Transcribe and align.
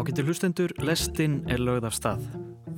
Ágættir 0.00 0.24
hlustendur, 0.24 0.72
lestinn 0.80 1.42
er 1.52 1.60
lögð 1.60 1.84
af 1.90 1.92
stað. 1.92 2.22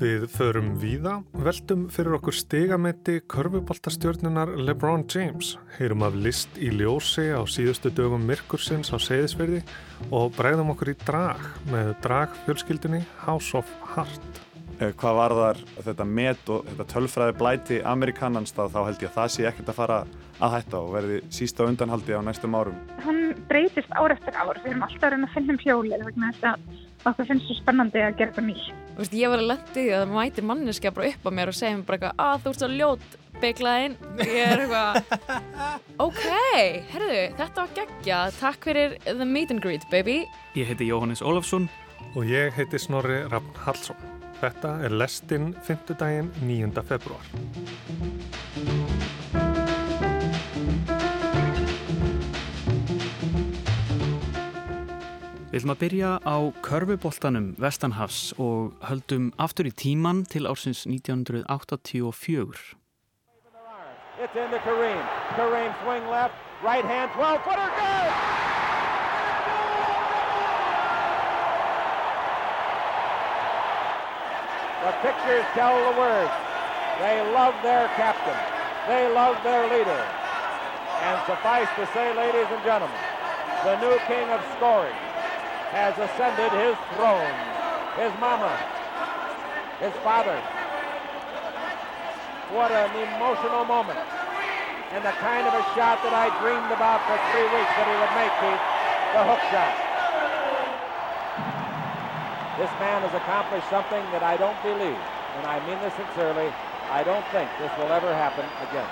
Við 0.01 0.25
förum 0.33 0.73
víða, 0.83 1.13
veltum 1.39 1.85
fyrir 1.95 2.17
okkur 2.17 2.35
stigametti 2.35 3.21
körfuboltastjörnunar 3.31 4.51
LeBron 4.59 5.05
James, 5.07 5.53
heyrum 5.77 6.03
af 6.03 6.17
list 6.19 6.59
í 6.59 6.73
ljósi 6.75 7.29
á 7.31 7.39
síðustu 7.47 7.93
dögum 7.95 8.27
Mirkursins 8.27 8.91
á 8.91 8.99
Seyðisverði 8.99 9.63
og 10.11 10.35
bregðum 10.35 10.75
okkur 10.75 10.97
í 10.97 10.99
drag 11.05 11.47
með 11.71 11.95
dragfjölskyldunni 12.03 13.05
House 13.23 13.55
of 13.55 13.71
Heart. 13.93 14.43
Eh, 14.81 14.91
hvað 14.99 15.19
var 15.21 15.39
þar 15.39 15.65
þetta 15.87 16.11
met 16.19 16.51
og 16.51 16.67
þetta 16.73 16.91
tölfræði 16.97 17.39
blæti 17.39 17.83
amerikanans 17.87 18.57
þá 18.57 18.81
held 18.83 18.99
ég 18.99 19.13
að 19.13 19.19
það 19.21 19.35
sé 19.37 19.47
ekkert 19.47 19.71
að 19.71 19.79
fara 19.79 20.05
að 20.43 20.57
hætta 20.57 20.81
og 20.81 20.95
verði 20.97 21.23
sísta 21.31 21.71
undanhaldi 21.71 22.19
á 22.19 22.21
næstum 22.27 22.59
árum. 22.59 22.81
Hann 23.07 23.37
breytist 23.47 23.93
ár 23.95 24.11
eftir 24.11 24.35
ár, 24.35 24.59
við 24.65 24.73
erum 24.73 24.89
alltaf 24.89 25.07
að 25.07 25.15
reyna 25.15 25.29
að 25.29 25.37
finna 25.37 25.55
um 25.55 25.63
hjólið 25.63 26.09
vegna 26.09 26.33
þess 26.33 26.49
að 26.51 26.73
okkur 27.09 27.29
finnst 27.29 27.49
svo 27.49 27.57
spennandi 27.59 28.03
að 28.03 28.17
gera 28.21 28.33
þetta 28.33 28.45
nýtt. 28.47 28.71
Þú 28.93 29.03
veist, 29.03 29.17
ég 29.17 29.33
var 29.33 29.43
að 29.43 29.51
lendi 29.51 29.75
því 29.75 29.85
að 29.89 30.03
það 30.03 30.15
mæti 30.17 30.45
manneskja 30.49 30.95
bara 30.95 31.11
upp 31.11 31.27
á 31.27 31.31
mér 31.39 31.53
og 31.53 31.59
segja 31.59 31.77
mér 31.79 31.87
bara 31.89 31.99
eitthvað 31.99 32.25
að 32.27 32.43
þú 32.43 32.53
ert 32.53 32.63
svo 32.63 32.71
ljót 32.73 33.17
bygglaðinn. 33.43 33.97
Ég 34.23 34.41
er 34.47 34.65
eitthvað, 34.65 34.93
ok, 36.07 36.25
herðu, 36.93 37.23
þetta 37.41 37.65
var 37.65 37.77
geggja, 37.79 38.21
takk 38.39 38.69
fyrir 38.71 38.99
the 39.09 39.29
meet 39.29 39.55
and 39.55 39.65
greet, 39.65 39.87
baby. 39.91 40.23
Ég 40.59 40.71
heiti 40.71 40.91
Jóhannes 40.91 41.25
Ólafsson 41.25 41.69
og 42.13 42.29
ég 42.29 42.53
heiti 42.59 42.81
Snorri 42.83 43.23
Rafn 43.33 43.63
Hallsson. 43.65 44.11
Þetta 44.43 44.77
er 44.87 44.95
lestinn 44.99 45.53
5. 45.67 45.95
daginn 46.01 46.33
9. 46.43 46.83
februar. 46.87 47.27
Við 55.53 55.59
ætlum 55.61 55.73
að 55.75 55.81
byrja 55.83 56.11
á 56.25 56.37
körfuboltanum 56.65 57.49
Vestanhafs 57.61 58.31
og 58.41 58.73
höldum 58.89 59.27
aftur 59.37 59.69
í 59.69 59.73
tíman 59.77 60.23
til 60.25 60.49
ársins 60.49 60.87
1984. 60.89 62.73
It's 64.17 64.33
into 64.33 64.57
Kareem. 64.65 65.05
Kareem 65.37 65.77
swing 65.85 66.09
left, 66.09 66.33
right 66.65 66.89
hand, 66.89 67.13
12 67.13 67.45
footer, 67.45 67.69
good! 67.69 68.13
The 74.89 74.93
pictures 75.05 75.45
tell 75.53 75.77
the 75.85 76.01
words. 76.01 76.33
They 77.05 77.21
love 77.37 77.53
their 77.61 77.93
captain. 78.01 78.41
They 78.89 79.05
love 79.13 79.37
their 79.45 79.69
leader. 79.69 80.03
And 81.05 81.21
suffice 81.29 81.69
to 81.77 81.85
say, 81.93 82.17
ladies 82.17 82.49
and 82.49 82.65
gentlemen, 82.65 83.05
the 83.69 83.77
new 83.85 84.01
king 84.09 84.33
of 84.33 84.41
scoring 84.57 85.12
has 85.73 85.97
ascended 85.97 86.53
his 86.53 86.77
throne. 86.93 87.33
His 87.97 88.13
mama, 88.21 88.53
his 89.81 89.93
father. 90.05 90.37
What 92.53 92.73
an 92.73 92.93
emotional 92.93 93.65
moment. 93.65 94.01
And 94.93 95.01
the 95.05 95.17
kind 95.21 95.49
of 95.49 95.57
a 95.57 95.65
shot 95.73 96.01
that 96.05 96.13
I 96.13 96.29
dreamed 96.45 96.73
about 96.73 97.01
for 97.09 97.17
three 97.33 97.49
weeks 97.49 97.73
that 97.77 97.89
he 97.89 97.97
would 97.97 98.15
make, 98.17 98.33
Keith, 98.41 98.65
the 99.17 99.23
hook 99.25 99.43
shot. 99.49 99.73
This 102.61 102.73
man 102.77 103.01
has 103.05 103.15
accomplished 103.17 103.69
something 103.73 104.05
that 104.13 104.23
I 104.23 104.37
don't 104.37 104.61
believe, 104.61 105.01
and 105.41 105.45
I 105.49 105.57
mean 105.65 105.81
this 105.81 105.97
sincerely, 105.97 106.53
I 106.93 107.01
don't 107.05 107.25
think 107.33 107.49
this 107.57 107.73
will 107.81 107.93
ever 107.93 108.13
happen 108.13 108.45
again. 108.69 108.89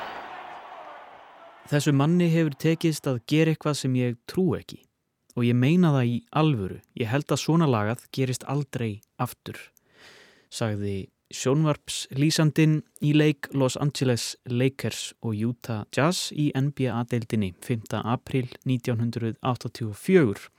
Þessu 1.68 1.92
manni 1.92 2.32
hefur 2.32 2.56
tekist 2.56 3.04
að 3.06 3.20
gera 3.28 3.52
eitthvað 3.52 3.76
sem 3.84 3.92
ég 4.00 4.16
trú 4.26 4.56
ekki 4.56 4.89
og 5.36 5.46
ég 5.46 5.56
meina 5.56 5.92
það 5.94 6.10
í 6.10 6.18
alvöru. 6.36 6.80
Ég 6.98 7.10
held 7.10 7.30
að 7.30 7.42
svona 7.44 7.68
lagað 7.70 8.04
gerist 8.14 8.44
aldrei 8.50 9.00
aftur, 9.20 9.58
sagði 10.50 11.10
sjónvarps 11.30 12.08
lýsandin 12.18 12.80
í 13.06 13.12
leik 13.14 13.46
Los 13.54 13.76
Angeles 13.78 14.34
Lakers 14.50 15.14
og 15.22 15.38
Utah 15.38 15.84
Jazz 15.94 16.32
í 16.34 16.50
NBA-deildinni 16.56 17.54
5. 17.62 17.94
april 18.02 18.50
1984. 18.66 20.50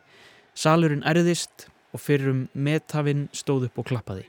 salurinn 0.54 1.06
erðist 1.06 1.68
og 1.94 2.00
fyrrum 2.02 2.48
metafinn 2.52 3.28
stóð 3.32 3.70
upp 3.70 3.78
og 3.82 3.86
klappaði. 3.92 4.26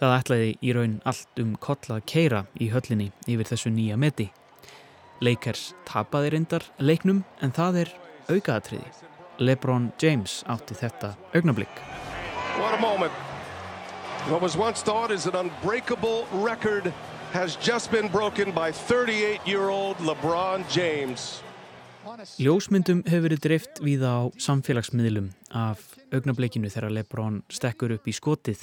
Það 0.00 0.16
ætlaði 0.18 0.50
í 0.60 0.72
raun 0.76 0.96
allt 1.08 1.42
um 1.42 1.54
kollað 1.62 2.06
keira 2.10 2.44
í 2.60 2.70
höllinni 2.72 3.10
yfir 3.30 3.50
þessu 3.50 3.70
nýja 3.72 3.96
meti. 4.00 4.28
Leikers 5.22 5.72
tapaði 5.88 6.34
reyndar 6.34 6.66
leiknum 6.78 7.22
en 7.42 7.54
það 7.54 7.84
er 7.84 7.90
aukaðatriði. 8.28 8.90
LeBron 9.38 9.92
James 9.98 10.42
átti 10.46 10.76
þetta 10.78 11.14
augnablík. 11.34 11.80
What 12.58 12.74
a 12.74 12.80
moment. 12.80 13.12
What 14.30 14.40
was 14.42 14.56
once 14.56 14.82
thought 14.82 15.10
as 15.10 15.26
an 15.26 15.34
unbreakable 15.34 16.26
record 16.32 16.92
has 17.32 17.56
just 17.56 17.90
been 17.90 18.08
broken 18.08 18.52
by 18.52 18.70
38-year-old 18.70 19.96
LeBron 19.98 20.64
James. 20.70 21.42
Ljósmyndum 22.38 23.00
hefur 23.08 23.24
verið 23.26 23.40
drift 23.42 23.80
við 23.82 24.04
á 24.06 24.30
samfélagsmiðlum 24.38 25.32
af 25.50 25.82
augnablikinu 26.14 26.70
þegar 26.70 26.92
Lebron 26.94 27.40
stekkur 27.50 27.96
upp 27.96 28.06
í 28.06 28.14
skotið. 28.14 28.60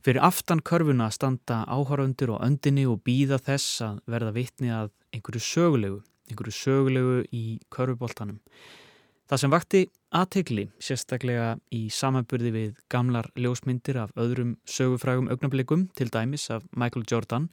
Fyrir 0.00 0.24
aftan 0.24 0.62
körfuna 0.64 1.10
standa 1.12 1.64
áhöröndur 1.68 2.36
og 2.36 2.44
öndinni 2.46 2.86
og 2.88 3.02
býða 3.04 3.40
þess 3.42 3.82
að 3.84 4.00
verða 4.10 4.32
vitni 4.38 4.72
að 4.72 4.94
einhverju 5.12 5.42
sögulegu, 5.44 5.98
einhverju 6.30 6.56
sögulegu 6.56 7.18
í 7.36 7.44
körfuboltanum. 7.74 8.40
Það 9.30 9.38
sem 9.38 9.52
vakti 9.52 9.80
aðtegli, 10.18 10.62
sérstaklega 10.82 11.50
í 11.70 11.84
samanburði 11.94 12.50
við 12.50 12.78
gamlar 12.90 13.28
ljósmyndir 13.38 14.00
af 14.02 14.10
öðrum 14.18 14.56
sögufrægum 14.66 15.30
augnablikum, 15.30 15.86
til 15.94 16.10
dæmis 16.10 16.50
af 16.50 16.66
Michael 16.74 17.06
Jordan, 17.06 17.46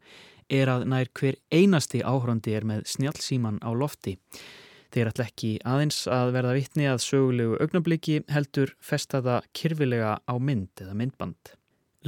er 0.49 0.73
að 0.73 0.89
nær 0.89 1.05
hver 1.13 1.37
einasti 1.53 2.01
áhrondi 2.01 2.57
er 2.57 2.65
með 2.65 2.81
snjálfsíman 2.89 3.61
á 3.61 3.69
lofti. 3.77 4.17
Þeir 4.89 5.11
ætla 5.11 5.29
ekki 5.29 5.61
aðeins 5.69 6.09
að 6.09 6.33
verða 6.39 6.57
vittni 6.57 6.89
að 6.89 7.03
sögulegu 7.05 7.61
augnabliki 7.61 8.25
heldur 8.33 8.73
festaða 8.81 9.45
kyrfilega 9.53 10.17
á 10.17 10.33
mynd 10.41 10.73
eða 10.81 10.97
myndband. 10.97 11.37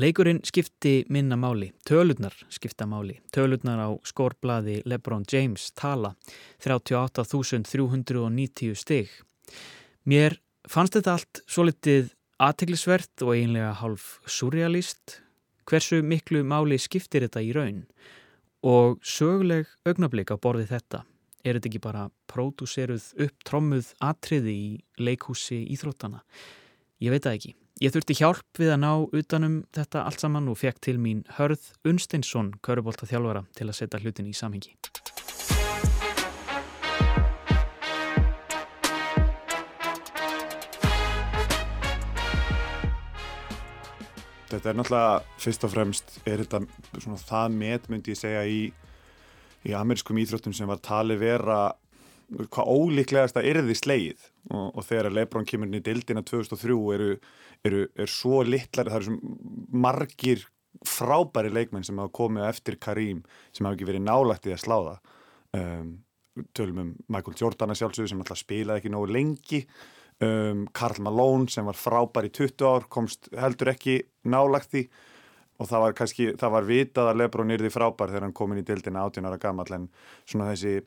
Leikurinn 0.02 0.42
skipti 0.50 1.06
minna 1.14 1.38
máli, 1.38 1.70
tölurnar 1.86 2.34
skipta 2.50 2.90
máli, 2.90 3.22
tölurnar 3.30 3.86
á 3.86 3.94
skórblaði 4.02 4.82
Lebron 4.90 5.30
James 5.30 5.70
tala 5.78 6.18
38.390 6.66 8.74
stig. 8.74 9.29
Mér 10.10 10.38
fannst 10.70 10.96
þetta 10.98 11.18
allt 11.18 11.42
svo 11.50 11.66
litið 11.68 12.14
aðteglisvert 12.40 13.26
og 13.26 13.36
einlega 13.36 13.74
hálf 13.82 14.18
surrealist. 14.30 15.20
Hversu 15.70 16.02
miklu 16.02 16.42
máli 16.48 16.80
skiptir 16.82 17.26
þetta 17.28 17.44
í 17.46 17.54
raun? 17.56 17.84
Og 18.66 18.98
söguleg 19.06 19.70
augnablík 19.88 20.34
á 20.34 20.38
borði 20.42 20.66
þetta, 20.72 21.04
er 21.46 21.56
þetta 21.56 21.70
ekki 21.70 21.84
bara 21.84 22.10
pródúseruð 22.32 23.06
upptrommuð 23.28 23.94
atriði 24.04 24.56
í 24.56 24.70
leikhúsi 25.00 25.62
íþróttana? 25.76 26.24
Ég 27.00 27.14
veit 27.14 27.24
það 27.24 27.38
ekki. 27.38 27.54
Ég 27.80 27.94
þurfti 27.96 28.18
hjálp 28.20 28.60
við 28.60 28.74
að 28.74 28.82
ná 28.84 28.92
utanum 29.16 29.62
þetta 29.76 30.04
allt 30.04 30.20
saman 30.20 30.50
og 30.52 30.60
fekk 30.60 30.82
til 30.84 30.98
mín 31.00 31.22
Hörð 31.38 31.70
Unsteinsson, 31.88 32.52
körubólta 32.60 33.08
þjálfara, 33.08 33.46
til 33.56 33.70
að 33.70 33.78
setja 33.80 34.02
hlutin 34.04 34.28
í 34.28 34.36
samhengi. 34.36 34.76
Þetta 44.50 44.72
er 44.72 44.78
náttúrulega 44.80 45.42
fyrst 45.44 45.66
og 45.66 45.74
fremst 45.74 46.16
er 46.26 46.44
þetta 46.44 46.64
svona 46.98 47.20
það 47.22 47.58
met 47.60 47.90
myndi 47.92 48.16
ég 48.16 48.20
segja 48.20 48.42
í, 48.50 48.62
í 49.70 49.76
amerískum 49.78 50.18
íþróttum 50.22 50.56
sem 50.58 50.70
var 50.70 50.82
talið 50.86 51.22
vera 51.22 51.60
hvað 52.30 52.70
ólíklegast 52.70 53.38
að 53.40 53.50
erði 53.52 53.76
slegið 53.78 54.24
og, 54.54 54.66
og 54.78 54.86
þegar 54.86 55.14
Lebron 55.14 55.48
kemur 55.50 55.70
inn 55.70 55.80
í 55.80 55.84
dildina 55.86 56.24
2003 56.26 56.78
eru, 56.96 57.12
eru 57.66 57.86
er 57.94 58.12
svo 58.12 58.42
litlar, 58.46 58.90
það 58.90 59.00
eru 59.00 59.08
svo 59.10 59.78
margir 59.86 60.46
frábæri 60.86 61.52
leikmenn 61.54 61.86
sem 61.86 61.98
hafa 62.00 62.14
komið 62.16 62.46
eftir 62.50 62.78
Karim 62.82 63.24
sem 63.52 63.66
hafa 63.66 63.78
ekki 63.78 63.90
verið 63.90 64.06
nálægt 64.06 64.48
í 64.48 64.54
að 64.54 64.62
sláða 64.64 64.98
um, 65.58 65.96
tölum 66.56 66.84
um 66.84 66.92
Michael 67.12 67.38
Jordan 67.40 67.74
að 67.74 67.82
sjálfsögðu 67.82 68.14
sem 68.14 68.22
alltaf 68.24 68.42
spilaði 68.42 68.84
ekki 68.84 68.94
nógu 68.94 69.10
lengi 69.12 69.64
um, 70.26 70.66
Karl 70.76 71.04
Malone 71.06 71.52
sem 71.52 71.68
var 71.68 71.78
frábær 71.78 72.28
í 72.28 72.34
20 72.34 72.66
ár 72.68 72.88
komst 72.92 73.32
heldur 73.38 73.74
ekki 73.74 74.02
nálægt 74.30 74.74
því. 74.74 74.84
Og 75.60 75.68
það 75.68 75.84
var 75.84 75.96
kannski, 75.98 76.26
það 76.40 76.54
var 76.56 76.68
vitað 76.70 77.10
að 77.12 77.18
Lebron 77.20 77.52
yrði 77.52 77.72
frábær 77.74 78.12
þegar 78.14 78.30
hann 78.30 78.36
kom 78.36 78.54
inn 78.54 78.62
í 78.62 78.68
dildina 78.68 79.04
18 79.10 79.28
ára 79.28 79.40
gammal 79.42 79.68
en 79.76 79.90
svona 80.24 80.54
þessi 80.54 80.78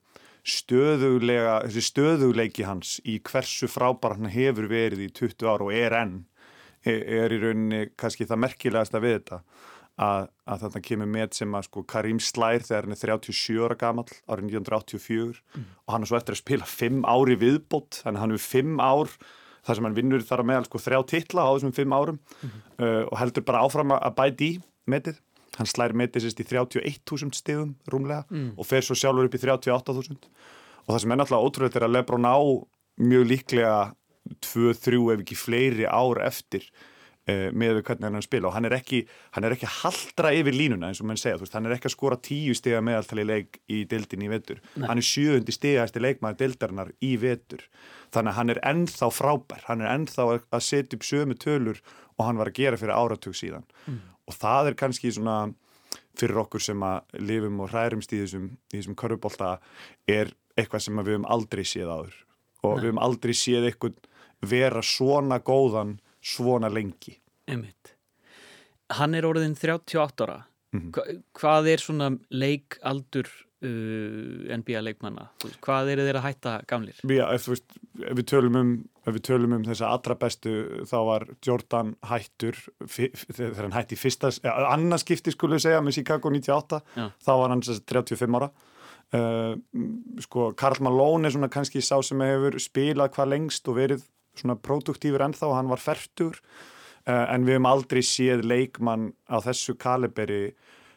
stöðulega, 0.48 1.58
þessi 1.66 1.82
stöðuleiki 1.86 2.64
hans 2.66 2.96
í 3.04 3.18
hversu 3.22 3.68
frábær 3.70 4.16
hann 4.16 4.32
hefur 4.32 4.70
verið 4.72 5.04
í 5.04 5.10
20 5.12 5.50
ár 5.50 5.66
og 5.66 5.74
er 5.76 5.94
enn 6.00 6.16
er, 6.88 7.04
er 7.26 7.34
í 7.36 7.42
rauninni 7.42 7.82
kannski 8.00 8.26
það 8.26 8.42
merkilegast 8.46 8.96
að 8.96 9.06
við 9.06 9.14
þetta 9.18 9.42
að, 10.02 10.26
að 10.50 10.64
þetta 10.64 10.82
kemur 10.88 11.10
með 11.12 11.36
sem 11.38 11.54
að 11.58 11.68
sko 11.68 11.84
Karim 11.92 12.20
Slær 12.22 12.64
þegar 12.66 12.88
hann 12.88 12.96
er 12.96 13.00
37 13.02 13.60
ára 13.62 13.76
gammal 13.78 14.08
árið 14.26 14.48
1984 14.50 15.42
mm. 15.42 15.68
og 15.86 15.94
hann 15.94 16.06
er 16.06 16.10
svo 16.10 16.18
eftir 16.18 16.36
að 16.36 16.42
spila 16.42 16.68
5 16.72 17.02
ári 17.14 17.38
viðbót 17.40 18.02
þannig 18.02 18.18
að 18.18 18.24
hann 18.24 18.36
er 18.36 18.44
5 18.46 18.82
ár 18.82 19.14
þar 19.62 19.78
sem 19.78 19.86
hann 19.88 19.98
vinnur 19.98 20.24
þar 20.26 20.42
að 20.42 20.48
meðal 20.50 20.68
sko 20.68 20.82
þrjá 20.82 21.00
titla 21.12 21.46
á 21.46 21.50
þessum 21.52 21.76
5 21.76 21.96
árum 21.98 22.18
mm 22.18 22.48
-hmm. 22.48 22.64
uh, 22.82 23.04
og 23.10 23.20
heldur 23.20 23.46
bara 23.46 23.62
áfram 23.62 23.94
að 23.98 24.16
bæti 24.18 24.48
í 24.48 24.58
metið 24.90 25.20
hann 25.58 25.68
slær 25.68 25.94
metið 25.96 26.26
sérst 26.26 26.40
í 26.40 26.48
31.000 26.48 27.36
stegum 27.36 27.74
rúmlega 27.92 28.24
mm. 28.30 28.54
og 28.56 28.66
fer 28.66 28.84
svo 28.84 28.96
sjálfur 28.96 29.28
upp 29.28 29.36
í 29.36 29.42
38.000 29.44 30.16
og 30.82 30.94
það 30.94 31.02
sem 31.02 31.12
er 31.12 31.20
náttúrulega 31.20 31.46
ótrúlega 31.46 31.84
að 31.86 31.94
Lebron 31.94 32.26
á 32.26 32.38
mjög 33.02 33.28
líklega 33.28 33.76
2-3 34.42 34.98
ef 35.12 35.22
ekki 35.22 35.36
fleiri 35.38 35.86
ár 35.86 36.22
eftir 36.24 36.66
með 37.54 37.78
við 37.78 37.84
hvernig 37.88 38.08
hann 38.08 38.24
spila. 38.24 38.48
Og 38.50 38.56
hann 38.56 38.68
er 38.68 38.76
ekki, 38.76 39.02
hann 39.36 39.46
er 39.46 39.54
ekki 39.56 39.68
að 39.68 39.78
haldra 39.80 40.32
yfir 40.36 40.56
línuna 40.56 40.90
eins 40.90 41.00
og 41.02 41.08
mann 41.08 41.20
segja, 41.20 41.40
veist, 41.40 41.54
hann 41.56 41.68
er 41.68 41.76
ekki 41.76 41.90
að 41.90 41.94
skora 41.96 42.18
10 42.28 42.58
stega 42.58 42.82
meðaltali 42.84 43.24
leik 43.28 43.58
í 43.72 43.82
dildin 43.88 44.26
í 44.26 44.30
vetur. 44.32 44.62
Nei. 44.76 44.86
hann 44.88 45.02
er 45.02 45.08
sjöundi 45.08 45.54
stegasti 45.54 46.02
leikmaður 46.02 46.40
dildarinnar 46.42 46.92
í 47.04 47.14
vetur. 47.22 47.64
Þannig 48.12 48.32
að 48.32 48.38
hann 48.38 48.54
er 48.54 48.62
ennþá 48.72 49.10
frábær, 49.14 49.66
hann 49.68 49.84
er 49.84 49.92
ennþá 49.94 50.28
að 50.38 50.64
setja 50.66 50.98
upp 50.98 51.06
sömu 51.08 51.38
tölur 51.40 51.82
og 52.18 52.26
hann 52.26 52.40
var 52.40 52.52
að 52.52 52.58
gera 52.60 52.80
fyrir 52.80 52.96
áratug 52.96 53.36
síðan. 53.36 53.66
Mm. 53.86 54.00
Og 54.28 54.36
það 54.36 54.70
er 54.70 54.78
kannski 54.82 55.12
svona 55.14 55.38
fyrir 56.18 56.42
okkur 56.44 56.62
sem 56.62 56.82
að 56.84 57.24
lifum 57.24 57.62
og 57.64 57.72
hærumst 57.72 58.12
í 58.12 58.20
þessum, 58.20 58.50
þessum 58.72 58.96
körfubólta 58.98 59.56
er 60.10 60.32
eitthvað 60.58 60.84
sem 60.84 61.00
við 61.00 61.16
hefum 61.16 61.28
aldrei 61.32 61.64
séð 61.64 61.92
áður. 61.92 62.16
Og 62.62 62.76
Nei. 62.76 62.82
við 62.82 62.88
hefum 62.90 63.02
aldrei 63.06 63.34
séð 63.36 63.68
eitthvað 63.70 64.00
vera 64.42 64.82
svona 64.84 65.38
góðan 65.42 65.96
svona 66.22 66.70
lengi 66.70 67.16
Einmitt. 67.52 67.94
Hann 68.98 69.16
er 69.16 69.28
orðin 69.28 69.56
38 69.56 70.26
ára 70.26 70.42
mm 70.72 70.80
-hmm. 70.80 70.90
Hva, 70.92 71.02
hvað 71.38 71.72
er 71.72 71.78
svona 71.80 72.10
leikaldur 72.30 73.28
uh, 73.62 74.56
NBA 74.58 74.80
leikmanna 74.82 75.28
hvað 75.64 75.92
eru 75.94 76.06
þeir 76.06 76.18
að 76.20 76.26
hætta 76.26 76.54
gamlir? 76.68 76.98
Já, 77.04 77.26
ef, 77.34 77.48
veist, 77.48 77.78
ef 78.00 78.18
við 78.18 78.56
um 78.56 78.74
ef 79.02 79.16
við 79.16 79.24
tölum 79.26 79.56
um 79.56 79.64
þessa 79.66 79.90
allra 79.90 80.16
bestu 80.18 80.52
þá 80.86 80.98
var 81.08 81.26
Jordan 81.44 81.94
hættur 82.06 82.58
þegar 82.86 83.64
hann 83.64 83.74
hætti 83.74 83.98
fyrsta 83.98 84.30
ja, 84.44 84.54
annarskipti 84.70 85.34
skulle 85.34 85.58
við 85.58 85.66
segja 85.66 85.80
með 85.82 85.98
Chicago 85.98 86.30
98 86.30 86.82
Já. 86.96 87.08
þá 87.26 87.32
var 87.40 87.54
hann 87.54 87.64
35 87.66 88.38
ára 88.38 88.50
uh, 89.18 89.54
sko 90.22 90.52
Karl 90.58 90.84
Malone 90.86 91.28
er 91.28 91.34
svona 91.34 91.50
kannski 91.52 91.82
sá 91.82 91.96
sem 92.06 92.22
hefur 92.22 92.58
spilað 92.62 93.14
hvað 93.16 93.32
lengst 93.34 93.68
og 93.68 93.80
verið 93.80 94.06
svona 94.38 94.56
produktífur 94.56 95.26
ennþá 95.26 95.50
og 95.50 95.58
hann 95.58 95.72
var 95.72 95.82
færtur 95.82 96.38
en 97.06 97.46
við 97.46 97.56
hefum 97.56 97.70
aldrei 97.70 98.02
séð 98.06 98.44
leikmann 98.46 99.10
á 99.26 99.36
þessu 99.42 99.74
kaliberi. 99.80 100.52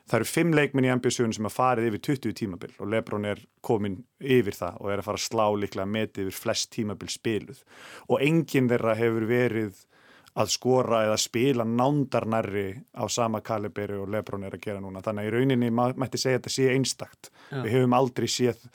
Það 0.06 0.20
eru 0.20 0.30
fimm 0.30 0.54
leikminn 0.54 0.86
í 0.86 0.92
NBA-sugun 0.94 1.34
sem 1.34 1.48
að 1.50 1.56
farið 1.56 1.88
yfir 1.90 2.02
20 2.12 2.36
tímabil 2.38 2.76
og 2.78 2.92
Lebron 2.94 3.26
er 3.26 3.42
komin 3.66 4.04
yfir 4.22 4.54
það 4.54 4.78
og 4.84 4.92
er 4.94 5.02
að 5.02 5.08
fara 5.08 5.22
að 5.22 5.26
slá 5.26 5.46
líklega 5.58 5.90
metið 5.90 6.28
yfir 6.28 6.42
flest 6.44 6.70
tímabil 6.76 7.10
spiluð. 7.10 7.64
Og 8.10 8.22
enginn 8.22 8.70
þeirra 8.70 8.94
hefur 9.00 9.26
verið 9.30 9.82
að 10.36 10.52
skora 10.52 11.02
eða 11.08 11.18
spila 11.22 11.66
nándarnarri 11.66 12.68
á 12.92 13.08
sama 13.08 13.40
kaliberi 13.42 13.98
og 13.98 14.12
Lebron 14.12 14.44
er 14.44 14.58
að 14.58 14.66
gera 14.68 14.84
núna. 14.84 15.02
Þannig 15.02 15.24
að 15.24 15.30
í 15.30 15.36
rauninni 15.36 15.70
mætti 15.74 16.20
segja 16.20 16.42
þetta 16.42 16.54
sé 16.54 16.70
einstakt. 16.74 17.32
Já. 17.50 17.62
við 17.64 17.78
hefum 17.78 17.96
aldrei 17.96 18.28
séð 18.30 18.66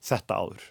þetta 0.00 0.38
áður. 0.40 0.64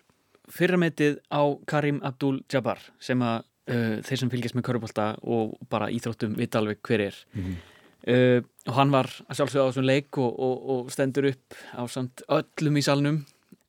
Fyrrametið 0.50 1.20
á 1.30 1.42
Karim 1.70 2.00
Abdul-Jabbar 2.02 2.82
sem 3.00 3.22
að 3.22 3.44
uh, 3.68 4.00
þeir 4.06 4.22
sem 4.22 4.32
fylgjast 4.32 4.56
með 4.58 4.68
körpálta 4.70 5.10
og 5.24 5.58
bara 5.70 5.92
íþróttum 5.94 6.38
vita 6.40 6.62
alveg 6.62 6.82
hver 6.86 7.10
er 7.10 7.26
mm 7.34 7.44
-hmm. 7.44 7.60
Uh, 8.08 8.40
og 8.64 8.74
hann 8.78 8.92
var 8.92 9.10
að 9.28 9.36
sjálfsögja 9.36 9.60
á 9.60 9.70
þessum 9.70 9.84
leik 9.84 10.18
og, 10.18 10.40
og, 10.40 10.70
og 10.72 10.92
stendur 10.92 11.26
upp 11.34 11.56
á 11.76 11.84
samt 11.92 12.22
öllum 12.32 12.78
í 12.80 12.82
salnum 12.82 13.26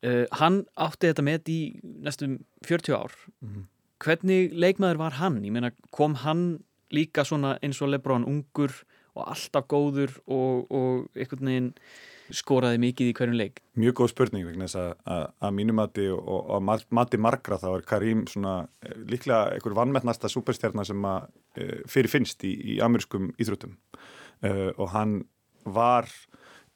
uh, 0.06 0.26
hann 0.38 0.60
átti 0.78 1.10
þetta 1.10 1.24
með 1.26 1.50
í 1.50 1.58
næstum 1.82 2.38
40 2.62 2.94
ár 2.94 3.10
mm 3.40 3.48
-hmm. 3.48 3.64
hvernig 3.98 4.52
leikmaður 4.54 4.96
var 5.02 5.18
hann? 5.18 5.42
ég 5.44 5.50
meina 5.50 5.72
kom 5.90 6.14
hann 6.14 6.62
líka 6.90 7.24
svona 7.24 7.58
eins 7.62 7.82
og 7.82 7.88
Lebron 7.88 8.24
ungur 8.24 8.70
og 9.14 9.26
alltaf 9.26 9.66
góður 9.66 10.14
og, 10.26 10.70
og 10.70 11.10
einhvern 11.16 11.46
veginn 11.46 11.74
skoraði 12.36 12.80
mikið 12.82 13.10
í 13.10 13.14
hverjum 13.16 13.38
leik? 13.38 13.60
Mjög 13.80 13.96
góð 14.00 14.10
spurning 14.12 14.46
vegna 14.48 14.66
þess 14.68 14.80
að, 14.80 14.90
að, 15.14 15.24
að 15.46 15.54
mínu 15.58 15.76
mati 15.76 16.06
og 16.14 16.50
að 16.56 16.86
mati 16.98 17.20
margra 17.20 17.58
þá 17.60 17.68
er 17.72 17.86
Karim 17.88 18.24
svona 18.30 18.54
eh, 18.84 18.96
líklega 19.10 19.54
einhver 19.56 19.76
vannmettnasta 19.78 20.30
superstjarnar 20.32 20.88
sem 20.88 21.06
að 21.08 21.28
e, 21.56 21.68
fyrir 21.90 22.12
finnst 22.12 22.44
í, 22.48 22.52
í 22.74 22.78
amerískum 22.84 23.32
íþróttum. 23.40 23.76
Uh, 24.40 24.70
og 24.80 24.94
hann 24.94 25.18
var 25.68 26.08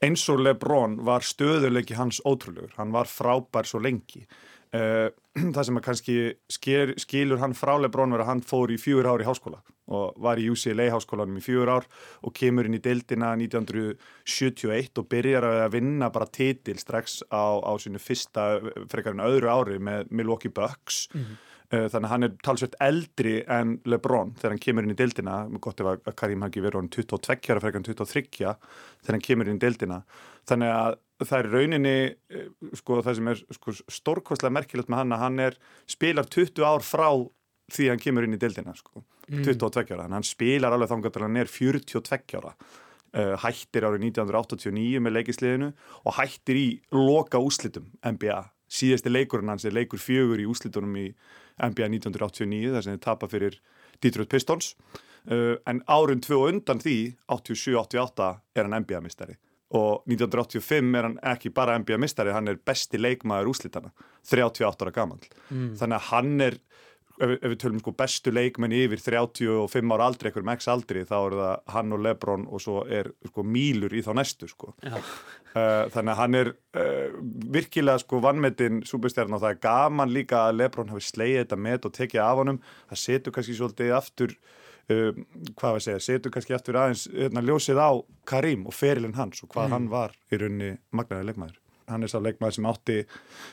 eins 0.04 0.24
og 0.28 0.42
Lebron 0.44 0.98
var 1.06 1.24
stöðuleiki 1.24 1.96
hans 1.96 2.18
ótrúlegur, 2.28 2.74
hann 2.76 2.92
var 2.92 3.08
frábær 3.08 3.64
svo 3.68 3.80
lengi. 3.80 4.26
Uh, 4.74 5.08
það 5.54 5.62
sem 5.64 5.80
að 5.80 5.86
kannski 5.86 6.18
sker, 6.52 6.92
skilur 7.00 7.40
hann 7.40 7.56
frá 7.56 7.76
Lebron 7.80 8.12
var 8.12 8.26
að 8.26 8.34
hann 8.34 8.44
fór 8.44 8.74
í 8.74 8.80
fjúur 8.80 9.08
ár 9.08 9.24
í 9.24 9.28
háskóla 9.28 9.62
og 9.92 10.18
var 10.24 10.40
í 10.40 10.46
UCLA 10.52 10.88
háskólanum 10.94 11.40
í 11.40 11.44
fjúur 11.44 11.72
ár 11.76 11.88
og 12.24 12.34
kemur 12.36 12.68
inn 12.68 12.78
í 12.78 12.82
deildina 12.84 13.34
1971 13.36 15.00
og 15.00 15.08
byrjar 15.12 15.48
að 15.48 15.74
vinna 15.76 16.10
bara 16.14 16.30
titil 16.30 16.78
strax 16.80 17.22
á, 17.28 17.60
á 17.60 17.72
sínu 17.80 18.00
fyrsta 18.00 18.46
frekarinn 18.92 19.24
öðru 19.24 19.50
ári 19.52 19.80
með 19.82 20.08
Milwaukee 20.10 20.52
Bucks. 20.52 21.08
Mm 21.12 21.20
-hmm. 21.20 21.42
Þannig 21.74 22.06
að 22.06 22.12
hann 22.12 22.26
er 22.26 22.34
talsveit 22.44 22.74
eldri 22.84 23.34
en 23.50 23.78
Lebron 23.88 24.34
þegar 24.38 24.52
hann 24.52 24.62
kemur 24.62 24.84
inn 24.84 24.92
í 24.94 24.98
deildina. 24.98 25.48
Gott 25.60 25.80
ef 25.80 25.86
að 25.86 26.14
Karim 26.14 26.44
hafi 26.44 26.60
verið 26.62 26.80
hann 26.80 26.90
22 26.92 27.50
ára 27.50 27.60
frekar 27.60 27.80
en 27.80 27.86
23 27.88 28.22
þegar 28.30 29.16
hann 29.16 29.24
kemur 29.24 29.48
inn 29.48 29.56
í 29.56 29.64
deildina. 29.64 30.02
Þannig 30.46 30.74
að 30.74 30.98
það 31.24 31.38
er 31.38 31.50
rauninni 31.54 31.96
eh, 32.10 32.50
sko, 32.74 33.00
það 33.02 33.18
sem 33.18 33.30
er 33.32 33.40
sko, 33.56 33.74
stórkostlega 33.96 34.54
merkilegt 34.54 34.90
með 34.92 35.02
hann 35.02 35.16
að 35.16 35.24
hann 35.24 35.40
er 35.46 35.58
spilar 35.90 36.28
20 36.30 36.66
ár 36.66 36.84
frá 36.84 37.08
því 37.72 37.88
hann 37.90 37.98
kemur 38.02 38.24
inn 38.24 38.34
í 38.36 38.40
deildina 38.40 38.74
sko, 38.76 39.04
Mm. 39.24 39.40
22 39.42 39.94
ára, 39.96 40.04
en 40.04 40.12
hann 40.12 40.22
spilar 40.22 40.72
alveg 40.76 40.88
þangar 40.90 41.12
til 41.12 41.22
hann 41.22 41.36
er 41.40 41.46
42 41.48 42.36
ára. 42.36 42.54
Uh, 43.14 43.36
hættir 43.40 43.84
árið 43.86 44.02
1989 44.10 44.98
með 45.00 45.12
leikisliðinu 45.14 45.68
og 46.04 46.12
hættir 46.18 46.56
í 46.58 46.80
loka 46.92 47.38
úslitum 47.38 47.86
NBA 48.04 48.50
síðasti 48.68 49.08
leikurinn 49.12 49.48
hans 49.48 49.64
er 49.64 49.70
leikur 49.72 49.98
fjögur 50.02 50.40
í 50.42 50.46
úslitunum 50.50 50.96
í 50.98 51.06
NBA 51.62 51.88
1989 51.94 52.72
þar 52.74 52.82
sem 52.82 52.96
þið 52.96 53.00
tapa 53.06 53.28
fyrir 53.30 53.60
Detroit 54.02 54.28
Pistons. 54.28 54.74
Uh, 55.30 55.56
en 55.66 55.80
árin 55.88 56.20
tvö 56.20 56.50
undan 56.50 56.82
því 56.82 57.14
87-88 57.30 58.28
er 58.56 58.66
hann 58.68 58.82
NBA-mistari 58.84 59.36
og 59.74 60.04
1985 60.10 60.94
er 60.98 61.06
hann 61.08 61.16
ekki 61.32 61.50
bara 61.54 61.78
NBA-mistari, 61.80 62.30
hann 62.34 62.48
er 62.50 62.58
besti 62.60 62.98
leikmaður 63.00 63.48
úslitana, 63.54 63.90
38 64.28 64.84
ára 64.84 64.92
gammal 64.94 65.18
Mm. 65.50 65.72
þannig 65.78 65.96
að 65.96 66.08
hann 66.10 66.40
er 66.40 66.58
ef, 67.20 67.28
við- 67.30 67.38
ef 67.44 67.52
við 67.52 67.58
tölum 67.62 67.80
sko 67.82 67.92
bestu 67.98 68.32
leikmenn 68.34 68.74
yfir 68.74 69.00
35 69.04 69.92
ára 69.94 70.08
aldri, 70.10 70.28
einhverjum 70.30 70.52
x 70.56 70.68
aldri 70.72 71.04
þá 71.08 71.14
er 71.20 71.36
það 71.38 71.72
hann 71.76 71.92
og 71.96 72.02
Lebron 72.06 72.46
og 72.50 72.62
svo 72.64 72.82
er 72.88 73.12
sko 73.30 73.44
mílur 73.46 73.94
í 73.94 74.02
þá 74.06 74.12
næstu 74.18 74.48
sko. 74.50 74.72
Uh, 75.54 75.86
þannig 75.94 76.10
að 76.10 76.18
hann 76.18 76.34
er 76.40 76.48
uh, 76.50 77.14
virkilega 77.54 78.00
sko 78.02 78.18
vannmetinn 78.24 78.80
súbestjarn 78.88 79.36
og 79.36 79.44
það 79.44 79.54
er 79.54 79.60
gaman 79.62 80.10
líka 80.10 80.48
að 80.48 80.56
Lebron 80.62 80.90
hafi 80.90 81.06
slegið 81.12 81.44
þetta 81.44 81.60
met 81.68 81.86
og 81.86 81.94
tekið 81.94 82.24
af 82.26 82.40
honum. 82.42 82.58
Það 82.90 83.02
setur 83.06 83.36
kannski 83.36 83.54
svolítið 83.60 83.92
aftur 83.94 84.34
uh, 84.34 85.12
hvað 85.54 85.78
að 85.78 85.84
segja, 85.86 86.02
setur 86.10 86.34
kannski 86.34 86.56
aftur 86.58 86.80
aðeins 86.82 87.06
hérna, 87.14 87.44
ljósið 87.46 87.78
á 87.78 87.90
Karim 88.26 88.66
og 88.66 88.74
ferilinn 88.74 89.14
hans 89.14 89.44
og 89.46 89.52
hvað 89.54 89.70
hann 89.76 89.86
var 89.94 90.16
í 90.34 90.40
rauninni 90.42 90.74
magnaði 90.90 91.30
leikmaður 91.30 91.60
hann 91.90 92.02
er 92.06 92.10
sá 92.12 92.18
leikmaður 92.22 92.56
sem 92.58 92.68
átti 92.70 92.96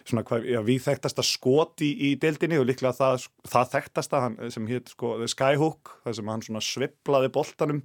svona 0.07 0.23
hvað, 0.27 0.45
já, 0.51 0.61
við 0.67 0.79
þekktasta 0.85 1.25
skot 1.25 1.83
í, 1.85 1.91
í 2.11 2.13
deildinni 2.21 2.59
og 2.61 2.67
líklega 2.69 2.93
það, 2.97 3.27
það 3.51 3.71
þekktasta 3.75 4.23
hann, 4.25 4.39
sem 4.53 4.69
hétt 4.71 4.93
sko 4.95 5.13
Skyhook 5.31 5.97
það 6.05 6.17
sem 6.19 6.31
hann 6.33 6.45
svona 6.47 6.63
sveplaði 6.65 7.31
boltanum 7.35 7.81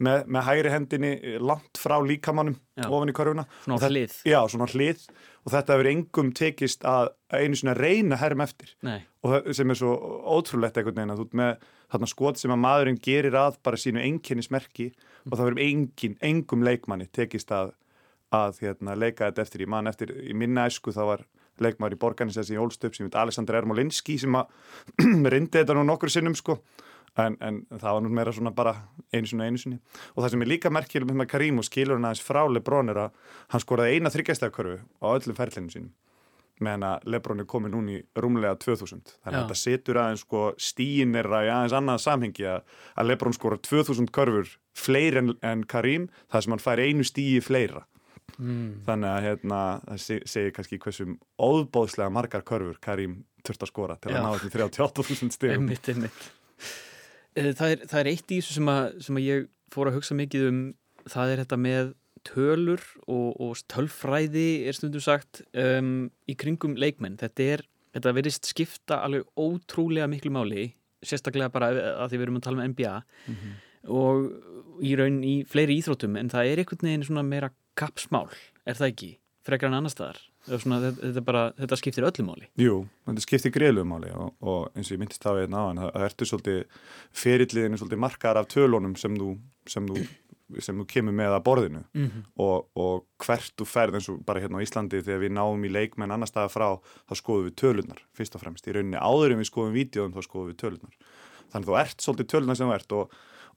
með, 0.00 0.22
með 0.32 0.46
hægri 0.46 0.70
hendinni 0.72 1.10
langt 1.44 1.76
frá 1.76 1.98
líkamannum 2.00 2.54
Já. 2.80 2.86
ofan 2.88 3.10
í 3.12 3.16
körfuna 3.16 3.44
Svona 3.66 3.76
þetta- 3.82 3.90
hlið. 3.92 4.14
Já, 4.24 4.38
svona 4.48 4.68
hlið 4.72 5.02
og 5.44 5.52
þetta 5.52 5.74
hefur 5.76 5.88
engum 5.90 6.30
tekist 6.36 6.86
að 6.88 7.10
einu 7.36 7.58
svona 7.60 7.74
reyna 7.76 8.16
herm 8.20 8.40
eftir 8.40 8.72
Nei. 8.86 9.02
og 9.24 9.50
sem 9.56 9.68
er 9.70 9.76
svo 9.76 9.92
ótrúlegt 10.38 10.80
einhvern 10.80 10.96
veginn 11.02 11.12
að 11.12 11.20
þú 11.20 11.26
ert 11.28 11.36
með 11.42 11.68
þarna 11.90 12.08
skot 12.14 12.38
sem 12.40 12.52
að 12.54 12.62
maðurinn 12.64 13.00
gerir 13.02 13.36
að 13.36 13.58
bara 13.66 13.76
sínu 13.82 14.00
einkennismerki 14.06 14.88
og 15.26 15.36
það 15.36 15.44
verður 15.50 15.62
engin, 15.66 16.16
engum 16.24 16.64
leikmanni 16.64 17.08
tekist 17.12 17.50
að, 17.52 17.74
að 18.34 18.60
hérna, 18.64 18.96
leika 18.98 19.28
þetta 19.28 19.44
eftir. 19.44 19.64
Í 19.64 19.70
mann 19.70 19.90
eftir 19.90 20.12
í 20.22 20.36
minna 20.36 20.66
æsku 20.70 20.94
þá 20.94 21.02
var 21.08 21.24
leikmaður 21.60 21.96
í 21.96 22.00
borganisessi 22.00 22.56
í 22.56 22.60
Ólstöp 22.60 22.96
sem 22.96 23.08
heit 23.08 23.18
Alexander 23.20 23.58
Ermolinski 23.60 24.16
sem 24.20 24.38
að 24.38 24.52
reyndi 25.34 25.58
þetta 25.58 25.76
nú 25.76 25.84
nokkur 25.88 26.12
sinnum 26.12 26.36
sko. 26.38 26.60
En, 27.18 27.34
en 27.42 27.64
það 27.72 27.96
var 27.96 28.04
nú 28.04 28.10
meira 28.14 28.32
svona 28.32 28.52
bara 28.54 28.76
einu 29.10 29.26
sinni 29.26 29.42
og 29.42 29.50
einu 29.50 29.58
sinni. 29.60 29.80
Og 30.14 30.22
það 30.22 30.34
sem 30.34 30.44
er 30.44 30.52
líka 30.52 30.70
merkjuleg 30.72 31.16
með 31.18 31.32
Karim 31.32 31.58
og 31.58 31.66
skilur 31.66 31.98
hann 31.98 32.06
aðeins 32.06 32.22
frá 32.22 32.44
Lebron 32.46 32.92
er 32.92 33.02
að 33.08 33.34
hann 33.50 33.64
skoraði 33.64 33.98
eina 33.98 34.12
þryggjastæðakörfu 34.14 34.78
á 34.78 35.06
öllum 35.10 35.38
ferlinu 35.38 35.74
sínum 35.74 35.90
meðan 36.64 36.86
að 36.86 37.06
Lebron 37.14 37.42
er 37.42 37.48
komið 37.48 37.74
núni 37.74 37.98
rúmlega 38.20 38.56
2000 38.60 39.00
þannig 39.24 39.38
að 39.38 39.44
þetta 39.44 39.58
setur 39.60 40.00
aðeins 40.02 40.24
sko 40.26 40.42
stíin 40.60 41.16
er 41.18 41.28
að 41.28 41.50
aðeins 41.54 41.76
annað 41.76 42.02
samhengi 42.04 42.46
að, 42.52 42.74
Lebron 43.06 43.36
skora 43.36 43.58
2000 43.64 44.10
körfur 44.14 44.52
fleiri 44.76 45.22
en, 45.22 45.32
en 45.42 45.64
Karim 45.64 46.08
þar 46.30 46.44
sem 46.44 46.54
hann 46.54 46.64
fær 46.64 46.84
einu 46.84 47.06
stíi 47.06 47.40
fleira 47.44 47.86
Mm. 48.38 48.82
þannig 48.86 49.10
að 49.10 49.22
hérna, 49.26 49.60
það 49.88 50.00
se- 50.04 50.22
segir 50.26 50.52
kannski 50.56 50.78
hversum 50.82 51.16
óðbóðslega 51.40 52.12
margar 52.12 52.42
körfur 52.46 52.78
Karim 52.80 53.24
þurft 53.46 53.64
að 53.66 53.70
skora 53.72 53.96
til 54.00 54.12
Já. 54.12 54.18
að 54.20 54.26
ná 54.26 54.38
þetta 54.44 54.68
38.000 54.68 55.30
stigum 55.36 55.56
Einmitt, 55.64 55.88
einmitt. 55.88 56.28
Eh, 57.36 57.52
Það 57.54 57.70
er, 57.76 57.84
það 57.86 58.00
er 58.00 58.10
eitt 58.12 58.32
í 58.34 58.38
þessu 58.40 58.56
sem 58.58 58.68
að, 58.72 59.00
sem 59.06 59.16
að 59.20 59.26
ég 59.28 59.48
fór 59.72 59.88
að 59.90 59.96
hugsa 60.00 60.16
mikið 60.18 60.48
um 60.50 60.60
það 61.08 61.30
er 61.34 61.42
þetta 61.44 61.58
með 61.62 61.92
tölur 62.26 62.82
og, 63.08 63.28
og 63.40 63.56
tölfræði 63.72 64.48
er 64.68 64.76
stundum 64.76 65.00
sagt 65.00 65.40
um, 65.56 66.10
í 66.28 66.34
kringum 66.36 66.74
leikmenn 66.76 67.16
þetta 67.22 67.46
er, 67.54 67.62
þetta 67.96 68.12
verðist 68.18 68.50
skipta 68.50 68.98
alveg 69.06 69.24
ótrúlega 69.40 70.10
miklu 70.10 70.32
máli 70.34 70.66
sérstaklega 71.00 71.48
bara 71.54 71.70
að 71.72 72.10
því 72.12 72.18
við 72.20 72.26
erum 72.26 72.36
að 72.42 72.44
tala 72.44 72.60
um 72.66 72.74
NBA 72.74 72.94
og 73.88 74.28
í 74.84 74.94
raun 74.98 75.22
í 75.24 75.40
fleiri 75.48 75.78
íþróttum 75.80 76.18
en 76.20 76.30
það 76.32 76.52
er 76.52 76.62
einhvern 76.62 76.88
veginn 76.88 77.06
svona 77.06 77.26
meira 77.26 77.50
kapsmál, 77.78 78.28
er 78.66 78.78
það 78.78 78.92
ekki? 78.92 79.10
Frekar 79.46 79.70
en 79.70 79.78
annar 79.78 79.92
staðar? 79.92 80.20
Svona, 80.48 80.78
þetta, 80.96 81.20
bara, 81.24 81.42
þetta 81.58 81.76
skiptir 81.76 82.06
öllu 82.08 82.24
máli? 82.24 82.46
Jú, 82.60 82.78
þetta 83.08 83.22
skiptir 83.24 83.52
greiðlumáli 83.52 84.12
og, 84.16 84.32
og 84.40 84.72
eins 84.72 84.88
og 84.88 84.96
ég 84.96 85.02
myndist 85.02 85.24
á 85.28 85.36
hérna 85.36 85.60
á 85.60 85.68
hann 85.68 85.80
það 85.82 86.06
ertu 86.06 86.28
svolítið 86.28 86.80
fyrirliðinu 87.22 87.80
svolítið 87.80 88.00
markar 88.00 88.40
af 88.40 88.48
tölunum 88.52 88.96
sem 89.00 89.16
þú, 89.20 89.34
sem 89.68 89.88
þú, 89.88 90.04
sem 90.64 90.80
þú 90.80 90.86
kemur 90.92 91.16
með 91.16 91.36
að 91.36 91.44
borðinu. 91.48 91.82
Mm 91.92 92.06
-hmm. 92.06 92.24
og, 92.40 92.68
og 92.74 93.04
hvert 93.20 93.52
þú 93.52 93.66
ferð 93.68 93.94
eins 94.00 94.08
og 94.08 94.24
bara 94.24 94.40
hérna 94.40 94.60
á 94.60 94.64
Íslandi 94.64 95.02
þegar 95.04 95.24
við 95.24 95.32
náum 95.36 95.64
í 95.64 95.72
leikmenn 95.72 96.10
annar 96.10 96.28
staða 96.28 96.48
frá 96.48 96.68
þá 97.08 97.14
skoðum 97.20 97.48
við 97.48 97.56
tölunar 97.56 98.00
fyrst 98.12 98.34
og 98.34 98.40
fremst. 98.40 98.68
Í 98.68 98.72
rauninni 98.72 98.96
áður 98.96 99.32
en 99.32 99.40
við 99.40 99.50
skoðum 99.52 99.76
vídeoðum 99.76 100.14
þá 100.16 100.22
skoðum 100.24 100.48
við 100.48 100.56
tölunar 100.56 100.94
þannig 101.52 101.68
að 101.68 101.70
þú 101.70 101.80
ert 101.80 102.00
svolítið 102.00 102.30
tölunar 102.32 102.56
sem 102.56 102.68
þú 102.68 102.74
ert 102.74 102.92
og, 102.92 103.12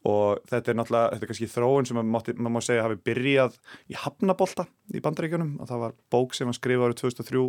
og 0.09 0.41
þetta 0.49 0.71
er 0.71 0.77
náttúrulega, 0.79 1.11
þetta 1.13 1.25
er 1.25 1.31
kannski 1.31 1.51
þróun 1.53 1.87
sem 1.87 1.99
maður 1.99 2.51
má 2.51 2.59
segja 2.63 2.87
hafi 2.87 2.99
byrjað 3.07 3.59
í 3.91 3.97
hafnabolta 3.99 4.67
í 4.91 5.03
bandaríkjunum. 5.03 5.53
Og 5.63 5.69
það 5.69 5.83
var 5.85 5.95
bók 6.11 6.35
sem 6.35 6.49
hann 6.49 6.57
skrifa 6.57 6.89
árið 6.89 7.03
2003 7.05 7.45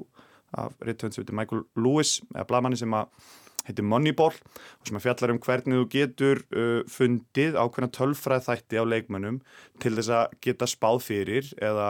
af 0.54 0.76
reytönd 0.86 1.14
sem 1.14 1.24
heitir 1.24 1.36
Michael 1.36 1.64
Lewis 1.74 2.20
eða 2.34 2.46
blamanni 2.50 2.78
sem 2.78 2.94
heitir 3.64 3.86
Moneyball 3.88 4.36
og 4.36 4.88
sem 4.88 5.00
fjallar 5.02 5.32
um 5.34 5.40
hvernig 5.42 5.80
þú 5.80 5.86
getur 5.92 6.42
uh, 6.54 6.82
fundið 6.90 7.56
ákveðna 7.58 7.90
tölfræð 7.96 8.46
þætti 8.48 8.80
á 8.80 8.84
leikmönnum 8.86 9.40
til 9.82 9.94
þess 9.96 10.12
að 10.12 10.36
geta 10.44 10.68
spáð 10.70 11.00
fyrir 11.06 11.50
eða, 11.58 11.88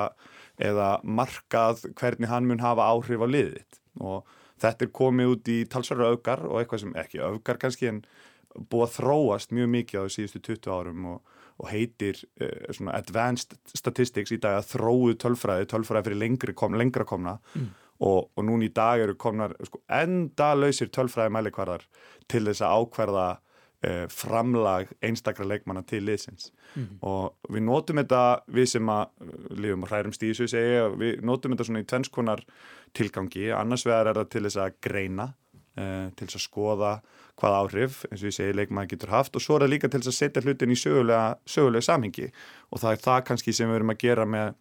eða 0.63 0.89
markað 1.03 1.85
hvernig 1.99 2.31
hann 2.31 2.49
mun 2.49 2.63
hafa 2.63 2.89
áhrif 2.95 3.21
á 3.21 3.29
liðið 3.29 3.81
og 4.01 4.37
þetta 4.63 4.87
er 4.87 4.95
komið 4.95 5.33
út 5.35 5.51
í 5.51 5.59
talsverða 5.71 6.15
öfgar 6.15 6.47
og 6.47 6.61
eitthvað 6.61 6.85
sem 6.85 6.95
ekki 7.03 7.25
öfgar 7.27 7.61
kannski 7.61 7.91
en 7.91 8.05
búið 8.55 8.87
að 8.87 8.97
þróast 8.99 9.55
mjög 9.57 9.71
mikið 9.75 10.05
á 10.05 10.15
síðustu 10.15 10.43
20 10.49 10.75
árum 10.75 11.07
og, 11.13 11.39
og 11.61 11.71
heitir 11.71 12.21
uh, 12.43 12.69
svona 12.75 12.99
advanced 12.99 13.57
statistics 13.75 14.35
í 14.35 14.41
dag 14.43 14.61
að 14.61 14.75
þróu 14.75 15.15
tölfræði, 15.21 15.71
tölfræði 15.73 16.11
fyrir 16.11 16.23
lengri 16.23 16.57
kom, 16.57 16.77
lengra 16.79 17.07
komna. 17.09 17.39
Og, 18.05 18.27
og 18.35 18.43
núna 18.43 18.67
í 18.67 18.73
dag 18.75 19.01
eru 19.05 19.15
komnar 19.15 19.55
sko, 19.63 19.79
enda 19.87 20.51
lausir 20.59 20.91
tölfræði 20.93 21.31
mælikvarðar 21.31 21.85
til 22.29 22.43
þess 22.49 22.65
að 22.67 22.81
ákverða 22.83 23.27
uh, 23.85 24.07
framlag 24.11 24.91
einstakra 25.05 25.47
leikmanna 25.47 25.85
til 25.87 26.03
liðsins. 26.07 26.51
Og 27.07 27.53
við 27.55 27.65
notum 27.69 28.01
þetta 28.03 28.23
við 28.51 28.69
sem 28.75 28.91
að 28.91 29.05
uh, 29.23 29.37
lifum 29.55 29.87
og 29.87 29.93
hrærum 29.93 30.17
stísu 30.17 30.49
segja, 30.51 30.89
við 30.91 31.23
notum 31.27 31.55
þetta 31.55 31.69
svona 31.69 31.85
í 31.85 31.89
tvennskonar 31.93 32.45
tilgangi, 32.95 33.49
annars 33.55 33.87
vegar 33.87 34.11
er 34.11 34.21
það 34.21 34.31
til 34.33 34.45
þess 34.47 34.61
að 34.65 34.79
greina 34.89 35.29
uh, 35.31 36.09
til 36.17 36.27
þess 36.27 36.41
að 36.41 36.47
skoða 36.49 36.93
hvað 37.41 37.57
áhrif 37.61 38.01
eins 38.11 38.23
og 38.23 38.29
ég 38.31 38.37
segi 38.37 38.55
leikmaður 38.55 38.91
getur 38.95 39.13
haft 39.15 39.37
og 39.37 39.43
svo 39.43 39.57
er 39.59 39.65
það 39.67 39.73
líka 39.75 39.89
til 39.91 40.01
þess 40.01 40.13
að 40.13 40.19
setja 40.21 40.43
hlutin 40.45 40.75
í 40.75 40.79
sögulega, 40.79 41.37
sögulega 41.51 41.87
samhengi 41.89 42.29
og 42.71 42.83
það 42.83 42.93
er 42.97 43.03
það 43.09 43.23
kannski 43.31 43.55
sem 43.57 43.71
við 43.73 43.81
erum 43.81 43.95
að 43.95 44.03
gera 44.05 44.27
með, 44.27 44.53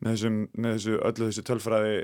með, 0.00 0.10
þessum, 0.12 0.40
með 0.60 0.76
þessu, 0.76 0.96
öllu 1.10 1.28
þessu 1.30 1.44
tölfræði 1.50 1.94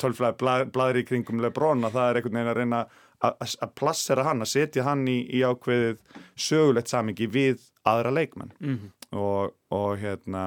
tölfræði 0.00 0.38
bla, 0.40 0.54
blaðri 0.68 1.02
í 1.04 1.08
kringum 1.08 1.40
Lebron 1.44 1.84
að 1.88 1.94
það 1.98 2.08
er 2.10 2.18
einhvern 2.20 2.38
veginn 2.38 2.52
að 2.52 2.58
reyna 2.60 2.80
að, 3.24 3.68
plassera 3.80 4.24
hann, 4.26 4.42
að 4.44 4.50
setja 4.52 4.84
hann 4.84 5.06
í, 5.08 5.18
í 5.32 5.40
ákveðið 5.48 6.00
sögulegt 6.36 6.92
samhengi 6.92 7.28
við 7.32 7.62
aðra 7.88 8.12
leikmenn 8.12 8.52
Mhm. 8.60 8.90
og, 9.16 9.54
og 9.72 9.96
hérna 10.02 10.42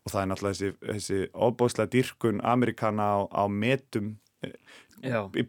og 0.00 0.12
það 0.12 0.20
er 0.22 0.28
náttúrulega 0.30 0.58
þessi, 0.58 0.70
þessi 0.90 1.18
óbóðslega 1.34 1.90
dýrkun 1.94 2.40
Amerikana 2.46 3.08
á, 3.14 3.18
á 3.30 3.44
metum 3.50 4.14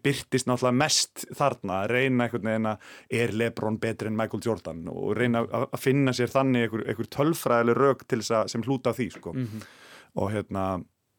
byrtist 0.04 0.48
náttúrulega 0.48 0.78
mest 0.80 1.26
þarna 1.38 1.82
að 1.82 1.92
reyna 1.92 2.28
einhvern 2.28 2.48
veginn 2.50 2.70
að 2.72 2.94
er 3.22 3.34
Lebron 3.36 3.80
betri 3.82 4.08
en 4.12 4.18
Michael 4.18 4.46
Jordan 4.46 4.86
og 4.92 5.12
reyna 5.18 5.44
að 5.44 5.78
finna 5.82 6.14
sér 6.16 6.32
þannig 6.32 6.68
einhver, 6.68 6.86
einhver 6.88 7.12
tölfræðileg 7.18 7.78
rauk 7.78 8.08
til 8.08 8.22
þess 8.22 8.38
að 8.40 8.48
sem 8.56 8.66
hlúta 8.68 8.96
á 8.96 8.98
því 8.98 9.12
sko. 9.18 9.34
Mhm. 9.34 9.70
og 10.16 10.32
hérna 10.32 10.64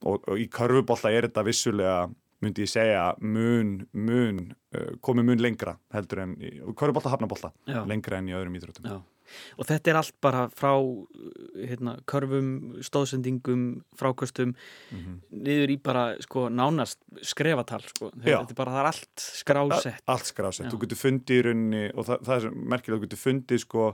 og, 0.05 0.27
og 0.29 0.37
í 0.41 0.49
körfubólta 0.53 1.12
er 1.12 1.29
þetta 1.29 1.45
vissulega 1.47 2.11
myndi 2.43 2.65
ég 2.67 2.73
segja 2.73 3.05
mun, 3.23 3.77
mun 3.95 4.41
uh, 4.75 4.95
komið 5.05 5.29
mun 5.29 5.43
lengra 5.43 5.77
heldur 5.95 6.25
en 6.25 6.35
í 6.43 6.51
körfubólta 6.75 7.12
hafnabólta 7.12 7.53
Já. 7.71 7.85
lengra 7.87 8.19
en 8.19 8.29
í 8.33 8.37
öðrum 8.37 8.59
íþróttum 8.59 8.89
Já, 8.91 8.99
og 9.59 9.69
þetta 9.69 9.93
er 9.93 9.99
allt 10.01 10.17
bara 10.25 10.47
frá 10.53 10.73
hérna, 11.57 11.97
körfum, 12.09 12.51
stóðsendingum, 12.85 13.65
frákostum 13.99 14.55
niður 15.31 15.75
í 15.75 15.79
bara 15.83 16.05
sko 16.23 16.47
nánast 16.53 17.01
skrefatal 17.27 17.81
sko. 17.85 18.11
Þetta 18.17 18.55
er 18.55 18.59
bara, 18.59 18.75
það 18.75 18.83
er 18.83 18.91
allt 18.93 19.25
skrásett. 19.25 20.03
Allt 20.12 20.31
skrásett, 20.31 20.71
þú 20.73 20.81
getur 20.85 21.01
fundið 21.01 21.39
í 21.39 21.45
rauninni 21.47 21.85
og 21.93 22.09
það, 22.09 22.25
það 22.29 22.35
er 22.37 22.45
sem 22.47 22.59
merkilega, 22.73 22.99
þú 22.99 23.07
getur 23.07 23.23
fundið 23.23 23.62
sko 23.65 23.87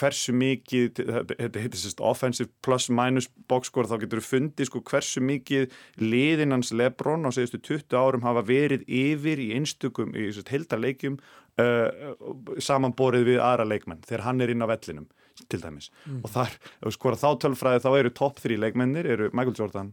hversu 0.00 0.36
mikið, 0.36 1.02
þetta 1.32 1.64
heitir 1.64 1.82
sérst 1.82 2.02
offensive 2.04 2.50
plus 2.64 2.88
minus 2.92 3.28
box 3.50 3.70
score, 3.72 3.90
þá 3.90 4.04
getur 4.04 4.22
þú 4.22 4.28
fundið 4.28 4.70
sko 4.70 4.82
hversu 4.90 5.22
mikið 5.24 5.78
liðinans 6.02 6.72
Lebron 6.76 7.28
á 7.28 7.30
segistu 7.34 7.60
20 7.62 7.98
árum 7.98 8.26
hafa 8.26 8.44
verið 8.46 8.86
yfir 8.86 9.42
í 9.42 9.52
einstökum, 9.58 10.14
í 10.16 10.30
sérst 10.32 10.52
heldarleikjum 10.54 11.18
uh, 11.60 12.14
samanborið 12.62 13.24
við 13.32 13.40
aðra 13.44 13.66
leikmenn 13.68 14.00
þegar 14.06 14.24
hann 14.28 14.40
er 14.40 14.52
inn 14.54 14.62
á 14.64 14.68
vellinum 14.70 15.08
til 15.50 15.60
dæmis. 15.62 15.90
Og 16.22 16.30
þar, 16.30 16.52
ef 16.80 16.86
við 16.88 16.94
skora 16.96 17.16
þá 17.20 17.28
tölfræði 17.44 17.82
þá 17.84 17.90
eru 17.98 18.10
topp 18.14 18.38
þrý 18.44 18.58
leikmennir, 18.62 19.06
eru 19.06 19.30
Michael 19.32 19.56
Jordan 19.58 19.92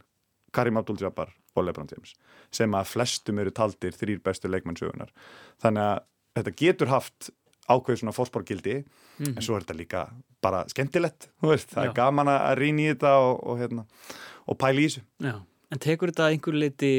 Karim 0.54 0.78
Abdul-Jabbar 0.82 1.34
og 1.56 1.66
LeBron 1.66 1.90
James 1.92 2.14
sem 2.52 2.72
að 2.78 2.88
flestum 2.90 3.40
eru 3.42 3.52
taldir 3.52 3.92
þrýr 3.94 4.22
bestu 4.26 4.50
leikmennsögunar 4.50 5.12
þannig 5.62 5.84
að 5.84 6.00
þetta 6.40 6.54
getur 6.58 6.88
haft 6.94 7.30
ákveð 7.70 8.00
svona 8.02 8.16
fórsporgildi 8.16 8.84
Mhm. 9.20 9.34
en 9.36 9.44
svo 9.44 9.58
er 9.58 9.66
þetta 9.66 9.76
líka 9.76 10.02
bara 10.42 10.62
skemmtilegt 10.72 11.26
veist, 11.44 11.74
það 11.76 11.84
Já. 11.84 11.90
er 11.90 11.94
gaman 11.98 12.28
að 12.32 12.54
rýna 12.62 12.80
í 12.86 12.94
þetta 12.94 13.10
og, 13.20 13.42
og, 13.44 13.58
hérna, 13.60 13.84
og 14.48 14.58
pæla 14.58 14.80
í 14.80 14.86
þessu. 14.88 15.02
En 15.72 15.80
tekur 15.84 16.08
þetta 16.14 16.30
einhver 16.32 16.56
leiti 16.56 16.92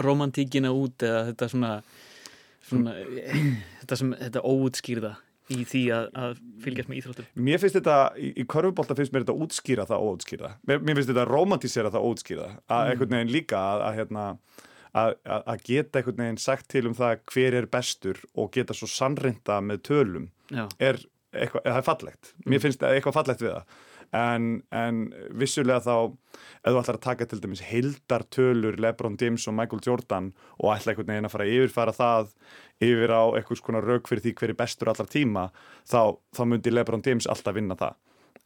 romantíkina 0.00 0.70
út 0.72 1.04
eða 1.04 1.26
þetta 1.28 1.48
svona, 1.52 1.72
svona 2.72 2.94
þetta, 3.82 3.98
sem, 4.00 4.10
þetta 4.24 4.42
óutskýrða 4.48 5.12
í 5.52 5.62
því 5.68 5.80
að, 5.92 6.04
að 6.24 6.34
fylgjast 6.64 6.88
með 6.90 6.98
íþróttum 7.02 7.44
Mér 7.46 7.60
finnst 7.60 7.76
þetta, 7.76 7.96
í, 8.16 8.28
í 8.40 8.44
körfubólta 8.48 8.96
finnst 8.98 9.12
mér 9.12 9.24
þetta 9.26 9.38
útskýra 9.46 9.86
það 9.90 10.04
óutskýra. 10.08 10.52
Mér, 10.70 10.82
mér 10.86 10.96
finnst 11.00 11.10
þetta 11.12 11.24
romantísera 11.28 11.90
það 11.92 12.06
óutskýra. 12.08 12.46
Að 12.72 12.92
einhvern 12.92 13.16
veginn 13.18 13.32
líka 13.34 13.58
að, 13.72 13.82
að, 13.88 13.96
hérna, 13.98 14.26
að, 14.92 15.16
að- 15.26 15.44
að 15.54 15.64
geta 15.68 16.00
einhvern 16.00 16.22
veginn 16.24 16.40
sagt 16.46 16.68
til 16.72 16.84
um 16.88 16.94
það 16.96 17.18
hver 17.34 17.58
er 17.60 17.68
bestur 17.74 18.22
og 18.38 18.52
geta 18.54 18.76
svo 18.78 18.88
sannrinda 18.88 19.58
með 19.66 19.82
tölum 19.90 20.30
Já, 20.52 20.64
er 20.78 21.02
eitthvað, 21.32 21.64
það 21.66 21.80
er 21.80 21.88
fallegt. 21.88 22.30
Mér 22.46 22.62
finnst 22.62 22.82
það 22.82 22.96
eitthvað 22.96 23.16
fallegt 23.18 23.42
við 23.44 23.54
það. 23.56 23.80
En, 24.12 24.48
en 24.76 24.98
vissulega 25.40 25.80
þá, 25.80 26.12
ef 26.60 26.74
þú 26.74 26.80
ætlar 26.82 26.98
að 26.98 27.04
taka 27.06 27.26
til 27.28 27.40
dæmis 27.40 27.62
heildartölur 27.64 28.76
Lebron 28.84 29.16
James 29.20 29.46
og 29.48 29.56
Michael 29.56 29.80
Jordan 29.86 30.30
og 30.58 30.74
ætla 30.74 30.92
einhvern 30.92 31.08
veginn 31.14 31.28
að 31.30 31.32
fara 31.32 31.46
að 31.48 31.54
yfirfara 31.56 31.96
það 31.96 32.34
yfir 32.84 33.14
á 33.16 33.22
einhvers 33.38 33.64
konar 33.64 33.88
rauk 33.88 34.10
fyrir 34.10 34.26
því 34.26 34.34
hver 34.36 34.52
er 34.52 34.58
bestur 34.58 34.92
allar 34.92 35.08
tíma, 35.08 35.48
þá, 35.88 36.18
þá 36.36 36.42
myndi 36.44 36.74
Lebron 36.74 37.04
James 37.06 37.28
alltaf 37.30 37.56
vinna 37.56 37.78
það. 37.80 37.96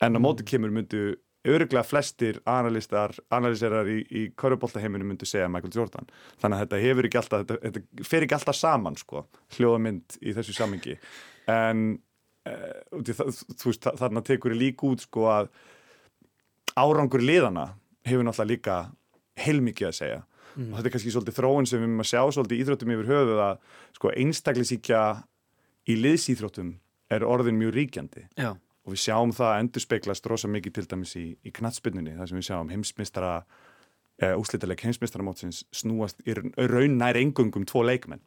En 0.07 0.19
á 0.19 0.21
móti 0.23 0.47
kemur 0.47 0.71
myndu 0.71 1.17
öruglega 1.47 1.87
flestir 1.87 2.41
analiserar 2.47 3.89
í, 3.91 4.01
í 4.07 4.23
körubóltaheiminu 4.39 5.07
myndu 5.07 5.27
segja 5.29 5.51
Michael 5.51 5.75
Jordan. 5.75 6.09
Þannig 6.43 6.57
að 6.57 6.65
þetta 6.65 6.83
hefur 6.83 7.09
ekki 7.09 7.21
alltaf, 7.21 7.45
þetta, 7.45 7.59
þetta 7.65 8.09
fer 8.11 8.27
ekki 8.27 8.39
alltaf 8.39 8.59
saman, 8.59 8.99
sko, 9.01 9.27
hljóðamynd 9.57 10.19
í 10.23 10.35
þessu 10.37 10.57
samingi. 10.57 10.99
En 11.51 11.87
þú 12.47 13.71
veist, 13.71 13.83
þa- 13.87 13.97
þarna 14.01 14.23
tekur 14.27 14.55
ég 14.55 14.61
líka 14.61 14.87
út, 14.91 15.01
sko, 15.07 15.27
að 15.33 15.49
árangur 16.77 17.23
liðana 17.25 17.69
hefur 18.07 18.27
náttúrulega 18.29 18.51
líka 18.53 18.77
heilmikið 19.41 19.89
að 19.91 19.97
segja. 20.01 20.23
Og 20.57 20.73
þetta 20.79 20.89
er 20.89 20.93
kannski 20.95 21.13
svolítið 21.13 21.37
þróun 21.37 21.67
sem 21.69 21.81
við 21.83 21.85
erum 21.85 22.01
að 22.01 22.09
sjá 22.09 22.21
svolítið 22.33 22.61
íþróttum 22.63 22.93
yfir 22.95 23.09
höfuð 23.11 23.41
að, 23.45 23.59
sko, 23.99 24.13
einstaklisíkja 24.23 25.01
í 25.93 25.97
liðsýþróttum 26.01 26.71
er 27.13 27.27
orðin 27.29 27.59
mjög 27.61 27.75
ríkjandi 27.77 28.23
já, 28.41 28.49
og 28.57 28.95
við 28.95 29.03
sjáum 29.05 29.35
það 29.37 29.51
að 29.53 29.61
endurspeglast 29.65 30.27
rosa 30.33 30.49
mikið 30.49 30.73
til 30.79 30.87
dæmis 30.95 31.13
í, 31.21 31.27
í 31.45 31.53
knattspinninni 31.55 32.17
þar 32.17 32.31
sem 32.31 32.39
við 32.41 32.47
sjáum 32.49 32.73
heimsmystara 32.73 33.35
e, 34.17 34.33
úslítaleg 34.41 34.81
heimsmystaramótsins 34.87 35.61
snúast 35.77 36.25
í 36.27 36.33
raun- 36.35 36.97
nær 36.99 37.21
engungum 37.21 37.67
tvo 37.69 37.85
leikmenn. 37.85 38.25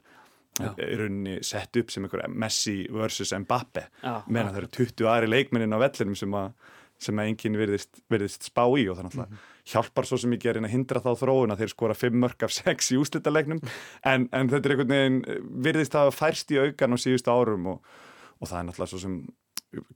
Í 0.60 0.98
rauninni 1.00 1.38
sett 1.46 1.80
upp 1.82 1.94
sem 1.94 2.06
einhver 2.06 2.28
Messi 2.30 2.82
versus 2.94 3.34
Mbappe. 3.46 3.88
Meðan 4.28 4.54
það 4.54 4.62
eru 4.64 4.74
20 4.80 5.10
aðri 5.14 5.32
leikmennin 5.32 5.76
á 5.76 5.80
vellinum 5.82 6.20
sem 6.20 6.38
að 6.40 6.52
sem 7.00 7.20
að 7.22 7.30
enginn 7.32 7.56
virðist, 7.56 8.02
virðist 8.12 8.50
spá 8.50 8.66
í 8.76 8.84
og 8.92 8.98
það 8.98 9.06
náttúrulega 9.08 9.38
hjálpar 9.70 10.08
svo 10.10 10.18
sem 10.20 10.34
ekki 10.36 10.50
að 10.50 10.58
reyna 10.58 10.68
að 10.70 10.74
hindra 10.74 11.02
þá 11.04 11.10
þróun 11.22 11.54
að 11.54 11.62
þeir 11.62 11.72
skora 11.72 11.96
5 11.96 12.18
mörg 12.24 12.46
af 12.48 12.56
6 12.56 12.90
í 12.92 12.98
úslítaleiknum 13.00 13.62
en, 13.64 14.26
en 14.36 14.52
þetta 14.52 14.60
er 14.60 14.74
einhvern 14.76 14.92
veginn 14.96 15.20
virðist 15.68 15.96
að 16.00 16.12
færst 16.18 16.52
í 16.52 16.60
aukan 16.60 16.96
á 16.96 16.98
síðustu 17.00 17.32
árum 17.32 17.70
og, 17.76 17.94
og 18.40 18.52
það 18.52 18.60
er 18.60 18.68
náttúrulega 18.70 18.92
svo 18.92 19.02
sem 19.06 19.16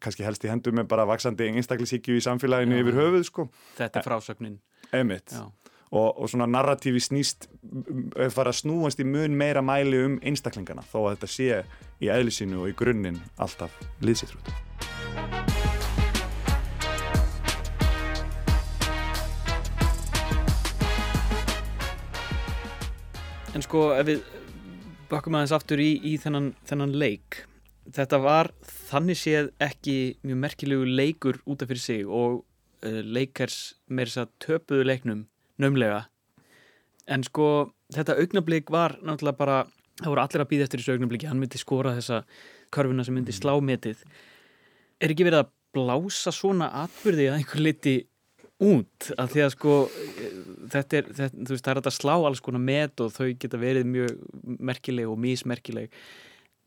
kannski 0.04 0.26
helst 0.28 0.46
í 0.46 0.52
hendur 0.52 0.76
með 0.78 0.88
bara 0.92 1.08
vaksandi 1.10 1.50
einstaklisíkju 1.58 2.20
í 2.20 2.24
samfélaginu 2.24 2.78
Já. 2.78 2.84
yfir 2.86 3.00
höfuð 3.00 3.28
sko, 3.28 3.48
þetta 3.80 4.00
er 4.00 4.08
frásögnin. 4.08 4.60
Emitt 4.94 5.34
Já, 5.34 5.48
og, 5.94 6.18
og 6.18 6.30
svona 6.30 6.48
narratífi 6.50 7.02
snýst 7.02 7.48
er 8.18 8.34
fara 8.34 8.54
að 8.54 8.64
snúast 8.64 9.02
í 9.02 9.06
mun 9.06 9.38
meira 9.38 9.62
mæli 9.62 10.02
um 10.08 10.20
einstaklingana 10.26 10.86
þó 10.90 11.04
að 11.04 11.10
þetta 11.14 11.32
sé 11.36 11.62
í 12.02 12.10
eðlisínu 12.10 12.64
og 12.64 12.72
í 12.72 12.78
grunninn 12.78 13.22
alltaf 13.38 13.78
liðsýtrútt 14.02 14.54
En 23.54 23.62
sko, 23.62 23.92
ef 23.94 24.08
við 24.08 24.24
bakkum 25.12 25.36
aðeins 25.38 25.52
aftur 25.54 25.78
í, 25.78 25.92
í 26.02 26.16
þennan, 26.18 26.56
þennan 26.66 26.96
leik 26.98 27.44
þetta 27.94 28.18
var 28.24 28.50
þannig 28.90 29.20
séð 29.20 29.52
ekki 29.62 30.16
mjög 30.26 30.40
merkilegu 30.42 30.88
leikur 30.90 31.38
út 31.46 31.62
af 31.62 31.70
fyrir 31.70 31.84
sig 31.84 32.08
og 32.08 32.42
uh, 32.42 33.02
leikars 33.06 33.76
með 33.86 34.10
þess 34.10 34.24
að 34.24 34.34
töpuðu 34.48 34.88
leiknum 34.90 35.24
nömlega 35.62 36.06
en 37.12 37.24
sko, 37.28 37.48
þetta 37.94 38.18
augnablík 38.22 38.72
var 38.74 38.98
náttúrulega 39.04 39.39
bara, 39.39 39.58
það 40.00 40.13
voru 40.13 40.24
allir 40.24 40.44
að 40.46 40.50
býða 40.54 40.68
eftir 40.68 40.82
þessu 40.82 40.96
augnablíki, 40.96 41.30
hann 41.30 41.42
myndi 41.42 41.60
skora 41.62 41.96
þessa 41.98 42.24
körfuna 42.74 43.06
sem 43.06 43.18
myndi 43.18 43.36
slá 43.36 43.54
metið. 43.62 44.02
Er 45.04 45.13
ekki 45.13 45.28
verið 45.28 45.44
að 45.44 45.54
blása 45.76 46.34
svona 46.34 46.70
atbyrði 46.84 47.30
að 47.30 47.39
einhver 47.39 47.63
liti 47.63 47.96
út? 48.63 49.10
Að 49.20 49.34
því 49.34 49.46
að 49.46 49.56
sko 49.58 49.78
þetta 50.74 51.00
er, 51.00 51.10
þetta, 51.20 51.39
þú 51.39 51.56
veist, 51.56 51.66
það 51.66 51.74
er 51.74 51.82
að 51.82 51.98
slá 51.98 52.13
alls 52.16 52.44
konar 52.44 52.63
met 52.63 53.04
og 53.04 53.12
þau 53.13 53.26
geta 53.42 53.60
verið 53.60 53.89
mjög 53.89 54.13
merkileg 54.63 55.10
og 55.12 55.20
mísmerkileg 55.20 55.98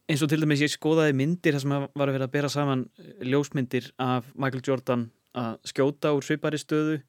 eins 0.07 0.23
og 0.23 0.31
til 0.31 0.39
dæmis 0.39 0.63
ég 0.63 0.71
skoðaði 0.71 1.17
myndir 1.19 1.57
þar 1.57 1.63
sem 1.65 1.73
var 1.75 2.11
að 2.11 2.15
vera 2.15 2.27
að 2.29 2.35
bera 2.37 2.51
saman 2.53 2.85
ljósmyndir 3.27 3.89
af 4.03 4.29
Michael 4.39 4.63
Jordan 4.63 5.09
að 5.37 5.59
skjóta 5.69 6.15
úr 6.17 6.25
svipari 6.25 6.59
stöðu 6.61 7.01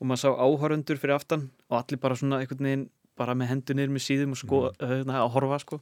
og 0.00 0.06
maður 0.06 0.20
sá 0.22 0.28
áhorundur 0.44 0.98
fyrir 1.00 1.16
aftan 1.16 1.46
og 1.70 1.78
allir 1.80 2.00
bara 2.02 2.18
svona 2.18 2.42
einhvern 2.42 2.66
veginn 2.68 2.86
bara 3.16 3.34
með 3.36 3.50
hendunir 3.52 3.90
með 3.92 4.04
síðum 4.06 4.32
og 4.34 4.40
sko, 4.40 4.60
mm. 4.80 5.10
að 5.12 5.30
horfa 5.34 5.58
sko. 5.62 5.78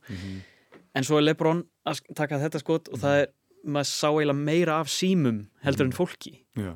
En 0.94 1.06
svo 1.06 1.18
er 1.20 1.26
Lebron 1.28 1.64
að 1.86 2.00
taka 2.18 2.38
þetta 2.42 2.60
skot 2.62 2.88
og 2.90 2.98
það 3.02 3.20
er, 3.22 3.28
maður 3.64 3.90
sá 3.90 4.08
eiginlega 4.10 4.44
meira 4.50 4.78
af 4.82 4.88
símum 4.90 5.44
heldur 5.62 5.86
en 5.86 5.92
fólki. 5.94 6.40
Já. 6.58 6.72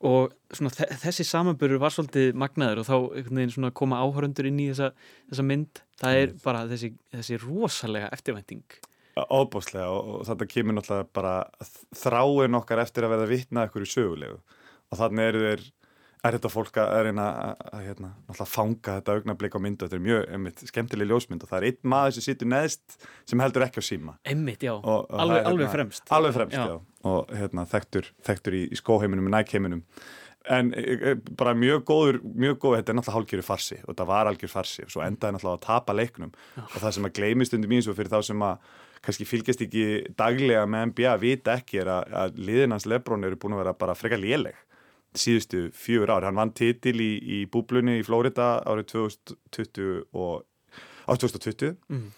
og 0.00 0.30
svona 0.54 0.70
þe- 0.70 0.94
þessi 1.02 1.24
samanburður 1.26 1.80
var 1.82 1.90
svolítið 1.90 2.36
magnaður 2.38 2.78
og 2.82 2.86
þá 2.86 2.94
einhvern 3.18 3.40
veginn 3.40 3.50
svona 3.56 3.70
koma 3.74 3.98
áhörundur 3.98 4.46
inn 4.46 4.60
í 4.62 4.68
þessa, 4.70 4.92
þessa 5.30 5.44
mynd. 5.46 5.80
Það 5.98 6.18
er 6.20 6.34
bara 6.44 6.60
þessi, 6.70 6.92
þessi 7.16 7.38
rosalega 7.42 8.10
eftirvænting 8.14 8.62
Óbúslega 9.32 9.88
og, 9.94 10.12
og 10.20 10.28
þetta 10.28 10.48
kemur 10.52 10.78
náttúrulega 10.78 11.08
bara 11.18 11.34
þráin 11.96 12.58
okkar 12.60 12.84
eftir 12.84 13.06
að 13.06 13.14
verða 13.16 13.30
vitna 13.32 13.66
ykkur 13.68 13.86
í 13.86 13.90
sögulegu. 13.90 14.38
Og 14.88 15.00
þannig 15.00 15.30
eru 15.32 15.44
þeir 15.46 15.66
er 16.28 16.34
þetta 16.34 16.50
fólk 16.50 16.78
að 16.82 16.92
reyna 17.06 17.24
að, 17.30 17.82
hérna, 17.86 18.08
náttúrulega 18.26 18.50
fanga 18.50 18.94
þetta 18.98 19.16
augnablik 19.18 19.54
á 19.54 19.60
myndu. 19.62 19.86
Þetta 19.86 19.98
er 19.98 20.04
mjög 20.06 20.22
einmitt, 20.34 20.62
skemmtileg 20.72 21.10
ljósmynd 21.12 21.44
og 21.46 21.50
það 21.52 21.58
er 21.60 21.68
einn 21.70 21.90
maður 21.94 22.16
sem 22.16 22.26
situr 22.26 22.50
neðst 22.52 22.96
sem 23.30 23.42
heldur 23.44 23.66
ekki 23.68 23.82
á 23.82 23.84
síma. 23.86 24.16
Emmitt, 24.26 24.64
já, 24.66 24.74
Og- 24.74 24.86
og 24.88 25.06
alveg, 25.14 25.42
er, 25.42 25.50
alveg 25.52 25.66
hérna, 25.66 25.74
fremst. 25.76 26.08
alveg 26.10 26.34
fremst, 26.34 26.56
Já. 26.58 26.66
já, 26.66 26.80
og 27.04 27.28
hérna, 27.28 27.66
þekktur, 27.70 28.10
þekktur 28.26 28.58
í, 28.58 28.64
í 28.72 28.80
skóheiminum, 28.82 29.30
í 29.30 29.34
nækheiminum 29.36 29.84
en 30.48 30.72
e, 30.76 30.80
e, 31.10 31.14
bara 31.36 31.54
mjög 31.56 31.82
góður 31.88 32.18
mjög 32.24 32.58
góður, 32.62 32.80
þetta 32.80 32.92
er 32.92 32.98
náttúrulega 32.98 33.16
hálfgjöru 33.18 33.44
farsi 33.44 33.78
og 33.82 33.88
þetta 33.92 34.06
var 34.08 34.30
algjör 34.30 34.52
farsi. 34.52 34.84
Og 34.86 34.92
svo 34.94 35.04
endaði 35.04 35.36
náttúrulega 35.36 35.58
að 35.58 35.66
tapa 35.66 35.96
leiknum. 35.96 36.32
Og 36.62 36.76
það 36.78 36.94
sem 36.96 37.08
að 37.08 37.16
gleymist 37.18 37.56
undir 37.56 37.72
mín 37.72 37.84
svo 37.84 37.94
fyrir 37.98 38.12
þá 38.12 38.22
sem 38.30 38.44
að 38.46 38.70
kannski 39.08 39.24
fylgjast 39.24 39.62
ekki 39.64 39.84
daglega 40.20 40.66
með 40.68 40.90
NBA 40.92 41.16
vita 41.22 41.54
ekki 41.56 41.80
er 41.82 41.88
að, 41.96 42.14
að 42.22 42.40
liðinans 42.44 42.84
Lebron 42.90 43.24
eru 43.24 43.38
búin 43.40 43.56
að 43.56 43.62
vera 43.64 43.72
bara 43.80 43.96
frekar 43.96 44.20
léleg 44.20 44.58
síðustu 45.18 45.62
fjögur 45.74 46.10
ár, 46.12 46.26
hann 46.28 46.36
vann 46.36 46.52
titil 46.52 46.98
í, 47.00 47.10
í 47.18 47.38
búblunni 47.50 47.96
í 47.98 48.04
Flórida 48.06 48.58
árið 48.68 48.90
2020 48.92 50.02
og 50.12 50.44
á 51.08 51.12
2020 51.16 51.72
Mhm. 51.88 52.10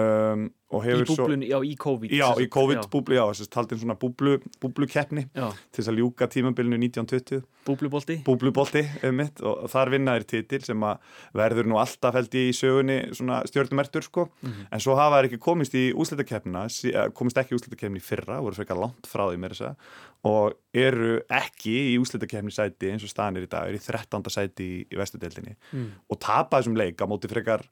um, 0.00 0.46
Í 0.68 0.80
hefur 0.84 1.06
svo 1.08 1.24
já, 1.48 1.58
í 1.64 1.74
COVID 1.80 2.10
Já, 2.12 2.26
í 2.36 2.46
COVID-búblu, 2.52 3.14
já, 3.16 3.22
þess 3.30 3.46
að 3.46 3.52
taldin 3.54 3.78
svona 3.80 3.94
búblu, 3.96 4.34
búblukeppni 4.60 5.22
til 5.32 5.78
þess 5.80 5.88
að 5.88 5.96
ljúka 6.02 6.26
tímabilinu 6.28 6.76
1920, 6.76 7.40
búblubolti? 7.64 8.18
Búblubolti 8.26 8.82
mitt 9.16 9.40
og 9.40 9.64
þar 9.72 9.92
vinnaðir 9.94 10.26
titil 10.28 10.60
sem 10.66 10.84
að 10.84 10.98
verður 11.40 11.70
nú 11.72 11.78
alltaf 11.80 12.18
held 12.18 12.36
í 12.36 12.44
sögunni 12.52 12.98
svona 13.16 13.40
stjórnumertur 13.48 14.04
sko, 14.04 14.26
en 14.44 14.80
svo 14.84 14.96
hafa 15.00 15.22
þær 15.22 15.30
ekki 15.30 15.40
komist 15.40 15.72
í 15.74 15.86
úslitakeppnina, 15.96 16.66
komist 17.16 17.40
ekki 17.40 17.56
í 17.56 17.58
úslitakeppni 17.62 18.04
fyrra, 18.04 18.42
voru 18.44 18.58
frekar 18.60 18.76
langt 18.76 19.08
frá 19.08 19.24
því 19.30 19.40
meira 19.40 19.56
þess 19.56 19.70
að 19.70 19.96
og 20.28 20.56
eru 20.74 21.20
ekki 21.30 21.94
í 21.94 21.96
úslitakeppni 22.02 22.50
sæti 22.52 22.90
eins 22.92 23.04
og 23.06 23.12
staðanir 23.12 23.46
í 23.46 23.50
dag, 23.52 23.68
eru 23.70 23.78
í 23.78 23.84
13. 23.84 24.24
sæti 24.34 24.64
í, 24.66 24.78
í 24.92 24.98
vestudeldinni 24.98 25.54
Mm. 25.72 25.90
og 26.10 26.18
tapa 26.20 26.58
þessum 26.60 26.76
leik 26.76 26.98
á 27.00 27.06
móti 27.06 27.28
frekar 27.30 27.62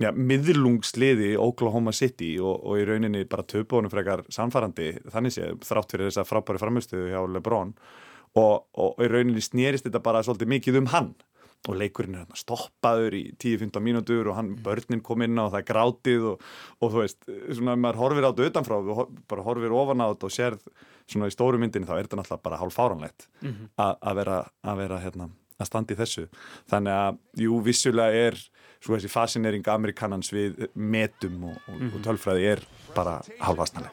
já, 0.00 0.10
miðlungsliði 0.12 1.34
Oklahoma 1.40 1.92
City 1.96 2.36
og, 2.40 2.62
og 2.64 2.80
í 2.80 2.86
rauninni 2.88 3.24
bara 3.30 3.46
töpu 3.48 3.78
honum 3.78 3.92
frekar 3.92 4.24
samfærandi 4.32 4.94
þannig 5.12 5.36
sé 5.36 5.50
þrátt 5.66 5.92
fyrir 5.92 6.10
þessa 6.10 6.26
frábæri 6.28 6.62
framhustuðu 6.62 7.10
hjá 7.12 7.20
LeBron 7.26 7.74
og, 8.38 8.64
og 8.72 9.02
í 9.02 9.10
rauninni 9.10 9.44
snýrist 9.44 9.88
þetta 9.88 10.02
bara 10.04 10.24
svolítið 10.24 10.54
mikið 10.54 10.80
um 10.82 10.90
hann 10.94 11.12
og 11.70 11.76
leikurinn 11.78 12.16
er 12.16 12.24
hérna 12.24 12.38
stoppaður 12.38 13.14
í 13.14 13.22
10-15 13.38 13.84
mínútur 13.84 14.30
og 14.32 14.38
hann, 14.38 14.56
börnin 14.64 15.02
kom 15.04 15.22
inn 15.22 15.38
á 15.38 15.46
og 15.46 15.52
það 15.52 15.60
er 15.60 15.68
grátið 15.68 16.24
og, 16.32 16.48
og 16.82 16.90
þú 16.90 17.02
veist, 17.04 17.20
svona 17.54 17.76
maður 17.78 18.00
horfir 18.00 18.26
á 18.26 18.30
þetta 18.32 18.48
utanfrá, 18.50 18.78
bara 19.30 19.44
horfir 19.46 19.76
ofan 19.78 20.02
á 20.02 20.10
þetta 20.10 20.26
og 20.26 20.34
sér 20.34 20.58
svona 21.06 21.30
í 21.30 21.34
stóru 21.34 21.60
myndinni 21.62 21.86
þá 21.86 21.94
er 21.94 22.08
þetta 22.08 22.18
náttúrulega 22.18 22.46
bara 22.48 22.58
hálf 22.58 22.74
fáranlegt 22.74 23.28
mm 23.44 23.52
-hmm. 23.52 23.94
að 23.94 24.18
vera, 24.18 24.40
vera 24.82 24.98
hérna 25.04 25.28
að 25.62 25.68
standa 25.70 25.94
í 25.94 25.98
þessu. 26.00 26.26
Þannig 26.70 26.98
að, 26.98 27.18
jú, 27.44 27.60
vissulega 27.62 28.26
er 28.26 28.38
svo 28.82 28.96
þessi 28.96 29.10
fascinering 29.10 29.68
amerikanans 29.70 30.32
við 30.34 30.66
metum 30.74 31.44
og, 31.50 31.56
og, 31.68 31.74
mm 31.76 31.88
-hmm. 31.88 31.94
og 31.94 32.06
tölfræði 32.06 32.48
er 32.52 32.62
bara 32.94 33.20
halvastnæli. 33.40 33.88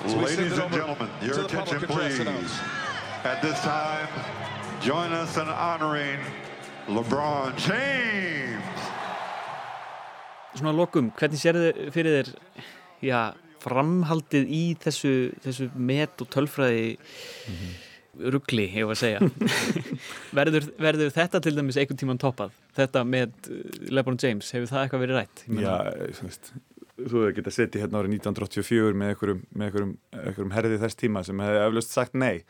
Ladies 0.00 0.58
and 0.58 0.72
gentlemen, 0.72 1.08
your 1.22 1.44
attention 1.44 1.80
please. 1.80 2.24
At 3.24 3.42
this 3.42 3.60
time, 3.60 4.08
join 4.82 5.12
us 5.12 5.36
in 5.36 5.46
honoring 5.46 6.20
LeBron 6.88 7.52
James. 7.58 8.80
Svona 10.54 10.72
lokum, 10.72 11.12
hvernig 11.12 11.38
sér 11.38 11.54
þið 11.54 11.92
fyrir 11.92 12.16
þér, 12.16 12.32
já, 13.02 13.34
framhaldið 13.60 14.48
í 14.48 14.76
þessu, 14.80 15.30
þessu 15.44 15.70
met 15.74 16.20
og 16.20 16.28
tölfræði 16.28 16.96
mm 16.96 17.54
-hmm 17.54 17.89
ruggli, 18.18 18.66
hefur 18.72 18.96
að 18.96 19.02
segja 19.04 19.20
verður, 20.38 20.66
verður 20.80 21.12
þetta 21.14 21.42
til 21.44 21.54
dæmis 21.56 21.78
einhvern 21.80 22.00
tíman 22.00 22.20
toppað, 22.20 22.56
þetta 22.76 23.04
með 23.06 23.36
uh, 23.52 23.62
LeBron 23.92 24.18
James, 24.22 24.50
hefur 24.56 24.72
það 24.72 24.84
eitthvað 24.86 25.04
verið 25.06 25.20
rætt? 25.20 25.44
Já, 25.46 25.74
þú 26.18 26.26
veist 26.26 26.52
þú 27.00 27.22
hefur 27.22 27.36
getað 27.38 27.56
setið 27.56 27.84
hérna 27.84 28.02
árið 28.02 28.16
1984 28.18 28.98
með 28.98 29.12
einhverjum, 29.12 29.40
með 29.54 29.68
einhverjum, 29.68 29.94
einhverjum 30.18 30.52
herði 30.56 30.80
þess 30.82 30.98
tíma 31.00 31.22
sem 31.24 31.40
hefði 31.44 31.62
eflaust 31.62 31.94
sagt 31.94 32.18
nei 32.18 32.42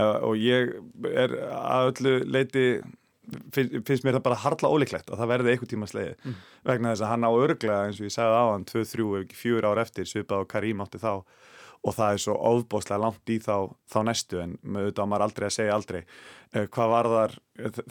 uh, 0.00 0.18
og 0.28 0.36
ég 0.40 0.74
er 1.08 1.38
að 1.54 1.90
öllu 1.92 2.14
leiti 2.28 2.66
finnst 3.54 4.04
mér 4.04 4.18
það 4.18 4.24
bara 4.26 4.40
hardla 4.42 4.70
ólíklegt 4.70 5.08
að 5.08 5.22
það 5.22 5.30
verði 5.30 5.54
einhver 5.54 5.70
tíma 5.70 5.88
slegið 5.88 6.18
mm. 6.20 6.36
vegna 6.68 6.92
þess 6.92 7.04
að 7.06 7.12
hann 7.14 7.24
á 7.24 7.30
örglega 7.32 7.78
eins 7.86 8.00
og 8.00 8.08
ég 8.08 8.14
sagði 8.14 8.36
á 8.36 8.44
hann 8.50 8.66
2-3, 8.68 9.36
4 9.40 9.70
ár 9.70 9.80
eftir 9.80 10.10
svipað 10.10 10.44
og 10.44 10.50
Karim 10.52 10.84
átti 10.84 11.00
þá 11.00 11.12
og 11.84 11.92
það 11.92 12.14
er 12.14 12.22
svo 12.22 12.36
ofbóslega 12.50 13.00
langt 13.02 13.32
í 13.32 13.36
þá, 13.44 13.68
þá 13.92 13.98
næstu 14.08 14.40
en 14.40 14.54
auðvitað 14.64 15.10
maður 15.10 15.26
aldrei 15.26 15.46
að 15.48 15.56
segja 15.58 15.74
aldrei 15.76 15.98
eh, 16.00 16.64
hvað 16.72 16.92
var 16.94 17.10
þar 17.12 17.34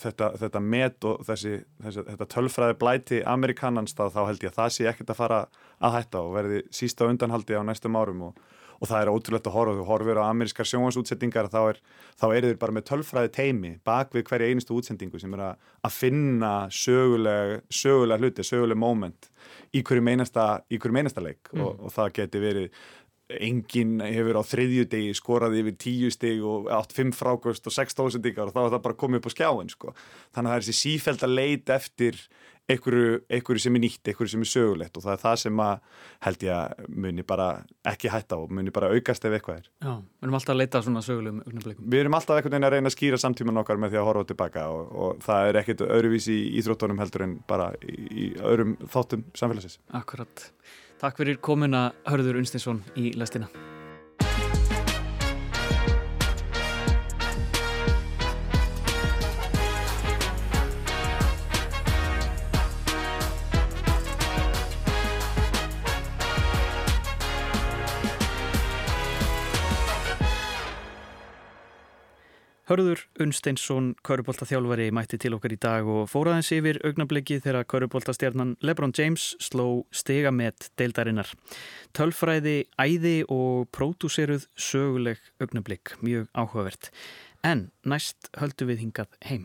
þetta, 0.01 0.31
þetta 0.41 0.63
met 0.73 1.07
og 1.09 1.21
þessi, 1.27 1.53
þessi 1.83 2.07
þetta 2.07 2.29
tölfræði 2.33 2.79
blæti 2.81 3.21
amerikanans 3.35 3.93
þá 3.97 4.23
held 4.23 4.41
ég 4.41 4.53
að 4.53 4.57
það 4.57 4.73
sé 4.77 4.89
ekkert 4.89 5.13
að 5.13 5.21
fara 5.21 5.45
að 5.79 5.95
hætta 5.99 6.25
og 6.25 6.33
verði 6.39 6.65
sísta 6.73 7.09
undanhaldi 7.09 7.57
á 7.57 7.61
næstum 7.67 7.99
árum 7.99 8.25
og, 8.29 8.41
og 8.79 8.89
það 8.89 9.03
er 9.03 9.11
ótrúlegt 9.13 9.49
að 9.51 9.55
horfa, 9.59 9.75
þú 9.77 9.85
horfir 9.91 10.19
á 10.19 10.23
amerískar 10.25 10.67
sjónvansútsettingar 10.71 11.51
þá 11.53 11.59
er, 11.61 11.83
þá 12.17 12.25
þið 12.33 12.57
bara 12.63 12.75
með 12.75 12.87
tölfræði 12.89 13.31
teimi 13.37 13.75
bak 13.85 14.17
við 14.17 14.25
hverja 14.31 14.49
einustu 14.49 14.79
útsendingu 14.79 15.21
sem 15.21 15.37
er 15.37 15.45
að, 15.51 15.69
að 15.85 15.95
finna 15.99 16.55
söguleg, 16.73 17.61
söguleg 17.69 18.25
hluti, 18.25 18.47
söguleg 18.47 18.79
moment 18.79 19.29
í 19.73 19.85
hverju 19.85 20.03
meinasta, 20.05 20.47
í 20.69 20.81
hverju 20.81 20.97
meinasta 20.97 21.23
leik 21.23 21.53
mm. 21.53 21.63
og, 21.63 21.87
og 21.87 21.93
það 21.93 22.13
geti 22.19 22.41
verið 22.43 22.83
enginn 23.31 24.01
hefur 24.03 24.39
á 24.39 24.43
þriðju 24.43 24.87
degi 24.91 25.13
skoraði 25.17 25.63
yfir 25.63 25.77
tíu 25.79 26.09
steg 26.13 26.43
og 26.43 26.67
átt 26.73 26.95
fimm 26.95 27.13
frákvöst 27.15 27.67
og 27.69 27.75
sex 27.75 27.95
tósendingar 27.97 28.49
og 28.49 28.55
þá 28.55 28.63
er 28.65 28.73
það 28.75 28.85
bara 28.87 28.99
komið 28.99 29.21
upp 29.21 29.29
á 29.31 29.35
skjáin 29.35 29.71
sko. 29.71 29.93
þannig 30.35 30.49
að 30.49 30.53
það 30.53 30.57
er 30.57 30.65
þessi 30.67 30.79
sífæld 30.81 31.23
að 31.23 31.37
leita 31.39 31.77
eftir 31.79 32.19
einhverju 32.71 33.59
sem 33.59 33.75
er 33.75 33.81
nýtt, 33.83 34.07
einhverju 34.07 34.31
sem 34.31 34.43
er 34.43 34.47
sögulegt 34.47 34.97
og 34.97 35.03
það 35.03 35.13
er 35.13 35.21
það 35.23 35.35
sem 35.41 35.61
að 35.63 35.73
held 36.23 36.45
ég 36.47 36.53
að 36.55 36.85
muni 37.03 37.25
bara 37.27 37.47
ekki 37.91 38.11
hætta 38.11 38.37
og 38.39 38.53
muni 38.55 38.71
bara 38.75 38.91
aukast 38.93 39.25
ef 39.27 39.35
eitthvað 39.35 39.59
er. 39.59 39.67
Já, 39.83 39.91
við 39.99 40.27
erum 40.27 40.37
alltaf 40.39 40.53
að 40.53 40.59
leita 40.61 40.81
svona 40.85 41.03
sögulegum 41.03 41.41
augnablikum. 41.43 41.89
Við 41.91 42.03
erum 42.03 42.17
alltaf 42.19 42.39
einhvern 42.39 42.55
veginn 42.55 42.69
að 42.69 42.75
reyna 42.77 42.91
að 42.91 42.95
skýra 42.95 43.19
samtíman 43.19 43.59
okkar 43.63 43.81
með 43.83 43.93
því 43.93 43.99
að 43.99 44.07
horfa 44.07 44.29
tilbaka 44.31 44.65
og, 44.71 44.95
og 44.95 45.25
það 45.25 45.49
er 45.49 45.59
ekkert 45.63 45.83
öðruvísi 45.89 46.37
í 46.37 46.47
íþróttunum 46.61 47.03
heldur 47.03 47.27
en 47.27 47.35
bara 47.51 47.67
í, 47.83 48.29
Takk 51.03 51.17
fyrir 51.19 51.35
komuna 51.43 51.89
Hörður 52.07 52.37
Unstinsson 52.39 52.77
í 52.95 53.09
lestina. 53.19 53.49
Hörður 72.63 73.01
Unnsteinsson, 73.19 73.89
Köruboltaþjálfari, 74.07 74.85
mætti 74.95 75.17
til 75.19 75.33
okkar 75.35 75.51
í 75.51 75.57
dag 75.59 75.87
og 75.89 76.05
fóraðins 76.07 76.47
yfir 76.55 76.77
augnabliki 76.87 77.41
þegar 77.43 77.65
Köruboltastjarnan 77.67 78.53
Lebron 78.63 78.93
James 78.95 79.33
sló 79.43 79.83
stigamett 79.91 80.69
deildarinnar. 80.79 81.27
Tölfræði, 81.91 82.69
æði 82.79 83.25
og 83.27 83.67
pródúseruð 83.75 84.45
söguleg 84.55 85.19
augnablik, 85.43 85.97
mjög 85.99 86.29
áhugavert. 86.31 86.87
En 87.43 87.65
næst 87.83 88.31
höldu 88.39 88.69
við 88.71 88.85
hingað 88.85 89.11
heim. 89.27 89.43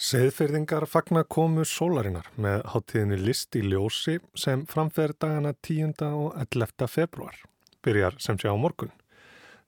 Seðferðingar 0.00 0.86
fagnar 0.88 1.28
komu 1.28 1.66
sólarinnar 1.68 2.30
með 2.40 2.64
háttíðinni 2.72 3.18
list 3.28 3.60
í 3.60 3.66
ljósi 3.66 4.22
sem 4.32 4.64
framfer 4.70 5.12
dagana 5.20 5.52
10. 5.52 6.00
og 6.08 6.32
11. 6.48 6.88
februar. 6.88 7.36
Byrjar 7.84 8.16
sem 8.24 8.40
sé 8.40 8.48
á 8.48 8.56
morgun. 8.56 8.94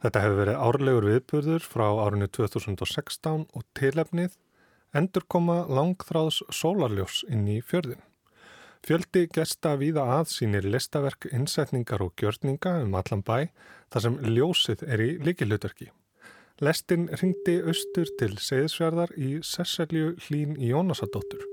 Þetta 0.00 0.20
hefur 0.24 0.38
verið 0.40 0.60
árlegur 0.64 1.06
viðburður 1.10 1.66
frá 1.68 1.86
árinu 2.00 2.28
2016 2.32 3.42
og 3.52 3.64
tilefnið 3.76 4.38
endur 4.96 5.26
koma 5.28 5.66
langþráðs 5.68 6.40
sólarljós 6.48 7.20
inn 7.28 7.44
í 7.50 7.58
fjörðin. 7.60 8.00
Fjöldi 8.80 9.26
gesta 9.28 9.74
víða 9.76 10.06
að 10.16 10.30
sínir 10.32 10.64
listaverk, 10.64 11.28
innsetningar 11.36 12.00
og 12.00 12.14
gjörninga 12.16 12.78
um 12.86 12.96
allan 12.96 13.20
bæ 13.20 13.50
þar 13.92 14.06
sem 14.06 14.16
ljósið 14.24 14.86
er 14.88 15.04
í 15.04 15.10
líkilutverki. 15.20 15.90
Lestin 16.64 17.06
ringdi 17.20 17.58
austur 17.60 18.08
til 18.20 18.34
Seyðsfjörðar 18.40 19.12
í 19.20 19.34
Sesselju 19.44 20.14
hlín 20.26 20.56
Jónasadóttur 20.56 21.44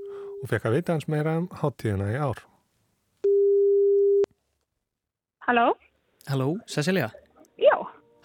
og 0.41 0.49
fekk 0.51 0.69
að 0.69 0.79
vita 0.79 0.95
hans 0.95 1.07
meira 1.11 1.35
um 1.41 1.51
háttíðina 1.59 2.13
í 2.15 2.17
ár. 2.19 2.43
Halló? 5.47 5.71
Halló, 6.27 6.53
Sesselja? 6.67 7.11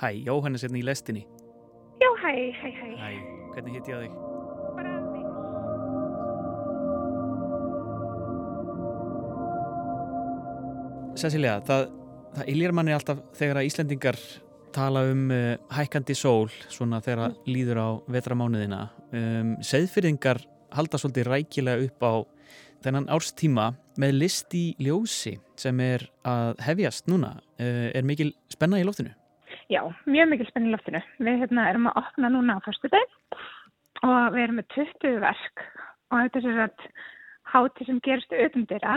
Hæ, 0.02 0.10
Jóhannes 0.26 0.64
er 0.64 0.66
hérna 0.66 0.80
í 0.80 0.82
lestinni. 0.82 1.20
Já, 2.02 2.08
hæ, 2.18 2.32
hæ, 2.58 2.68
hæ. 2.74 2.86
Hæ, 2.98 3.10
hvernig 3.54 3.76
hitt 3.76 3.86
ég 3.86 3.94
að 3.94 4.02
þig? 4.02 4.14
Bara 4.74 4.94
því. 5.04 5.20
Cecilia, 11.22 11.54
það, 11.68 11.86
það 12.34 12.50
iljar 12.56 12.74
manni 12.74 12.96
alltaf 12.96 13.22
þegar 13.38 13.62
að 13.62 13.68
Íslendingar 13.70 14.18
tala 14.74 15.04
um 15.12 15.30
uh, 15.30 15.54
hækandi 15.70 16.18
sól, 16.18 16.50
svona 16.66 16.98
þegar 17.04 17.28
mm. 17.28 17.38
líður 17.54 17.78
á 17.78 17.88
vetramánuðina. 18.18 18.82
Um, 19.14 19.54
Seðfyrðingar 19.62 20.42
halda 20.74 20.98
svolítið 20.98 21.30
rækilega 21.30 21.86
upp 21.86 22.02
á 22.02 22.12
þennan 22.82 23.06
árstíma 23.06 23.70
með 24.02 24.18
list 24.18 24.50
í 24.58 24.74
ljósi 24.82 25.38
sem 25.54 25.78
er 25.78 26.10
að 26.26 26.56
hefjast 26.66 27.06
núna. 27.06 27.36
Uh, 27.54 27.94
er 27.94 28.02
mikil 28.02 28.34
spenna 28.50 28.82
í 28.82 28.88
loftinu? 28.88 29.14
Já, 29.72 29.80
mjög 30.04 30.28
mikil 30.28 30.46
spenni 30.50 30.68
í 30.68 30.74
loftinu. 30.74 31.00
Við 31.22 31.38
hérna, 31.46 31.64
erum 31.70 31.88
að 31.88 32.02
opna 32.02 32.28
núna 32.32 32.58
á 32.60 32.64
fyrstu 32.66 32.90
dag 32.92 33.14
og 34.04 34.34
við 34.34 34.42
erum 34.42 34.58
með 34.60 34.66
20 34.74 35.18
verk 35.22 35.62
og 36.12 36.18
þetta 36.18 36.40
er 36.40 36.44
sér 36.44 36.60
að 36.66 36.86
háti 37.52 37.86
sem 37.88 38.00
gerist 38.04 38.34
auðvitað 38.34 38.66
dyrra 38.72 38.96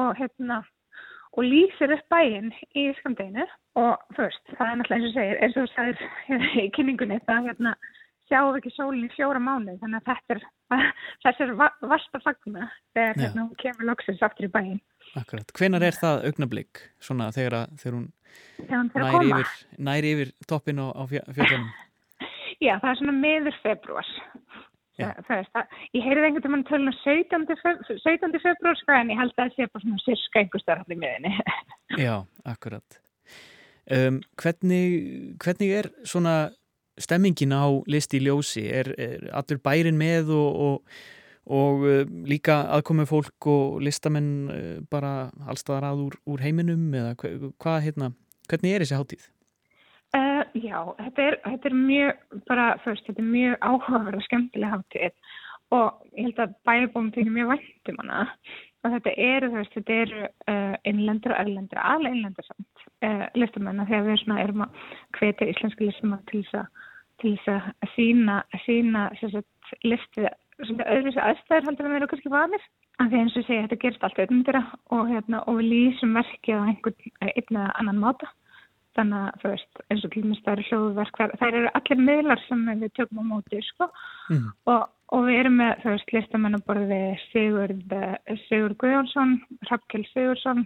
og, 0.00 0.10
hérna, 0.18 0.58
og 1.36 1.46
lýsir 1.46 1.94
upp 1.94 2.10
bæinn 2.10 2.50
í 2.74 2.88
skamdeginu 2.98 3.46
og 3.78 4.02
fyrst, 4.16 4.42
það 4.56 4.66
er 4.66 4.80
náttúrulega 4.80 4.98
eins 4.98 5.08
og 5.10 5.16
segir, 5.16 5.40
eins 5.44 5.56
og 5.56 5.68
þú 5.68 5.74
sagðir 5.76 6.48
í 6.64 6.66
kynningunni, 6.74 7.22
það 7.30 7.50
hérna, 7.50 7.76
sjáum 8.26 8.50
við 8.50 8.60
ekki 8.62 8.74
sólinn 8.74 9.06
í 9.06 9.14
fjóra 9.14 9.42
mánu 9.42 9.76
þannig 9.78 10.00
að 10.00 10.10
þetta 10.10 10.36
er, 10.36 10.44
þetta 11.26 11.46
er 11.46 11.54
vasta 11.94 12.22
fagna 12.26 12.70
þegar 12.96 13.22
hérna, 13.22 13.46
hún 13.46 13.60
kemur 13.62 13.92
loksins 13.92 14.26
aftur 14.26 14.50
í 14.50 14.54
bæinn. 14.58 14.80
Akkurat. 15.18 15.50
Hvenar 15.56 15.82
er 15.82 15.96
það 15.98 16.26
augnablík 16.28 16.82
svona 17.02 17.30
þegar, 17.34 17.64
að, 17.64 17.78
þegar 17.82 17.96
hún 17.98 18.08
næri 18.94 19.30
yfir, 19.30 19.54
næri 19.90 20.12
yfir 20.14 20.32
toppin 20.46 20.82
á, 20.82 20.86
á 20.94 21.02
fjöldunum? 21.10 21.70
Já, 22.60 22.74
það 22.78 22.90
er 22.90 22.98
svona 23.00 23.16
meður 23.16 23.56
februar. 23.64 24.10
Það 25.00 25.30
er 25.38 25.46
það. 25.54 25.76
Ég 25.96 26.04
heyrði 26.04 26.26
einhvern 26.28 26.54
veginn 26.54 26.66
tölun 26.68 26.96
17. 27.00 27.46
17. 28.04 28.40
februar 28.42 28.78
sko 28.78 28.96
en 28.96 29.12
ég 29.12 29.20
held 29.20 29.32
að 29.32 29.40
það 29.40 29.54
sé 29.54 29.68
bara 29.70 29.84
svona 29.84 30.02
sirka 30.04 30.42
einhver 30.42 30.62
starf 30.62 30.90
í 30.92 30.98
miðinni. 30.98 31.32
Já, 32.06 32.16
akkurat. 32.52 33.00
Um, 33.90 34.20
hvernig, 34.38 34.98
hvernig 35.42 35.72
er 35.78 35.88
svona 36.04 36.34
stemmingin 37.00 37.56
á 37.56 37.66
listi 37.90 38.20
í 38.20 38.26
ljósi? 38.26 38.66
Er, 38.68 38.92
er 39.00 39.24
allur 39.40 39.62
bærin 39.64 39.98
með 39.98 40.34
og, 40.36 40.60
og 40.66 41.00
og 41.48 41.84
uh, 41.86 42.02
líka 42.28 42.60
aðkomi 42.76 43.06
fólk 43.08 43.48
og 43.50 43.80
listamenn 43.84 44.32
uh, 44.52 44.78
bara 44.92 45.30
allstaðar 45.48 45.90
að 45.90 46.06
úr, 46.06 46.16
úr 46.28 46.44
heiminum 46.44 46.88
eða 46.94 47.14
hvað, 47.18 47.78
hérna, 47.86 48.10
hvernig 48.50 48.74
er 48.74 48.84
þessi 48.84 48.98
hátíð? 48.98 49.28
Uh, 50.10 50.42
já, 50.58 50.78
þetta 50.98 51.26
er, 51.28 51.38
þetta 51.46 51.70
er 51.70 51.78
mjög 51.78 52.40
bara, 52.50 52.66
fyrst, 52.84 53.06
þetta 53.06 53.22
er 53.22 53.30
mjög 53.30 53.60
áhugaverð 53.62 54.18
og 54.18 54.26
skemmtileg 54.26 54.74
hátíð 54.74 55.38
og 55.70 56.16
ég 56.18 56.26
held 56.26 56.42
að 56.42 56.56
bæjarbúum 56.66 57.12
fyrir 57.14 57.34
mjög 57.34 57.52
væntum 57.54 58.00
hana 58.02 58.24
og 58.80 58.94
þetta 58.96 59.12
eru, 59.22 59.50
veist, 59.54 59.74
þetta 59.76 59.98
eru 60.04 60.22
uh, 60.26 60.76
innlendur 60.88 61.34
og 61.34 61.42
erlendur, 61.44 61.80
alveg 61.84 62.16
innlendur 62.16 62.48
samt 62.48 62.86
uh, 63.06 63.26
listamenn 63.38 63.84
þegar 63.86 64.06
við 64.08 64.22
svona 64.24 64.40
erum 64.42 64.64
að 64.66 64.86
hvetja 65.18 65.50
íslenski 65.52 65.88
listamenn 65.88 66.24
til 66.30 66.42
þess 66.42 66.62
að 66.64 66.86
til 67.20 67.34
þess 67.36 67.50
að 67.52 67.90
sína, 67.94 68.36
sína 68.64 69.06
listið 69.84 70.28
öðruðs 70.60 71.18
aðstæðir 71.20 71.66
heldur 71.68 71.86
að 71.86 71.90
við 71.90 71.98
erum 72.00 72.10
kannski 72.10 72.32
vanir 72.32 72.66
af 73.00 73.08
því 73.08 73.22
eins 73.22 73.36
og 73.38 73.46
segja 73.46 73.64
þetta 73.64 73.80
gerst 73.84 74.04
allt 74.04 74.20
auðvendira 74.20 74.62
og, 74.92 75.02
hérna, 75.08 75.42
og 75.48 75.58
við 75.60 75.70
lýsum 75.72 76.14
verkið 76.18 76.60
á 76.60 76.68
einhvern 76.68 77.10
einn 77.24 77.56
eða 77.56 77.66
annan 77.80 78.02
máta 78.02 78.28
þannig 78.98 79.20
að 79.20 79.42
þú 79.42 79.52
veist 79.52 79.82
eins 79.86 80.04
og 80.06 80.14
með 80.14 80.44
það 80.44 80.52
eru 80.52 80.66
hljóðverk 80.68 81.20
það 81.20 81.46
eru 81.48 81.72
allir 81.78 82.02
miðlar 82.08 82.42
sem 82.46 82.64
við 82.70 82.94
tökum 82.98 83.22
á 83.22 83.24
móti 83.30 83.60
sko. 83.64 83.88
mm. 84.32 84.48
og, 84.72 84.82
og 85.14 85.26
við 85.28 85.40
erum 85.42 85.58
með 85.60 85.84
þú 85.84 85.94
veist 85.94 86.14
listamenn 86.16 86.58
að 86.58 86.66
borða 86.66 86.88
við 86.90 87.24
Sigurd, 87.30 87.94
Sigurd 88.48 88.78
Guðjónsson 88.82 89.36
Rappkjell 89.70 90.06
Sigursson 90.10 90.64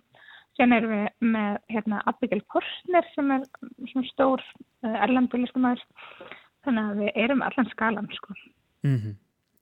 sen 0.58 0.74
erum 0.74 0.94
við 0.94 1.28
með 1.34 1.58
hérna 1.74 2.00
Abigail 2.10 2.42
Korsner 2.52 3.06
sem 3.14 3.32
er 3.34 3.44
svona 3.90 4.08
stór 4.12 4.44
uh, 4.86 4.96
erlendulistamæður 5.04 5.84
þannig 6.64 6.84
að 6.84 7.02
við 7.02 7.20
erum 7.26 7.44
allan 7.44 7.70
skalan 7.74 8.10
sko. 8.16 8.34
mm 8.86 8.96
-hmm. 8.96 9.14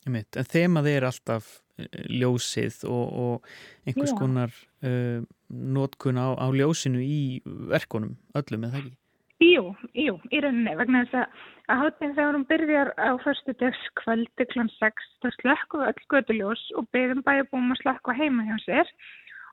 En 0.07 0.49
þemað 0.55 0.91
er 0.93 1.07
alltaf 1.07 1.53
eh, 1.79 1.87
ljósið 2.11 2.83
og, 2.91 3.07
og 3.25 3.53
einhvers 3.87 4.15
Já. 4.15 4.19
konar 4.19 4.57
uh, 4.83 5.23
nótkun 5.49 6.19
á, 6.19 6.35
á 6.35 6.47
ljósinu 6.51 7.03
í 7.05 7.41
verkunum 7.45 8.17
öllum, 8.39 8.67
eða 8.69 8.83
ekki? 8.83 8.97
Jú, 9.43 9.73
jú, 9.99 10.19
í 10.31 10.39
rauninni, 10.43 10.75
vegna 10.79 11.03
þess 11.03 11.25
að 11.25 11.41
að 11.71 11.83
hátinn 11.83 12.15
þegar 12.17 12.37
hún 12.37 12.47
byrjar 12.51 12.91
á 12.99 13.11
fyrstu 13.23 13.55
dagskvöldi 13.61 14.47
kl. 14.51 14.65
6 14.79 15.07
þá 15.23 15.29
slökkum 15.39 15.83
við 15.83 15.91
öll 15.93 16.07
göduljós 16.15 16.63
og 16.79 16.89
byrjum 16.95 17.23
bæjabúum 17.27 17.75
að 17.75 17.83
slökka 17.83 18.17
heima 18.19 18.47
hjá 18.49 18.57
sér 18.65 18.91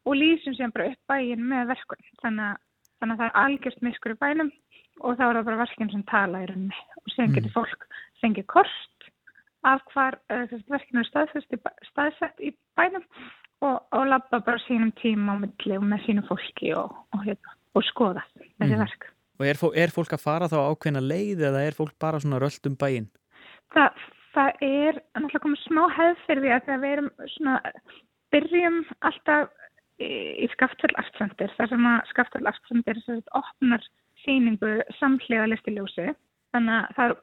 og 0.08 0.18
lýsum 0.18 0.56
sem 0.58 0.74
bara 0.74 0.90
upp 0.92 1.12
bæjin 1.12 1.46
með 1.52 1.70
verkun 1.74 2.08
þannig, 2.24 2.58
þannig 3.00 3.14
að 3.16 3.22
það 3.22 3.28
er 3.30 3.40
algjörst 3.44 3.86
miskur 3.86 4.16
í 4.16 4.20
bænum 4.24 4.52
og 5.00 5.20
þá 5.20 5.26
er 5.28 5.40
það 5.40 5.50
bara 5.50 5.62
verkinn 5.64 5.94
sem 5.94 6.06
tala 6.10 6.44
í 6.44 6.50
rauninni 6.50 6.82
og 7.04 7.14
sen 7.16 7.36
getur 7.36 7.52
mm. 7.52 7.58
fólk 7.58 7.88
fengið 8.24 8.50
kort 8.56 9.10
af 9.68 9.84
hvar 9.94 10.18
uh, 10.32 10.58
verkinu 10.72 11.04
er 11.04 11.10
staðsett 11.90 12.44
í 12.44 12.54
bænum 12.80 13.06
og, 13.66 13.80
og 13.92 14.08
labba 14.08 14.40
bara 14.40 14.62
sínum 14.66 14.92
tíma 15.00 15.36
á 15.36 15.42
milli 15.42 15.78
og 15.78 15.88
með 15.88 16.06
sínu 16.06 16.26
fólki 16.30 16.74
og, 16.80 16.94
og, 17.16 17.24
hérna, 17.26 17.56
og 17.76 17.86
skoða 17.90 18.24
þessi 18.34 18.52
mm. 18.60 18.76
verk. 18.84 19.10
Og 19.40 19.48
er, 19.48 19.60
er 19.84 19.96
fólk 19.96 20.16
að 20.16 20.24
fara 20.24 20.50
þá 20.52 20.58
ákveðna 20.68 21.04
leið 21.04 21.46
eða 21.50 21.64
er 21.68 21.78
fólk 21.78 21.96
bara 22.00 22.20
svona 22.20 22.42
röld 22.44 22.70
um 22.70 22.76
bæinn? 22.80 23.08
Það, 23.76 24.04
það 24.36 24.66
er 24.66 25.00
náttúrulega 25.16 25.46
komið 25.46 25.64
smá 25.66 25.84
hefð 25.96 26.26
fyrir 26.26 26.46
því 26.46 26.54
að 26.58 26.84
við 26.84 26.96
erum 26.96 27.10
svona, 27.36 27.56
byrjum 28.34 28.82
alltaf 29.08 29.52
í, 30.00 30.10
í 30.44 30.50
skaftöld 30.56 31.00
aftsendir 31.02 31.56
þar 31.58 31.72
sem 31.74 31.88
að 31.92 32.12
skaftöld 32.14 32.52
aftsendir 32.52 33.04
opnar 33.40 33.86
síningu 34.24 34.74
samhlega 35.00 35.48
listiljósi 35.54 36.10
þannig 36.56 36.76
að 37.00 37.18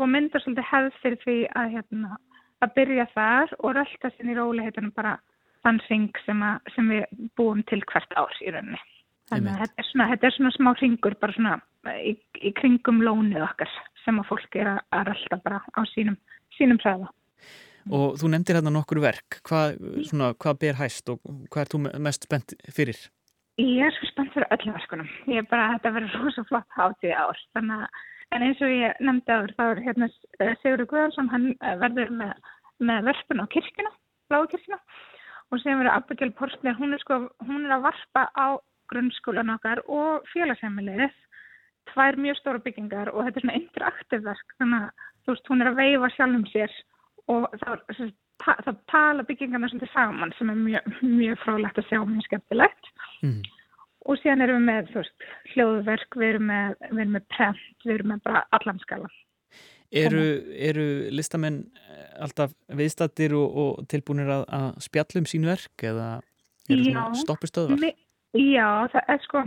það 0.00 0.10
myndar 0.12 0.44
svolítið 0.44 0.68
hefð 0.70 0.98
fyrir 1.02 1.22
því 1.22 1.36
að, 1.60 1.70
hérna, 1.76 2.18
að 2.64 2.74
byrja 2.76 3.06
þar 3.14 3.56
og 3.60 3.74
rölda 3.78 4.12
sér 4.12 4.30
í 4.32 4.36
róliheitunum 4.36 4.94
bara 4.96 5.16
þann 5.66 5.80
ring 5.88 6.20
sem, 6.26 6.44
að, 6.46 6.70
sem 6.76 6.92
við 6.92 7.24
búum 7.38 7.64
til 7.70 7.80
hvert 7.90 8.16
ár 8.18 8.36
í 8.42 8.52
rauninni. 8.54 8.80
Þannig 9.26 9.52
að 9.52 9.62
þetta 9.64 9.82
er, 9.82 9.88
svona, 9.90 10.08
þetta 10.12 10.26
er 10.28 10.34
svona 10.36 10.54
smá 10.54 10.72
ringur 10.78 11.16
bara 11.18 11.34
svona 11.34 11.56
í, 11.98 12.12
í 12.38 12.52
kringum 12.54 13.02
lónið 13.02 13.42
okkar 13.48 13.72
sem 14.04 14.20
að 14.22 14.28
fólk 14.28 14.58
er 14.60 14.70
að, 14.76 15.08
rölda 15.08 15.38
bara 15.42 15.62
á 15.74 15.80
sínum, 15.90 16.18
sínum 16.54 16.78
præða. 16.82 17.10
Og 17.86 18.16
þú 18.18 18.30
nefndir 18.30 18.58
hérna 18.58 18.72
nokkur 18.74 19.00
verk. 19.02 19.40
Hvað, 19.46 19.76
svona, 20.08 20.32
hvað 20.42 20.62
ber 20.62 20.78
hæst 20.78 21.10
og 21.10 21.20
hvað 21.50 21.62
er 21.62 21.70
þú 21.72 21.80
mest 22.06 22.26
spennt 22.26 22.54
fyrir? 22.74 22.98
Ég 23.62 23.86
er 23.86 23.94
svo 23.96 24.08
spennt 24.10 24.34
fyrir 24.34 24.50
öllu 24.52 24.74
verkunum. 24.74 25.10
Ég 25.30 25.42
er 25.42 25.46
bara 25.50 25.68
að 25.68 25.76
þetta 25.76 25.92
verður 25.96 26.24
rosa 26.24 26.44
flott 26.48 26.78
hátíð 26.78 27.14
ár. 27.16 27.42
Þannig 27.56 27.84
að 27.86 28.00
en 28.34 28.46
eins 28.46 28.62
og 28.64 28.72
ég 28.72 29.02
nefndi 29.04 29.34
áður 29.34 29.54
þá 29.58 29.64
er 29.66 29.82
hérna 29.86 30.08
Sigurður 30.62 30.88
Guðarsson, 30.92 31.30
hann 31.32 31.46
verður 31.82 32.10
með, 32.20 32.32
með 32.82 33.10
verfun 33.10 33.44
á 33.44 33.46
kirkina, 33.52 33.92
bláu 34.30 34.46
kirkina 34.50 34.80
og 35.52 35.62
sem 35.62 35.78
verður 35.78 35.94
Abigail 35.94 36.32
Porsner, 36.36 36.76
hún 36.78 36.96
er 36.96 37.02
sko, 37.02 37.20
hún 37.46 37.68
er 37.68 37.76
að 37.76 37.86
varpa 37.86 38.26
á 38.34 38.58
grunnskólan 38.90 39.54
okkar 39.54 39.82
og 39.86 40.26
félagsheimilegið, 40.32 41.14
tvær 41.92 42.18
mjög 42.22 42.38
stóra 42.40 42.62
byggingar 42.62 43.12
og 43.12 43.26
þetta 43.26 43.40
er 43.40 43.46
svona 43.46 43.58
interaktiv 43.60 44.24
verk, 44.26 44.54
þannig 44.58 44.86
að 44.86 45.04
þú 45.26 45.34
veist, 45.34 45.50
hún 45.50 45.62
er 45.62 45.70
að 45.70 45.80
veifa 45.80 46.12
sjálfum 46.14 46.46
sér 46.50 46.78
og 47.32 47.46
það, 47.62 47.84
það 48.66 48.80
tala 48.92 49.26
byggingarna 49.26 49.70
svolítið 49.70 49.92
saman 49.94 50.34
sem 50.38 50.50
er 50.52 50.58
mjög, 50.60 50.90
mjög 51.20 51.38
frálægt 51.44 51.80
að 51.82 51.88
sjá 51.90 52.00
og 52.02 52.10
mjög 52.10 52.28
skemmtilegt. 52.28 52.90
Mm. 53.22 53.40
Og 54.06 54.20
síðan 54.20 54.44
erum 54.44 54.62
við 54.62 54.66
með, 54.70 54.90
veist, 54.94 55.28
hljóðverk, 55.52 56.18
við 56.20 56.28
erum 56.28 56.50
með, 56.50 56.76
við 56.90 57.02
erum 57.04 57.16
með 57.16 57.28
prent, 57.34 57.68
við 57.84 57.94
erum 57.96 58.12
með 58.14 58.24
bara 58.28 58.42
allan 58.58 58.82
skala. 58.84 59.12
Eru, 59.96 60.24
eru 60.68 60.86
listamenn 61.14 61.60
eh, 61.78 62.08
alltaf 62.24 62.54
viðstattir 62.78 63.36
og, 63.38 63.60
og 63.62 63.84
tilbúinir 63.90 64.32
að, 64.34 64.42
að 64.58 64.66
spjallum 64.88 65.28
sín 65.30 65.46
verk 65.46 65.86
eða 65.86 66.08
eru 66.66 66.90
það 66.90 67.20
stoppustöðvar? 67.22 67.86
Já, 68.36 68.68
það 68.92 69.14
er 69.14 69.22
sko 69.24 69.44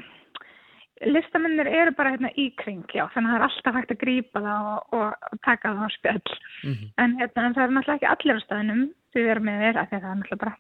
listamennir 1.08 1.68
eru 1.68 1.92
bara 1.96 2.14
hérna 2.14 2.32
í 2.36 2.50
kring 2.60 2.84
já, 2.92 3.06
þannig 3.14 3.30
að 3.30 3.34
það 3.34 3.40
er 3.40 3.46
alltaf 3.48 3.78
hægt 3.78 3.94
að 3.94 4.02
grípa 4.02 4.42
það 4.44 4.70
og, 4.72 4.98
og, 4.98 5.38
taka 5.46 5.72
það 5.76 5.86
á 5.86 5.90
spjall 5.96 6.34
mm 6.64 6.74
-hmm. 6.74 6.90
en, 7.04 7.16
hérna, 7.20 7.46
en 7.46 7.56
það 7.56 7.64
er 7.64 7.76
náttúrulega 7.76 7.96
ekki 7.96 8.12
allir 8.14 8.40
á 8.40 8.46
staðinum 8.46 8.82
því 9.12 9.22
við 9.24 9.32
erum 9.34 9.48
með 9.48 9.62
þeirra 9.64 9.86
því 9.86 9.96
að 9.96 10.04
það 10.04 10.12
er 10.12 10.20
náttúrulega 10.20 10.44
bara 10.44 10.58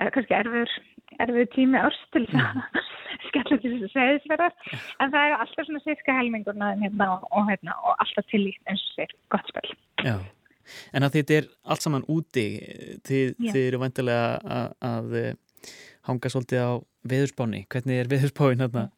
er, 0.00 0.10
kannski 0.14 0.36
erfiður, 0.38 0.76
erfiður 1.24 1.50
tími 1.54 1.80
árs 1.80 2.00
til 2.14 2.24
þess 2.28 2.40
að 2.42 2.60
mm. 2.60 2.86
skella 3.28 3.58
til 3.58 3.72
þess 3.72 3.88
að 3.88 3.96
segja 3.96 4.14
þess 4.14 4.30
verðar 4.34 4.54
en 4.74 5.14
það 5.16 5.26
er 5.26 5.36
alltaf 5.38 5.68
svona 5.68 5.84
sérska 5.84 6.18
helmingurna 6.18 6.70
hérna, 6.82 7.10
og, 7.30 7.42
hérna, 7.50 7.76
og 7.82 7.98
alltaf 8.04 8.30
til 8.32 8.44
í 8.50 8.54
eins 8.70 8.84
og 8.88 8.98
sér 8.98 9.16
gott 9.34 9.52
spil 9.52 9.74
Já, 10.04 10.16
en 10.92 11.06
að 11.06 11.18
þetta 11.18 11.38
er 11.38 11.50
allt 11.64 11.86
saman 11.86 12.06
úti 12.12 12.46
þið, 13.06 13.34
þið 13.46 13.62
eru 13.64 13.82
vantilega 13.84 14.58
að, 14.58 14.76
að 14.90 15.18
eh, 15.20 15.32
hanga 16.08 16.30
svolítið 16.32 16.60
á 16.64 16.72
veðurspáni. 17.08 17.64
Hvernig 17.72 18.00
er 18.00 18.10
veðurspáin 18.10 18.64
hérna? 18.64 18.88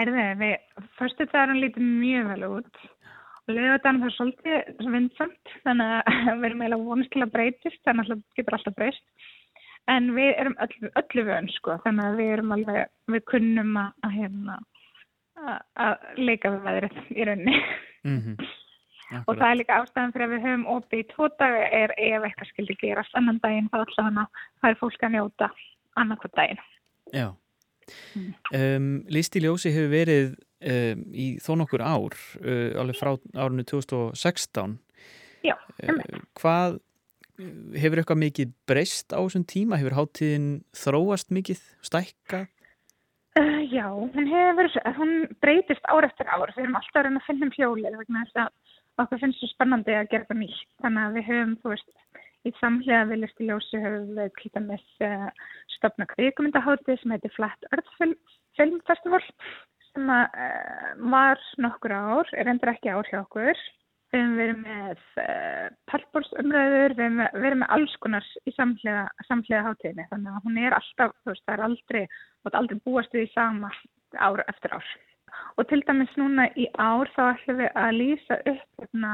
Herði, 0.00 0.24
við 0.40 0.86
fyrstu 0.96 1.26
dagarinn 1.28 1.60
lítið 1.60 1.84
mjög 1.84 2.30
vel 2.32 2.48
út 2.48 2.80
og 2.80 3.52
leðudagarinn 3.56 4.02
það 4.02 4.10
er 4.10 4.16
svolítið 4.16 4.92
vindsamt 4.94 5.54
þannig 5.64 5.94
að 5.96 6.20
við 6.40 6.48
erum 6.50 6.64
eiginlega 6.64 7.26
að 7.26 7.34
breytist 7.34 7.82
þannig 7.84 8.06
að 8.06 8.12
það 8.12 8.40
getur 8.40 8.58
alltaf 8.58 8.78
breyst 8.78 9.28
en 9.90 10.12
við 10.16 10.32
erum 10.36 10.56
öllu, 10.64 10.90
öllu 11.02 11.26
vön 11.26 11.50
sko. 11.56 11.76
Þannig 11.84 12.06
að 12.06 12.20
við 12.20 12.32
erum 12.36 12.54
alveg, 12.56 12.92
við 13.10 13.26
kunnum 13.32 13.76
að, 13.80 14.08
hérna 14.14 14.58
að 15.40 16.08
leika 16.20 16.52
við 16.54 16.64
veðrið 16.68 16.98
í 17.16 17.28
rauninni. 17.28 17.60
Mm 18.04 18.18
-hmm. 18.24 18.48
og 19.26 19.36
það 19.36 19.50
er 19.50 19.56
líka 19.58 19.78
ástæðan 19.82 20.12
fyrir 20.14 20.26
að 20.26 20.32
við 20.34 20.44
höfum 20.46 20.66
opið 20.74 21.00
í 21.02 21.08
tvo 21.10 21.28
daga 21.40 21.64
er 21.82 21.92
ef 21.98 22.22
eitthvað 22.24 22.50
skildi 22.52 22.76
gerast 22.80 23.16
annan 23.18 23.40
daginn 23.42 23.68
þá 23.72 23.78
alltaf 23.80 24.06
hana 24.06 24.26
það 24.60 24.70
er 24.70 24.78
fólk 24.80 25.02
að 25.02 25.14
njóta 25.16 25.48
annarkvæmt 26.00 26.36
daginn. 26.36 26.62
Já. 27.12 27.26
Mm. 28.14 28.34
um, 28.54 29.04
Listi 29.10 29.40
Ljósi 29.42 29.72
hefur 29.74 29.90
verið 29.90 30.36
um, 30.62 31.02
í 31.10 31.26
þó 31.42 31.56
nokkur 31.58 31.82
ár 31.82 32.14
uh, 32.40 32.78
alveg 32.80 32.98
frá 32.98 33.16
árunni 33.34 33.64
2016 33.66 34.78
Já, 35.42 35.56
uh, 35.56 36.20
Hvað 36.38 36.78
hefur 37.78 38.00
eitthvað 38.00 38.22
mikið 38.24 38.54
breyst 38.68 39.14
á 39.14 39.20
þessum 39.20 39.44
tíma? 39.48 39.78
Hefur 39.80 39.96
háttíðin 39.98 40.48
þróast 40.76 41.30
mikið, 41.34 41.62
stækkað? 41.86 42.48
Uh, 43.38 43.62
já, 43.70 43.86
hún 43.86 44.26
hefur, 44.26 44.68
hún 44.98 45.12
breytist 45.42 45.86
ár 45.86 46.08
eftir 46.08 46.26
ár. 46.26 46.50
Við 46.56 46.64
erum 46.64 46.78
alltaf 46.80 47.06
reyna 47.06 47.22
að 47.22 47.28
finna 47.28 47.46
um 47.46 47.54
hjólið 47.54 47.98
vegna 48.00 48.24
þess 48.26 48.42
að 48.42 49.04
okkur 49.04 49.22
finnst 49.22 49.40
svo 49.40 49.50
spennandi 49.52 49.96
að 49.96 50.10
gera 50.12 50.28
það 50.28 50.40
nýtt. 50.42 50.68
Þannig 50.82 51.06
að 51.06 51.16
við 51.16 51.28
höfum, 51.30 51.56
þú 51.62 51.72
veist, 51.74 51.90
í 52.46 52.52
samhlega 52.58 53.08
við 53.10 53.22
listi 53.22 53.48
ljósi 53.48 53.82
höfum 53.84 54.14
við 54.18 54.30
klíta 54.40 54.62
með 54.64 54.86
uh, 55.06 55.26
stopna 55.76 56.08
kvíkumundahátið 56.10 57.02
sem 57.02 57.14
heitir 57.14 57.34
Flat 57.36 57.68
Earth 57.70 57.92
Film 58.00 58.80
Festival 58.88 59.22
sem 59.90 60.10
að, 60.14 60.40
uh, 60.46 60.90
var 61.14 61.44
nokkur 61.62 61.94
ár, 61.94 62.34
er 62.34 62.50
endur 62.50 62.72
ekki 62.74 62.92
ár 62.92 63.08
hjá 63.10 63.22
okkur 63.22 63.62
við 64.10 64.20
hefum 64.20 64.38
verið 64.38 64.58
með 64.64 65.02
uh, 65.22 65.66
pallbólsumræður, 65.90 66.94
við 66.98 67.04
hefum 67.04 67.42
verið 67.44 67.60
með 67.60 67.74
alls 67.76 67.94
konar 68.02 68.26
í 68.42 68.54
samhlega, 68.56 69.04
samhlega 69.28 69.66
hátíðinni 69.68 70.06
þannig 70.10 70.32
að 70.32 70.46
hún 70.46 70.58
er 70.64 70.76
alltaf, 70.76 71.14
þú 71.22 71.32
veist, 71.32 71.44
það 71.46 71.54
er 71.54 71.64
aldrei 71.68 72.02
aldrei 72.50 72.82
búast 72.86 73.14
við 73.14 73.28
í 73.28 73.32
sama 73.34 73.70
ár 74.18 74.42
eftir 74.48 74.74
ár. 74.74 74.90
Og 75.58 75.68
til 75.70 75.82
dæmis 75.86 76.16
núna 76.18 76.48
í 76.58 76.66
ár 76.82 77.10
þá 77.14 77.22
ætlum 77.28 77.60
við 77.62 77.70
að 77.78 77.98
lýsa 78.00 78.38
upp 78.52 78.82
hérna, 78.82 79.12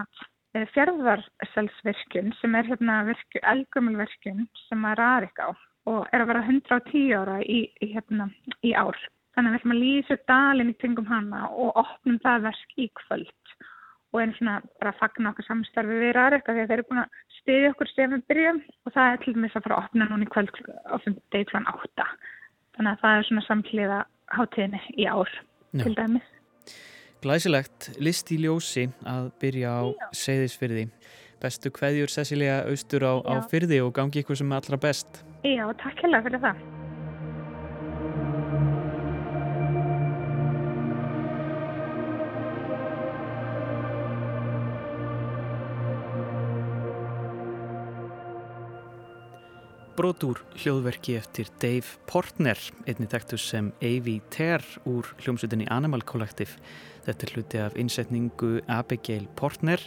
eh, 0.54 0.66
fjörðarselsvirkjun 0.72 2.32
sem 2.40 2.54
er 2.54 2.70
hérna 2.70 3.02
elgumulvirkjun 3.52 4.46
sem 4.68 4.88
að 4.88 4.98
Rarik 5.02 5.44
á 5.44 5.52
og 5.86 6.08
er 6.12 6.24
að 6.24 6.30
vera 6.32 6.46
110 6.48 7.12
ára 7.14 7.36
í, 7.44 7.60
í, 7.80 7.92
hérna, 7.92 8.30
í 8.64 8.72
ár. 8.72 8.96
Þannig 9.36 9.50
að 9.50 9.52
við 9.52 9.60
ætlum 9.60 9.74
að 9.76 9.82
lýsa 9.84 10.16
dalinn 10.26 10.72
í 10.72 10.78
kringum 10.80 11.06
hana 11.10 11.46
og 11.52 11.76
opnum 11.76 12.18
það 12.24 12.48
verk 12.48 12.80
í 12.80 12.88
kvöld 13.02 13.45
og 14.16 14.22
erum 14.22 14.34
svona 14.38 14.56
bara 14.80 14.92
að 14.94 15.00
fagna 15.02 15.32
okkur 15.32 15.46
samstarfi 15.46 15.98
við 16.00 16.18
af 16.24 16.38
því 16.46 16.54
að 16.56 16.70
þeir 16.70 16.76
eru 16.78 16.86
búin 16.88 17.02
að 17.02 17.18
stiðja 17.36 17.72
okkur 17.74 17.90
sem 17.92 18.14
við 18.14 18.22
byrjum 18.32 18.60
og 18.86 18.94
það 18.94 19.10
er 19.12 19.20
til 19.22 19.34
dæmis 19.36 19.56
að 19.56 19.66
fara 19.66 19.76
að 19.76 19.84
opna 19.84 20.08
núna 20.10 20.26
í 20.26 20.30
kvöld 20.32 20.60
á 20.88 20.94
degi 21.04 21.48
kl. 21.50 21.60
8 21.62 22.06
þannig 22.76 22.92
að 22.92 23.02
það 23.02 23.18
er 23.18 23.28
svona 23.28 23.44
samtliða 23.46 24.00
hátíðinni 24.36 24.80
í 24.96 25.06
ár 25.08 25.30
Já. 25.76 25.84
til 25.84 25.94
dæmis. 25.96 26.32
Glæsilegt, 27.24 27.90
list 28.02 28.32
í 28.32 28.40
ljósi 28.44 28.88
að 29.08 29.30
byrja 29.42 29.72
á 29.72 29.84
seyðisfyrði. 30.14 30.88
Bestu 31.42 31.72
kveðjur 31.74 32.12
Cecilia 32.12 32.62
austur 32.68 33.04
á, 33.04 33.14
á 33.24 33.34
Já. 33.40 33.44
fyrði 33.52 33.82
og 33.84 33.94
gangi 33.96 34.22
ykkur 34.22 34.38
sem 34.38 34.56
allra 34.56 34.80
best. 34.80 35.24
Já, 35.44 35.64
takk 35.80 36.04
hella 36.04 36.24
fyrir 36.24 36.42
það. 36.44 36.75
Brot 49.96 50.24
úr 50.26 50.42
hljóðverki 50.60 51.14
eftir 51.16 51.48
Dave 51.56 51.94
Portner, 52.04 52.58
einnig 52.84 53.08
þekktur 53.08 53.40
sem 53.40 53.70
A.V. 53.80 54.18
Ter 54.28 54.64
úr 54.84 55.08
hljómsutinni 55.22 55.64
Animal 55.72 56.02
Collective. 56.04 56.58
Þetta 57.06 57.24
er 57.24 57.32
hluti 57.32 57.62
af 57.64 57.78
innsetningu 57.80 58.50
Abigail 58.68 59.24
Portner, 59.40 59.80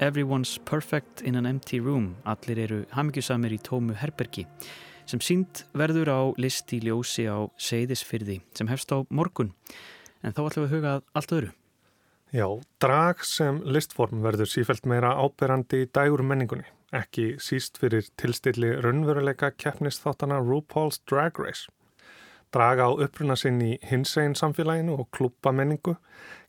Everyone's 0.00 0.54
Perfect 0.64 1.20
in 1.28 1.36
an 1.36 1.50
Empty 1.50 1.82
Room, 1.84 2.14
allir 2.24 2.62
eru 2.64 2.80
hamingjusamir 2.96 3.52
í 3.52 3.60
tómu 3.60 3.98
herbergi, 4.00 4.46
sem 5.04 5.20
sínd 5.20 5.66
verður 5.76 6.08
á 6.08 6.20
list 6.40 6.72
í 6.72 6.80
ljósi 6.86 7.28
á 7.28 7.44
Seyðisfyrði 7.60 8.40
sem 8.56 8.72
hefst 8.72 8.96
á 8.96 9.04
morgun. 9.12 9.52
En 10.24 10.32
þá 10.32 10.46
ætlum 10.46 10.64
við 10.64 10.70
að 10.70 10.76
huga 10.78 10.96
að 10.96 11.08
allt 11.20 11.36
öðru. 11.36 11.54
Já, 12.32 12.48
drag 12.80 13.28
sem 13.28 13.60
listform 13.68 14.24
verður 14.24 14.48
sífælt 14.48 14.88
meira 14.88 15.18
áberandi 15.20 15.84
í 15.84 15.90
dægur 15.92 16.24
menningunni, 16.24 16.64
ekki 16.92 17.36
síst 17.42 17.78
fyrir 17.78 18.08
tilstilli 18.18 18.72
raunveruleika 18.82 19.50
keppnisþáttana 19.50 20.40
RuPaul's 20.42 21.00
Drag 21.10 21.38
Race. 21.38 21.68
Drag 22.52 22.80
á 22.82 22.88
uppruna 22.90 23.36
sinn 23.38 23.60
í 23.62 23.76
hinsegin 23.86 24.34
samfélaginu 24.34 24.96
og 24.98 25.10
klúpa 25.14 25.52
menningu 25.54 25.94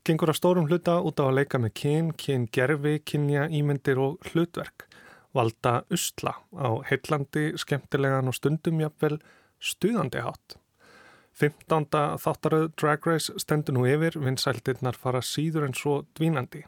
gengur 0.06 0.32
að 0.32 0.40
stórum 0.40 0.66
hluta 0.66 0.96
út 0.98 1.22
á 1.22 1.30
að 1.30 1.36
leika 1.38 1.60
með 1.62 1.74
kyn, 1.78 2.08
kyn 2.18 2.48
gerfi, 2.50 2.96
kynja, 3.06 3.46
ímyndir 3.46 4.00
og 4.02 4.18
hlutverk, 4.32 4.88
valda 5.30 5.84
usla 5.94 6.34
á 6.58 6.70
heillandi, 6.90 7.52
skemmtilegan 7.54 8.26
og 8.26 8.34
stundum 8.34 8.82
jafnvel 8.82 9.20
stuðandi 9.62 10.26
hátt. 10.26 10.58
15. 11.38 11.86
þáttaröð 12.20 12.72
Drag 12.76 13.06
Race 13.06 13.32
stendur 13.40 13.78
nú 13.78 13.86
yfir, 13.88 14.18
vinsældirnar 14.20 14.98
fara 14.98 15.22
síður 15.24 15.70
en 15.70 15.78
svo 15.78 16.02
dvínandi. 16.18 16.66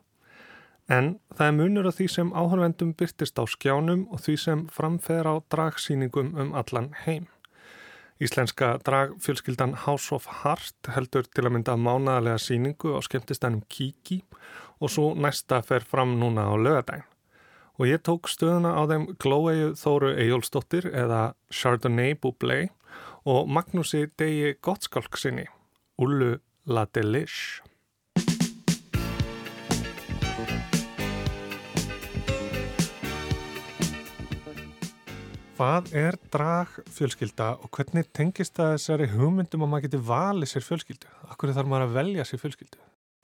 En 0.89 1.15
það 1.33 1.47
er 1.47 1.55
munur 1.57 1.89
á 1.89 1.93
því 1.97 2.07
sem 2.13 2.33
áhörvendum 2.37 2.91
byrtist 2.99 3.41
á 3.41 3.45
skjánum 3.49 4.05
og 4.13 4.21
því 4.21 4.35
sem 4.41 4.67
framfeður 4.69 5.31
á 5.33 5.35
dragsýningum 5.55 6.35
um 6.37 6.53
allan 6.53 6.91
heim. 7.07 7.25
Íslenska 8.21 8.77
dragfjölskyldan 8.85 9.75
House 9.87 10.15
of 10.15 10.29
Heart 10.43 10.93
heldur 10.95 11.25
til 11.27 11.47
að 11.49 11.57
mynda 11.57 11.75
mánaðarlega 11.81 12.39
síningu 12.39 12.95
á 12.95 13.01
skemmtistænum 13.03 13.65
Kiki 13.69 14.21
og 14.79 14.93
svo 14.93 15.09
næsta 15.19 15.63
fer 15.65 15.83
fram 15.83 16.15
núna 16.21 16.47
á 16.47 16.55
lögadaginn. 16.55 17.09
Og 17.75 17.91
ég 17.91 18.05
tók 18.07 18.29
stöðuna 18.31 18.77
á 18.79 18.87
þeim 18.87 19.09
Glóegu 19.19 19.73
Þóru 19.75 20.13
Eyjólfsdóttir 20.15 20.87
eða 20.95 21.35
Chardonnay 21.51 22.15
Bublé 22.15 22.69
og 23.27 23.49
Magnúsi 23.51 24.07
Degi 24.15 24.55
Gottskálk 24.63 25.19
sinni, 25.19 25.49
Ullu 25.99 26.37
La 26.71 26.87
Delish. 26.87 27.65
Hvað 35.55 35.93
er 35.95 36.17
dragfjölskylda 36.35 37.45
og 37.63 37.71
hvernig 37.77 38.09
tengist 38.11 38.57
það 38.59 38.73
þessari 38.73 39.07
hugmyndum 39.13 39.63
að 39.63 39.69
maður 39.71 39.85
geti 39.85 39.99
valið 40.09 40.49
sér 40.51 40.65
fjölskyldu? 40.67 41.11
Akkur 41.31 41.53
þarf 41.55 41.69
maður 41.71 41.85
að 41.85 41.93
velja 41.95 42.25
sér 42.27 42.41
fjölskyldu? 42.43 42.79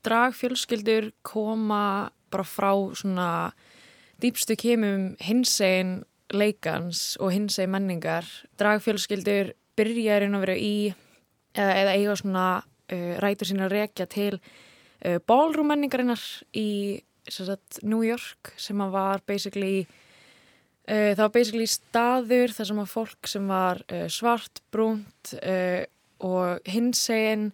Dragfjölskyldur 0.07 1.09
koma 1.27 1.81
bara 2.31 2.45
frá 2.47 2.71
svona 2.95 3.27
dýpstu 4.23 4.55
kemum 4.63 5.09
hinsegin 5.19 6.05
leikans 6.31 7.17
og 7.19 7.33
hinsegin 7.35 7.73
menningar. 7.75 8.29
Dragfjölskyldur 8.63 9.51
byrja 9.81 10.21
í 10.21 10.23
raun 10.23 10.39
og 10.39 10.45
veru 10.45 10.55
í 10.55 10.75
eða, 10.87 11.73
eða 11.81 11.97
eiga 11.97 12.15
svona 12.21 12.45
uh, 12.61 13.17
rætur 13.25 13.51
sína 13.51 13.67
að 13.67 13.75
rekja 13.75 14.07
til 14.07 14.37
uh, 14.39 15.19
ballroom 15.27 15.73
menningarinnar 15.75 16.23
í 16.55 16.69
sagt, 17.27 17.83
New 17.83 18.07
York 18.07 18.55
sem 18.55 18.87
að 18.87 18.95
var 18.95 19.27
basically 19.27 19.81
uh, 19.83 19.99
það 20.91 21.21
var 21.23 21.33
basically 21.35 21.67
staður 21.71 22.55
þar 22.55 22.69
sem 22.71 22.79
að 22.83 22.91
fólk 22.91 23.29
sem 23.31 23.51
var 23.51 23.83
uh, 23.93 24.07
svart, 24.11 24.63
brúnt 24.75 25.35
uh, 25.39 25.83
og 26.27 26.71
hinsegin 26.71 27.51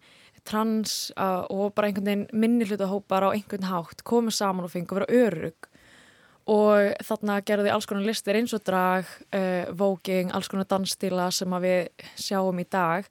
trans 0.47 1.11
uh, 1.19 1.45
og 1.53 1.75
bara 1.77 1.91
einhvern 1.91 2.07
veginn 2.07 2.29
minni 2.33 2.69
hluta 2.69 2.89
hópar 2.89 3.27
á 3.29 3.35
einhvern 3.35 3.67
hátt 3.69 4.05
komið 4.07 4.39
saman 4.39 4.69
og 4.69 4.73
fengi 4.73 4.89
að 4.89 5.01
vera 5.01 5.27
örug 5.27 5.69
og 6.47 6.95
þarna 7.03 7.41
gerði 7.43 7.73
alls 7.75 7.89
konar 7.91 8.07
listir 8.07 8.39
eins 8.39 8.53
og 8.55 8.63
drag, 8.63 9.09
vóking, 9.75 10.29
alls 10.31 10.47
konar 10.47 10.69
dansstíla 10.71 11.25
sem 11.35 11.57
við 11.65 12.05
sjáum 12.23 12.61
í 12.63 12.65
dag. 12.71 13.09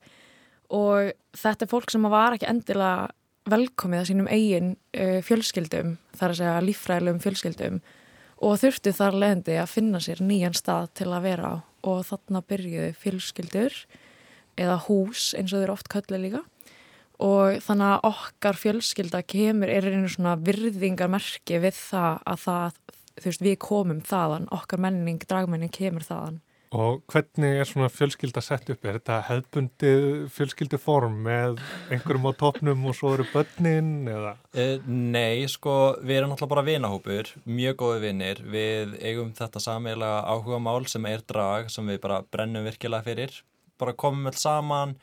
Og 0.72 1.10
þetta 1.36 1.68
er 1.68 1.72
fólk 1.74 1.92
sem 1.92 2.08
var 2.08 2.38
ekki 2.38 2.48
endilega 2.48 3.10
velkomið 3.52 4.00
að 4.00 4.08
sínum 4.08 4.32
eigin 4.32 4.72
fjölskyldum, 5.28 5.98
þar 6.16 6.32
að 6.32 6.40
segja 6.40 6.64
líffræðilegum 6.64 7.20
fjölskyldum 7.26 7.84
og 8.46 8.60
þurftu 8.62 8.94
þar 8.94 9.18
leðandi 9.22 9.56
að 9.58 9.72
finna 9.72 10.02
sér 10.04 10.22
nýjan 10.22 10.56
stað 10.58 10.92
til 11.00 11.10
að 11.10 11.26
vera 11.26 11.50
á. 11.50 11.56
Og 11.86 12.02
þarna 12.06 12.42
byrjuðu 12.46 12.92
fjölskyldur 13.02 13.80
eða 14.62 14.78
hús 14.86 15.32
eins 15.38 15.54
og 15.54 15.64
þeir 15.64 15.74
oft 15.74 15.90
köllu 15.92 16.20
líka. 16.22 16.42
Og 17.26 17.62
þannig 17.64 17.94
að 17.94 18.08
okkar 18.10 18.60
fjölskylda 18.60 19.22
kemur 19.26 19.72
er 19.72 19.88
einu 19.88 20.10
svona 20.12 20.36
virðingarmerki 20.42 21.62
við 21.64 21.78
það 21.78 22.18
að 22.28 22.42
það, 22.44 22.80
þú 23.16 23.30
veist, 23.30 23.46
við 23.46 23.58
komum 23.64 24.02
þaðan, 24.04 24.50
okkar 24.56 24.84
menning, 24.84 25.22
dragmenning 25.24 25.74
kemur 25.74 26.06
þaðan. 26.06 26.42
Og 26.76 27.04
hvernig 27.08 27.62
er 27.62 27.68
svona 27.70 27.88
fjölskylda 27.88 28.42
sett 28.44 28.68
upp? 28.74 28.84
Er 28.84 28.98
þetta 28.98 29.22
hefðbundið 29.30 30.06
fjölskylduform 30.36 31.22
með 31.24 31.62
einhverjum 31.94 32.28
á 32.28 32.34
topnum 32.36 32.88
og 32.90 32.98
svo 32.98 33.14
eru 33.16 33.26
börnin 33.32 34.10
eða? 34.12 34.34
Uh, 34.58 34.84
nei, 34.90 35.46
sko, 35.52 35.96
við 36.02 36.20
erum 36.20 36.34
náttúrulega 36.34 36.52
bara 36.52 36.66
vinahópur, 36.68 37.32
mjög 37.48 37.78
góði 37.80 38.02
vinnir. 38.04 38.42
Við 38.44 38.98
eigum 39.00 39.32
þetta 39.38 39.64
sameiginlega 39.64 40.24
áhuga 40.28 40.60
mál 40.68 40.90
sem 40.92 41.08
er 41.08 41.24
drag, 41.24 41.72
sem 41.72 41.88
við 41.88 42.02
bara 42.04 42.24
brennum 42.28 42.68
virkilega 42.68 43.08
fyrir. 43.08 43.40
Bara 43.80 43.96
komum 43.96 44.28
öll 44.32 44.40
saman. 44.40 44.98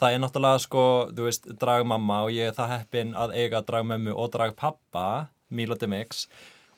Það 0.00 0.14
er 0.14 0.22
náttúrulega, 0.22 0.64
sko, 0.64 0.84
þú 1.12 1.26
veist, 1.26 1.50
dragmamma 1.60 2.22
og 2.24 2.32
ég 2.32 2.48
er 2.52 2.56
það 2.56 2.76
heppin 2.76 3.16
að 3.18 3.34
eiga 3.36 3.64
dragmömmu 3.66 4.14
og 4.16 4.30
dragpappa, 4.32 5.08
Milo 5.52 5.76
de 5.76 5.90
Mix. 5.90 6.28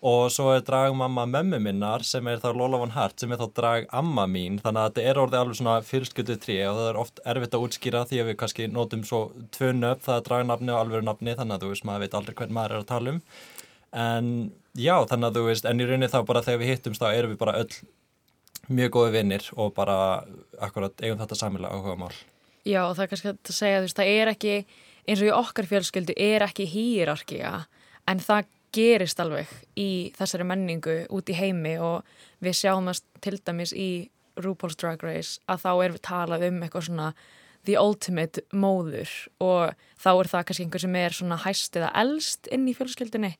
Og 0.00 0.30
svo 0.32 0.46
er 0.54 0.62
dragmamma 0.64 1.26
mömmu 1.28 1.58
minnar 1.60 2.00
sem 2.08 2.24
er 2.32 2.38
þá 2.40 2.54
Lola 2.56 2.78
von 2.80 2.94
Hart 2.94 3.20
sem 3.20 3.32
er 3.34 3.40
þá 3.42 3.50
dragamma 3.58 4.24
mín. 4.24 4.56
Þannig 4.62 4.80
að 4.80 4.86
þetta 4.88 5.02
er 5.10 5.20
orðið 5.20 5.40
alveg 5.42 5.58
svona 5.58 5.74
fyrstskjötu 5.84 6.36
trí 6.40 6.56
og 6.64 6.78
það 6.78 6.86
er 6.88 6.98
oft 7.02 7.20
erfitt 7.28 7.56
að 7.56 7.64
útskýra 7.66 8.04
því 8.08 8.20
að 8.22 8.30
við 8.30 8.38
kannski 8.40 8.68
notum 8.72 9.02
svo 9.04 9.20
tvö 9.52 9.74
nöfn, 9.76 10.00
það 10.06 10.16
er 10.16 10.24
dragnafni 10.30 10.72
og 10.72 10.78
alveg 10.80 11.04
nafni 11.04 11.34
þannig 11.36 11.58
að 11.58 11.66
þú 11.66 11.72
veist, 11.74 11.84
maður 11.84 12.04
veit 12.06 12.16
aldrei 12.16 12.36
hvern 12.38 12.56
maður 12.56 12.76
er 12.76 12.80
að 12.80 12.88
tala 12.88 13.12
um. 13.12 13.18
En 14.00 14.30
já, 14.80 14.94
þannig 15.10 15.28
að 15.28 15.36
þú 15.36 15.42
veist, 15.50 15.68
en 15.68 15.82
í 15.82 15.88
rauninni 15.90 16.08
þá 16.14 16.20
bara 16.30 16.42
þegar 16.46 16.62
við 16.62 16.72
hittumst 16.72 17.04
þá 17.04 17.08
erum 17.10 17.34
við 17.34 17.42
bara 17.42 17.56
öll 17.60 17.74
mjög 18.70 18.94
góði 18.94 19.12
vinnir 19.18 19.50
og 19.58 19.74
bara 19.76 19.98
akkurat 20.62 21.04
eigum 21.04 21.20
þetta 21.20 21.36
samilega 21.36 21.76
áhuga 21.76 21.98
mál. 22.00 22.14
Já, 22.64 22.86
og 22.86 22.94
það 22.94 23.04
er 23.04 23.12
kannski 23.12 23.32
að 23.34 23.52
segja, 23.52 23.82
þú 23.82 23.88
veist, 23.90 24.00
það 24.00 24.14
er 24.14 24.32
ekki, 24.32 24.56
eins 25.04 25.20
og 25.20 25.28
í 25.28 25.34
okkar 25.34 25.68
fjölskyldu, 25.68 26.16
er 26.16 26.46
ekki 26.46 26.68
hýrarkía, 26.70 27.52
en 28.08 28.24
það 28.24 28.48
gerist 28.74 29.20
alveg 29.22 29.50
í 29.78 30.12
þessari 30.18 30.46
menningu 30.46 30.96
út 31.10 31.30
í 31.30 31.36
heimi 31.36 31.76
og 31.82 32.06
við 32.44 32.58
sjáum 32.62 32.90
það 32.90 33.04
til 33.24 33.36
dæmis 33.38 33.74
í 33.74 33.90
RuPaul's 34.40 34.78
Drag 34.80 35.02
Race 35.04 35.40
að 35.50 35.64
þá 35.64 35.70
er 35.72 35.94
við 35.94 36.02
talað 36.06 36.46
um 36.48 36.60
eitthvað 36.64 36.86
svona 36.88 37.08
the 37.68 37.76
ultimate 37.76 38.44
móður 38.56 39.10
og 39.42 39.74
þá 40.00 40.10
er 40.12 40.30
það 40.32 40.44
kannski 40.48 40.66
einhver 40.66 40.84
sem 40.84 41.00
er 41.00 41.16
svona 41.16 41.40
hæst 41.44 41.76
eða 41.76 41.90
elst 42.02 42.48
inn 42.54 42.68
í 42.70 42.76
fjölskyldunni. 42.76 43.34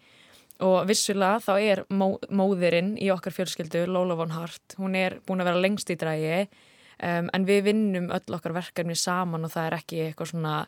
Og 0.61 0.83
vissulega 0.91 1.39
þá 1.41 1.55
er 1.57 1.81
mó, 1.89 2.19
móðurinn 2.29 2.93
í 3.01 3.09
okkar 3.15 3.33
fjölskyldu, 3.33 3.87
Lola 3.89 4.13
von 4.19 4.35
Hart, 4.35 4.77
hún 4.77 4.99
er 4.99 5.17
búin 5.25 5.41
að 5.41 5.49
vera 5.49 5.63
lengst 5.63 5.89
í 5.89 5.97
drægi 5.97 6.43
um, 6.45 7.31
en 7.33 7.47
við 7.49 7.63
vinnum 7.71 8.11
öll 8.13 8.37
okkar 8.37 8.53
verkefni 8.59 8.97
saman 8.99 9.49
og 9.49 9.55
það 9.55 9.71
er 9.71 9.79
ekki 9.79 10.03
eitthvað 10.05 10.35
svona 10.35 10.59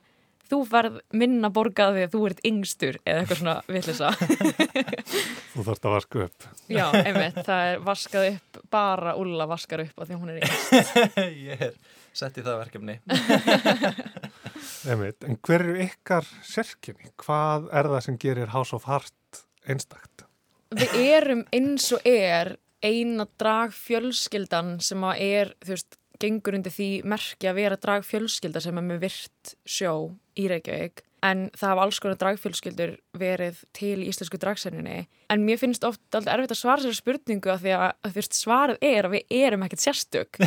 þú 0.50 0.58
verð 0.70 0.98
minna 1.16 1.50
borgað 1.54 1.96
því 1.96 2.06
að 2.06 2.14
þú 2.14 2.22
ert 2.28 2.42
yngstur 2.48 2.98
eða 3.04 3.22
eitthvað 3.22 3.40
svona 3.40 3.56
villisa. 3.68 4.10
Þú 5.52 5.66
þarfst 5.68 5.88
að 5.88 5.94
vaska 5.96 6.24
upp. 6.26 6.48
Já, 6.72 6.84
einmitt, 7.02 7.40
það 7.46 7.70
er 7.70 7.84
vaskað 7.86 8.28
upp, 8.32 8.60
bara 8.72 9.16
Ulla 9.20 9.48
vaskar 9.50 9.84
upp 9.86 10.02
af 10.02 10.10
því 10.10 10.20
hún 10.20 10.32
er 10.34 10.42
yngst. 10.42 10.96
ég 11.52 11.64
er 11.68 11.78
sett 12.12 12.36
í 12.40 12.44
það 12.44 12.60
verkefni. 12.64 12.98
Einmitt. 14.92 15.22
En 15.22 15.38
hver 15.38 15.62
eru 15.62 15.78
ykkar 15.84 16.26
sérkynni? 16.46 17.12
Hvað 17.22 17.70
er 17.70 17.88
það 17.92 18.04
sem 18.08 18.18
gerir 18.20 18.52
House 18.54 18.74
of 18.76 18.88
Heart 18.90 19.44
einstakt? 19.70 20.26
við 20.72 20.94
erum 21.02 21.42
eins 21.52 21.88
og 21.94 22.06
er 22.08 22.56
eina 22.82 23.26
dragfjölskyldan 23.40 24.78
sem 24.82 25.04
að 25.06 25.24
er, 25.26 25.52
þú 25.62 25.74
veist, 25.76 25.98
gengur 26.22 26.56
undir 26.58 26.74
því 26.74 26.88
merki 27.08 27.50
að 27.50 27.58
vera 27.58 27.78
dragfjölskylda 27.82 28.62
sem 28.62 28.78
er 28.78 28.86
með 28.86 29.04
virt 29.06 29.54
sjó 29.66 29.94
í 30.38 30.48
Reykjavík 30.50 31.02
en 31.22 31.44
það 31.54 31.70
hafa 31.70 31.82
alls 31.86 31.98
konar 32.02 32.18
dragfjölskyldur 32.18 32.92
verið 33.18 33.60
til 33.76 34.02
íslensku 34.02 34.40
dragsenninni 34.42 35.04
en 35.30 35.44
mér 35.46 35.60
finnst 35.60 35.84
ofta 35.86 36.18
alltaf 36.18 36.34
erfitt 36.34 36.54
að 36.54 36.58
svara 36.58 36.82
sér 36.82 36.96
spurningu 36.96 37.52
af 37.52 37.62
því 37.62 37.74
að, 37.76 37.84
að 38.02 38.16
fyrst 38.16 38.38
svarið 38.38 38.86
er 38.88 39.06
að 39.06 39.14
við 39.14 39.36
erum 39.38 39.62
ekkert 39.66 39.84
sérstök. 39.84 40.40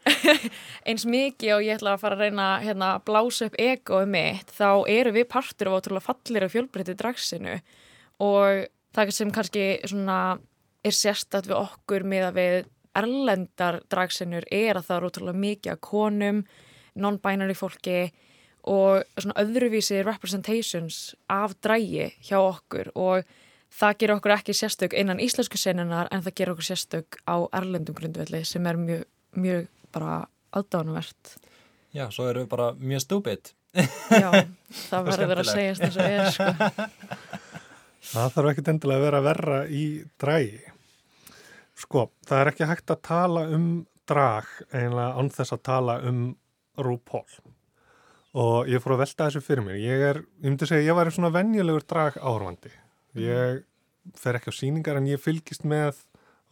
Eins 0.88 1.04
mikið 1.08 1.54
og 1.58 1.66
ég 1.66 1.76
ætla 1.76 1.94
að 1.94 2.02
fara 2.04 2.16
að 2.16 2.24
reyna 2.24 2.46
hérna, 2.64 2.94
að 2.96 3.04
blása 3.10 3.48
upp 3.50 3.58
egoið 3.60 4.10
mitt 4.14 4.54
þá 4.56 4.70
eru 4.94 5.12
við 5.18 5.28
partur 5.34 5.70
af 5.70 5.76
ótrúlega 5.78 6.08
fallir 6.08 6.46
og 6.46 6.54
fjölbreytti 6.54 6.96
dragsinu. 7.02 7.58
Og 8.24 8.64
það 8.96 9.12
sem 9.14 9.34
kannski 9.34 9.66
svona 9.84 10.20
er 10.88 10.96
sérstætt 10.96 11.50
við 11.50 11.58
okkur 11.58 12.06
með 12.08 12.30
að 12.30 12.40
við 12.40 12.56
erlendar 12.98 13.82
dragsinnur 13.92 14.48
er 14.50 14.78
að 14.78 14.88
það 14.88 14.96
eru 14.96 15.12
ótrúlega 15.12 15.42
mikið 15.44 15.74
að 15.74 15.84
konum 15.84 16.40
non-binary 16.98 17.54
fólki 17.54 18.00
og 18.64 19.04
svona 19.18 19.36
öðruvísi 19.42 20.00
representations 20.06 21.14
af 21.28 21.54
drægi 21.64 22.10
hjá 22.28 22.38
okkur 22.40 22.90
og 22.94 23.28
það 23.72 23.98
gerur 24.00 24.18
okkur 24.18 24.34
ekki 24.38 24.56
sérstök 24.56 24.96
innan 24.96 25.20
íslensku 25.22 25.60
senunar 25.60 26.08
en 26.12 26.24
það 26.24 26.36
gerur 26.40 26.56
okkur 26.56 26.68
sérstök 26.70 27.20
á 27.28 27.36
erlendum 27.52 27.96
grundvelli 27.96 28.44
sem 28.44 28.66
er 28.66 28.80
mjög, 28.80 29.04
mjög 29.36 29.68
bara 29.92 30.24
aðdánuvert. 30.52 31.36
Já, 31.92 32.08
svo 32.12 32.28
eru 32.28 32.44
við 32.44 32.50
bara 32.52 32.72
mjög 32.78 33.04
stúbit. 33.04 33.52
Já, 33.74 34.30
það 34.88 35.06
verður 35.12 35.42
að 35.42 35.52
segjast 35.52 35.84
eins 35.86 35.98
og 35.98 36.08
er 36.08 36.32
sko. 36.32 36.48
Það 38.08 38.30
þarf 38.32 38.48
ekkit 38.52 38.68
endilega 38.72 38.98
að 38.98 39.04
vera 39.04 39.18
verra 39.20 39.56
í 39.68 39.82
drægi. 40.22 40.60
Sko, 41.76 42.06
það 42.24 42.40
er 42.40 42.50
ekki 42.52 42.68
hægt 42.70 42.92
að 42.94 43.00
tala 43.04 43.42
um 43.52 43.66
drag 44.08 44.48
einlega 44.72 45.18
án 45.18 45.28
þess 45.34 45.52
að 45.52 45.64
tala 45.68 45.96
um 46.08 46.22
RuPaul 46.78 47.26
og 48.34 48.68
ég 48.68 48.82
fór 48.82 48.96
að 48.96 49.04
velta 49.04 49.28
þessu 49.28 49.40
fyrir 49.40 49.64
mér. 49.64 49.80
Ég 49.80 50.04
er, 50.10 50.22
ég 50.42 50.50
myndi 50.50 50.66
segja, 50.68 50.90
ég 50.90 50.98
var 50.98 51.10
svona 51.10 51.32
venjulegur 51.32 51.86
drag 51.88 52.20
áhörfandi 52.20 52.74
ég 53.16 53.64
fer 54.18 54.38
ekki 54.38 54.52
á 54.52 54.58
síningar 54.58 54.98
en 54.98 55.08
ég 55.08 55.20
fylgist 55.20 55.64
með 55.68 56.02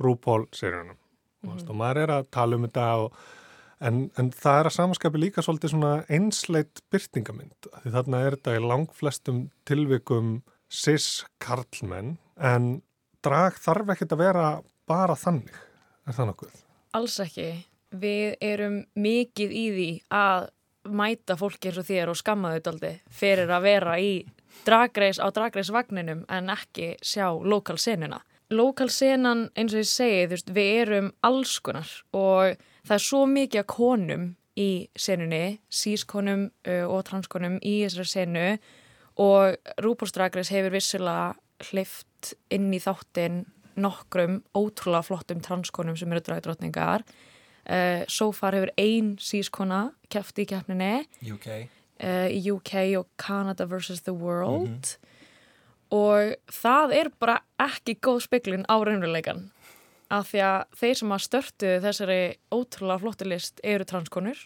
RuPaul 0.02 0.46
seríunum 0.52 0.96
mm 0.96 1.50
-hmm. 1.50 1.68
og 1.68 1.76
maður 1.76 2.02
er 2.02 2.10
að 2.10 2.30
tala 2.30 2.56
um 2.56 2.66
þetta 2.66 2.86
og, 3.04 3.12
en, 3.80 4.10
en 4.16 4.30
það 4.30 4.58
er 4.60 4.66
að 4.66 4.76
samanskapi 4.76 5.18
líka 5.18 5.42
svolítið 5.42 5.70
svona 5.70 6.04
einsleit 6.08 6.82
byrtingamind 6.90 7.70
því 7.82 7.90
þarna 7.92 8.20
er 8.26 8.36
þetta 8.36 8.56
í 8.56 8.66
langflestum 8.66 9.50
tilvikum 9.64 10.42
cis 10.68 11.24
karlmenn 11.38 12.18
en 12.36 12.82
drag 13.22 13.52
þarf 13.52 13.88
ekkert 13.90 14.12
að 14.12 14.18
vera 14.18 14.62
bara 14.86 15.14
þannig, 15.14 15.54
er 16.06 16.12
það 16.12 16.26
nokkuð? 16.26 16.62
Alls 16.92 17.20
ekki, 17.20 17.66
við 17.90 18.36
erum 18.40 18.84
mikið 18.94 19.50
í 19.50 19.66
því 19.70 19.90
að 20.10 20.48
mæta 20.88 21.36
fólki 21.38 21.70
eins 21.70 21.80
og 21.80 21.88
þér 21.88 22.12
og 22.12 22.18
skamma 22.20 22.54
þau 22.54 22.64
daldi 22.68 22.92
fyrir 23.10 23.52
að 23.52 23.66
vera 23.66 23.98
í 24.00 24.12
dragreis 24.66 25.20
á 25.20 25.26
dragreisvagninum 25.34 26.24
en 26.32 26.50
ekki 26.54 26.94
sjá 27.04 27.28
lokalsenuna. 27.34 28.22
Lokalsenan 28.54 29.48
eins 29.58 29.74
og 29.74 29.82
ég 29.82 29.90
segi, 29.90 30.26
þú 30.26 30.36
veist, 30.36 30.52
við 30.54 30.72
erum 30.82 31.12
allskunar 31.26 31.92
og 32.14 32.60
það 32.86 32.98
er 32.98 33.04
svo 33.06 33.22
mikið 33.30 33.62
að 33.62 33.70
konum 33.74 34.26
í 34.56 34.70
senunni, 34.96 35.58
sískonum 35.68 36.48
og 36.86 37.00
transkonum 37.08 37.58
í 37.60 37.80
þessari 37.84 38.12
senu 38.12 38.46
og 39.20 39.74
Rúbólsdragreis 39.82 40.52
hefur 40.54 40.76
vissilega 40.76 41.34
hlift 41.70 42.34
inn 42.52 42.70
í 42.74 42.80
þáttinn 42.80 43.44
nokkrum 43.76 44.40
ótrúlega 44.56 45.04
flottum 45.04 45.42
transkonum 45.44 45.96
sem 45.98 46.12
eru 46.12 46.24
dragdrottningar 46.24 47.04
Uh, 47.66 48.04
so 48.06 48.30
far 48.30 48.54
hefur 48.54 48.70
ein 48.78 49.16
sískona 49.18 49.88
kæft 50.12 50.38
í 50.38 50.44
keppninni 50.46 51.00
UK. 51.26 51.48
Uh, 51.98 52.28
í 52.30 52.38
UK 52.52 52.74
og 53.00 53.08
Canada 53.18 53.66
vs. 53.66 54.04
the 54.06 54.14
World 54.14 54.68
mm 54.68 54.76
-hmm. 54.76 55.08
og 55.90 56.36
það 56.46 56.94
er 56.94 57.10
bara 57.18 57.40
ekki 57.58 57.98
góð 57.98 58.20
speiklun 58.20 58.66
á 58.70 58.76
raunveruleikan 58.78 59.50
af 60.10 60.30
því 60.30 60.40
að 60.46 60.64
þeir 60.78 60.94
sem 60.94 61.12
að 61.12 61.24
störtu 61.24 61.80
þessari 61.82 62.36
ótrúlega 62.54 62.98
flottilist 62.98 63.60
eru 63.64 63.84
transkonur 63.84 64.38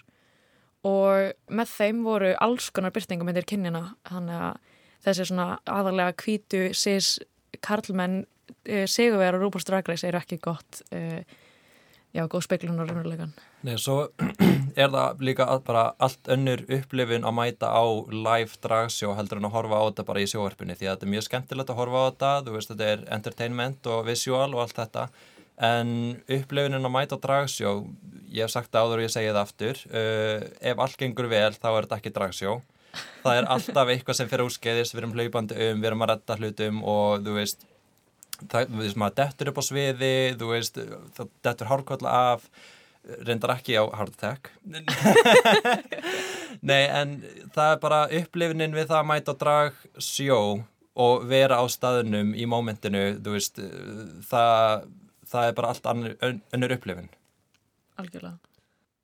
og 0.83 1.33
með 1.51 1.69
þeim 1.77 2.03
voru 2.05 2.35
alls 2.41 2.71
konar 2.71 2.91
byrtingum 2.91 3.27
myndir 3.27 3.45
kynjana 3.45 3.95
þannig 4.09 4.41
að 4.41 4.57
þessi 5.05 5.25
svona 5.25 5.59
aðalega 5.67 6.13
kvítu 6.13 6.73
sís 6.73 7.19
karlmenn 7.61 8.25
uh, 8.69 8.87
sigurverðar 8.87 9.35
og 9.35 9.43
rúbúrstrækleis 9.43 10.05
eru 10.05 10.17
ekki 10.17 10.39
gott 10.39 10.83
já, 12.17 12.25
góð 12.31 12.45
speiklun 12.47 12.81
og 12.81 12.89
raunverulegan. 12.91 13.35
Nei, 13.67 13.75
svo 13.81 14.11
er 14.83 14.93
það 14.93 15.25
líka 15.27 15.49
bara 15.67 15.91
allt 15.99 16.31
önnur 16.33 16.63
upplifin 16.67 17.27
að 17.29 17.37
mæta 17.39 17.73
á 17.73 17.85
live 18.11 18.61
dragsjó 18.63 19.15
heldur 19.19 19.41
en 19.41 19.51
að 19.51 19.57
horfa 19.59 19.83
á 19.83 19.87
þetta 19.89 20.07
bara 20.09 20.23
í 20.23 20.31
sjóarpunni 20.31 20.79
því 20.79 20.89
að 20.89 20.97
þetta 20.97 21.09
er 21.09 21.15
mjög 21.17 21.27
skemmtilegt 21.29 21.75
að 21.75 21.83
horfa 21.83 22.01
á 22.01 22.07
þetta, 22.09 22.33
þú 22.47 22.57
veist 22.57 22.73
þetta 22.73 22.89
er 22.95 23.05
entertainment 23.19 23.93
og 23.93 24.03
visual 24.09 24.49
og 24.55 24.65
allt 24.65 24.81
þetta 24.81 25.07
en 25.61 25.95
upplifinin 26.25 26.89
að 26.89 26.95
mæta 26.95 27.21
á 27.21 27.23
dragsjó, 27.23 27.73
ég 28.33 28.47
hef 28.47 28.53
sagt 28.55 28.73
það 28.73 28.87
áður 28.87 29.03
og 29.03 29.07
ég 29.07 29.15
segi 29.15 29.31
það 29.31 29.43
aftur, 29.45 29.81
uh, 29.93 30.45
ef 30.73 30.85
allt 30.85 31.01
gengur 31.01 31.29
vel 31.31 31.53
þá 31.57 31.71
er 31.71 31.83
þetta 31.85 31.99
ekki 32.01 32.15
dragsjó. 32.17 32.61
Það 33.23 33.37
er 33.39 33.47
alltaf 33.55 33.91
eitthvað 33.93 34.17
sem 34.19 34.31
fyrir 34.31 34.49
úrskeiðis, 34.49 34.95
við 34.95 35.03
erum 35.03 35.13
hlaupandi 35.15 35.59
um, 35.69 35.83
við 35.83 35.91
erum 35.91 36.05
að 36.07 36.13
retta 36.15 36.37
hlutum 36.41 36.81
og 36.91 37.27
þú 37.27 37.37
veist 37.37 37.67
það, 38.49 38.69
þú 38.73 38.83
veist, 38.83 38.99
maður 39.01 39.17
dettur 39.21 39.51
upp 39.53 39.61
á 39.61 39.65
sviði 39.67 40.13
þú 40.41 40.51
veist, 40.53 40.83
það 41.17 41.33
dettur 41.47 41.71
hárkvall 41.71 42.11
af 42.11 42.47
reyndar 43.25 43.55
ekki 43.55 43.79
á 43.81 43.85
hard 43.97 44.13
attack. 44.13 44.51
Nei, 46.69 46.85
en 46.85 47.17
það 47.55 47.71
er 47.75 47.79
bara 47.81 48.01
upplifnin 48.21 48.77
við 48.77 48.91
það 48.91 48.99
að 48.99 49.09
mæta 49.09 49.33
og 49.33 49.41
drag 49.41 49.81
sjó 49.97 50.41
og 51.01 51.25
vera 51.31 51.61
á 51.63 51.65
staðunum 51.71 52.35
í 52.37 52.45
mómentinu, 52.51 53.15
þú 53.23 53.37
veist 53.37 53.61
það, 54.29 54.85
það 55.31 55.49
er 55.49 55.57
bara 55.57 55.73
allt 55.73 55.89
annur, 55.89 56.17
önnur 56.53 56.77
upplifin 56.77 57.09
Algjörlega. 58.01 58.39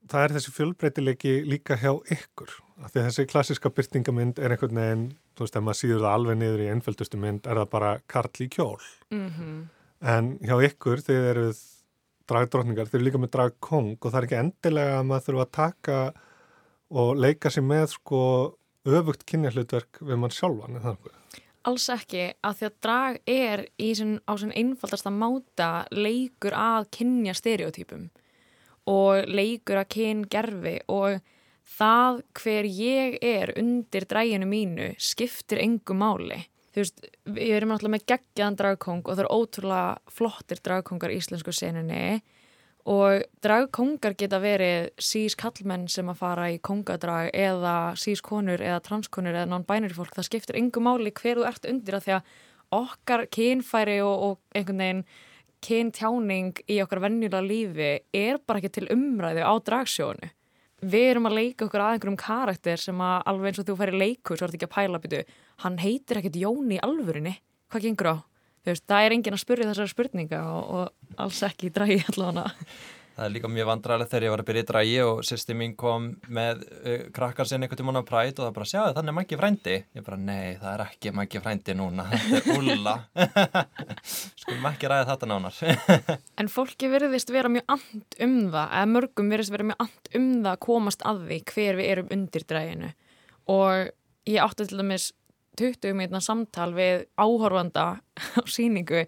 Það 0.07 0.24
er 0.24 0.34
þessi 0.37 0.53
fjölbreytilegi 0.55 1.34
líka 1.49 1.76
hjá 1.80 1.91
ykkur, 2.14 2.53
af 2.84 2.93
því 2.93 3.01
að 3.01 3.09
þessi 3.09 3.28
klassiska 3.30 3.72
byrtingamind 3.74 4.39
er 4.39 4.55
einhvern 4.55 4.78
veginn 4.78 5.07
þú 5.37 5.45
veist, 5.45 5.57
ef 5.57 5.64
maður 5.64 5.80
síður 5.80 6.05
það 6.05 6.18
alveg 6.18 6.39
niður 6.41 6.64
í 6.64 6.68
einföldustu 6.72 7.20
mynd 7.20 7.47
er 7.47 7.61
það 7.61 7.72
bara 7.76 7.95
karl 8.09 8.45
í 8.45 8.49
kjól 8.49 8.82
mm 9.12 9.30
-hmm. 9.30 9.59
en 10.16 10.39
hjá 10.41 10.57
ykkur 10.70 11.03
þeir 11.05 11.30
eru 11.32 11.49
dragdrótningar, 12.26 12.89
þeir 12.89 13.01
eru 13.01 13.07
líka 13.07 13.18
með 13.22 13.34
dragkong 13.37 13.99
og 14.01 14.12
það 14.12 14.18
er 14.18 14.26
ekki 14.26 14.41
endilega 14.41 14.99
að 14.99 15.07
maður 15.07 15.26
þurfa 15.26 15.45
að 15.47 15.57
taka 15.59 15.99
og 16.91 17.16
leika 17.16 17.51
sér 17.51 17.66
með 17.66 17.87
sko 17.95 18.22
öfugt 18.87 19.26
kynjahlutverk 19.26 20.01
við 20.01 20.20
mann 20.22 20.34
sjálfan, 20.34 20.76
er 20.76 20.84
það 20.84 20.97
eitthvað? 20.97 21.22
Alls 21.66 21.89
ekki, 21.91 22.26
að 22.47 22.59
því 22.59 22.66
að 22.66 22.74
drag 22.87 23.16
er 23.26 23.62
sin, 23.99 24.12
á 24.22 24.32
svona 24.39 24.55
einfaldasta 24.55 25.11
máta 25.11 25.70
leikur 25.91 26.55
að 26.55 26.87
kynja 26.95 27.34
stereotypum 27.34 28.11
og 28.87 29.26
leikur 29.26 29.80
að 29.80 29.91
kyngerfi 29.97 30.76
og 30.95 31.18
það 31.66 32.22
hver 32.38 32.68
ég 32.70 33.18
er 33.24 33.52
undir 33.58 34.06
dræginu 34.08 34.46
mínu 34.48 34.92
skiptir 35.02 35.60
engu 35.64 35.96
máli. 35.98 36.44
Þú 36.72 36.82
veist, 36.82 37.04
við 37.24 37.52
erum 37.56 37.72
alltaf 37.72 37.92
með 37.92 38.08
geggjaðan 38.12 38.56
dragkong 38.60 39.04
og 39.04 39.12
það 39.14 39.22
eru 39.24 39.36
ótrúlega 39.40 40.12
flottir 40.12 40.60
dragkongar 40.64 41.14
í 41.14 41.20
íslensku 41.22 41.54
seninni 41.56 42.20
og 42.86 43.24
dragkongar 43.42 44.14
geta 44.20 44.38
verið 44.38 44.90
sís 45.02 45.34
kallmenn 45.38 45.88
sem 45.90 46.06
að 46.12 46.20
fara 46.20 46.50
í 46.52 46.60
kongadrag 46.62 47.32
eða 47.34 47.96
sís 47.98 48.22
konur 48.22 48.62
eða 48.62 48.82
transkonur 48.84 49.34
eða 49.34 49.48
non-binary 49.50 49.96
fólk. 49.96 50.14
Það 50.14 50.28
skiptir 50.28 50.60
engu 50.60 50.84
máli 50.84 51.14
hver 51.16 51.40
þú 51.40 51.48
ert 51.48 51.66
undir 51.70 51.96
að 51.98 52.06
því 52.06 52.14
að 52.18 52.36
okkar 52.76 53.26
kynfæri 53.32 53.98
og, 54.04 54.14
og 54.28 54.38
einhvern 54.54 54.84
veginn 54.84 55.04
kyntjáning 55.66 56.60
í 56.70 56.78
okkar 56.84 57.02
vennjulega 57.06 57.42
lífi 57.42 57.92
er 58.14 58.38
bara 58.44 58.60
ekki 58.60 58.74
til 58.76 58.90
umræðu 58.92 59.42
á 59.48 59.54
dragsjónu 59.64 60.36
við 60.93 61.11
erum 61.12 61.28
að 61.30 61.37
leika 61.41 61.66
okkur 61.66 61.82
að 61.82 61.97
einhverjum 61.97 62.18
karakter 62.20 62.80
sem 62.80 63.03
að 63.03 63.16
alveg 63.32 63.51
eins 63.51 63.61
og 63.62 63.68
þú 63.68 63.76
færi 63.80 64.01
leiku 64.01 64.37
svo 64.37 64.47
er 64.47 64.53
þetta 64.53 64.59
ekki 64.61 64.68
að 64.68 64.76
pæla 64.76 65.03
býtu, 65.03 65.22
hann 65.64 65.78
heitir 65.82 66.20
ekkert 66.20 66.41
Jóni 66.41 66.78
í 66.78 66.82
alvörinni, 66.87 67.34
hvað 67.72 67.89
gengur 67.89 68.11
á? 68.12 68.16
Veist, 68.66 68.82
það 68.91 69.07
er 69.07 69.14
engin 69.14 69.37
að 69.37 69.43
spurja 69.45 69.68
þessari 69.68 69.93
spurninga 69.93 70.43
og, 70.51 70.70
og 70.74 71.20
alls 71.22 71.43
ekki 71.47 71.70
drægi 71.74 72.01
allavega 72.11 72.51
Það 73.16 73.24
er 73.24 73.32
líka 73.32 73.48
mjög 73.48 73.68
vandræðilegt 73.70 74.10
þegar 74.12 74.24
ég 74.26 74.32
var 74.34 74.40
að 74.42 74.48
byrja 74.50 74.62
í 74.62 74.66
drægi 74.68 74.96
og 75.06 75.20
sýsti 75.24 75.54
mín 75.56 75.72
kom 75.80 76.08
með 76.36 76.58
uh, 76.66 77.04
krakkar 77.16 77.48
sinni 77.48 77.64
einhvern 77.64 77.80
tíma 77.80 78.02
á 78.04 78.04
præt 78.04 78.34
og 78.36 78.44
það 78.44 78.50
bara, 78.58 78.68
sjáðu 78.68 78.96
þannig 78.98 79.16
mækki 79.16 79.38
frændi. 79.40 79.76
Ég 79.96 80.04
bara, 80.04 80.18
nei, 80.20 80.58
það 80.60 80.68
er 80.74 80.82
ekki 80.84 81.12
mækki 81.16 81.40
frændi 81.40 81.76
núna, 81.78 82.04
þetta 82.12 82.52
er 82.52 82.68
ulla. 82.74 82.94
Skulum 84.42 84.68
ekki 84.68 84.90
ræða 84.92 85.06
þetta 85.14 85.30
nánar. 85.32 85.60
en 86.42 86.52
fólki 86.52 86.90
verðist 86.92 87.32
vera 87.32 87.52
mjög 87.54 87.72
and 87.72 88.18
um 88.26 88.36
það, 88.52 88.66
eða 88.66 88.90
mörgum 88.92 89.32
verðist 89.32 89.54
vera 89.56 89.68
mjög 89.70 89.86
and 89.86 90.12
um 90.20 90.28
það 90.34 90.50
að 90.52 90.60
komast 90.68 91.06
að 91.08 91.22
því 91.30 91.40
hver 91.54 91.80
við 91.80 91.92
erum 91.94 92.12
undir 92.18 92.44
dræginu. 92.52 92.92
Og 93.56 93.94
ég 94.28 94.44
átti 94.44 94.68
til 94.68 94.82
dæmis 94.82 95.08
20 95.56 95.96
minna 95.96 96.20
samtal 96.20 96.68
við 96.76 97.06
áhorfanda 97.16 97.88
á 98.36 98.40
síningu 98.44 99.06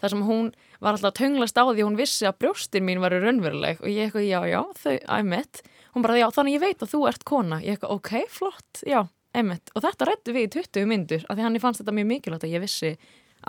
þar 0.00 0.14
sem 0.14 0.24
hún 0.24 0.52
var 0.80 0.96
alltaf 0.96 1.14
tönglast 1.18 1.58
á 1.60 1.64
því 1.64 1.82
að 1.82 1.86
hún 1.88 1.98
vissi 1.98 2.26
að 2.28 2.38
brjóstin 2.42 2.86
mín 2.86 3.02
varu 3.02 3.20
raunveruleg. 3.22 3.80
Og 3.84 3.90
ég 3.92 4.08
eitthvað, 4.08 4.26
já, 4.28 4.40
já, 4.48 4.60
þau, 4.80 4.96
æmitt 5.18 5.62
hún 5.94 6.04
bara, 6.06 6.18
já, 6.20 6.26
þannig 6.34 6.56
ég 6.56 6.64
veit 6.64 6.84
að 6.84 6.92
þú 6.94 7.00
ert 7.10 7.24
kona. 7.28 7.60
Ég 7.64 7.76
eitthvað, 7.76 7.94
ok, 7.98 8.12
flott, 8.32 8.82
já, 8.88 9.00
æmitt 9.36 9.72
og 9.74 9.84
þetta 9.86 10.08
rættu 10.08 10.34
við 10.36 10.48
í 10.48 10.52
20 10.58 10.90
myndur 10.90 11.24
af 11.26 11.38
því 11.38 11.46
hann 11.46 11.62
fannst 11.62 11.82
þetta 11.82 11.96
mjög 11.98 12.10
mikilvægt 12.14 12.46
að 12.48 12.54
ég 12.54 12.64
vissi 12.64 12.92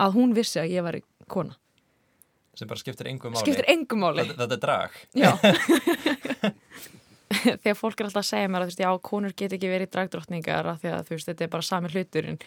að 0.02 0.16
hún 0.16 0.34
vissi 0.36 0.62
að 0.62 0.72
ég 0.76 0.86
var 0.86 0.98
kona. 1.32 1.58
Sem 2.58 2.68
bara 2.68 2.80
skiptir 2.82 3.08
engum 3.08 3.32
máli. 3.32 3.44
Skiptir 3.46 3.68
engum 3.72 4.02
máli. 4.04 4.26
Þetta, 4.28 4.44
þetta 4.44 4.56
er 4.58 4.64
drag. 4.66 4.90
Þegar 7.62 7.78
fólk 7.78 8.00
er 8.00 8.08
alltaf 8.08 8.20
að 8.20 8.28
segja 8.28 8.50
mér 8.50 8.60
að 8.60 8.66
þú 8.66 8.72
veist, 8.72 8.82
já, 8.84 8.90
konur 9.08 9.32
get 9.36 9.54
ekki 9.56 9.70
verið 9.72 9.92
dragdrottningar 9.94 10.68
af 10.74 10.82
því 10.82 10.92
að 10.92 11.06
þú 11.08 11.16
veist, 11.16 11.30
þetta 11.30 11.46
er 11.46 11.52
bara 11.54 11.64
sami 11.64 11.92
hluturinn 11.92 12.42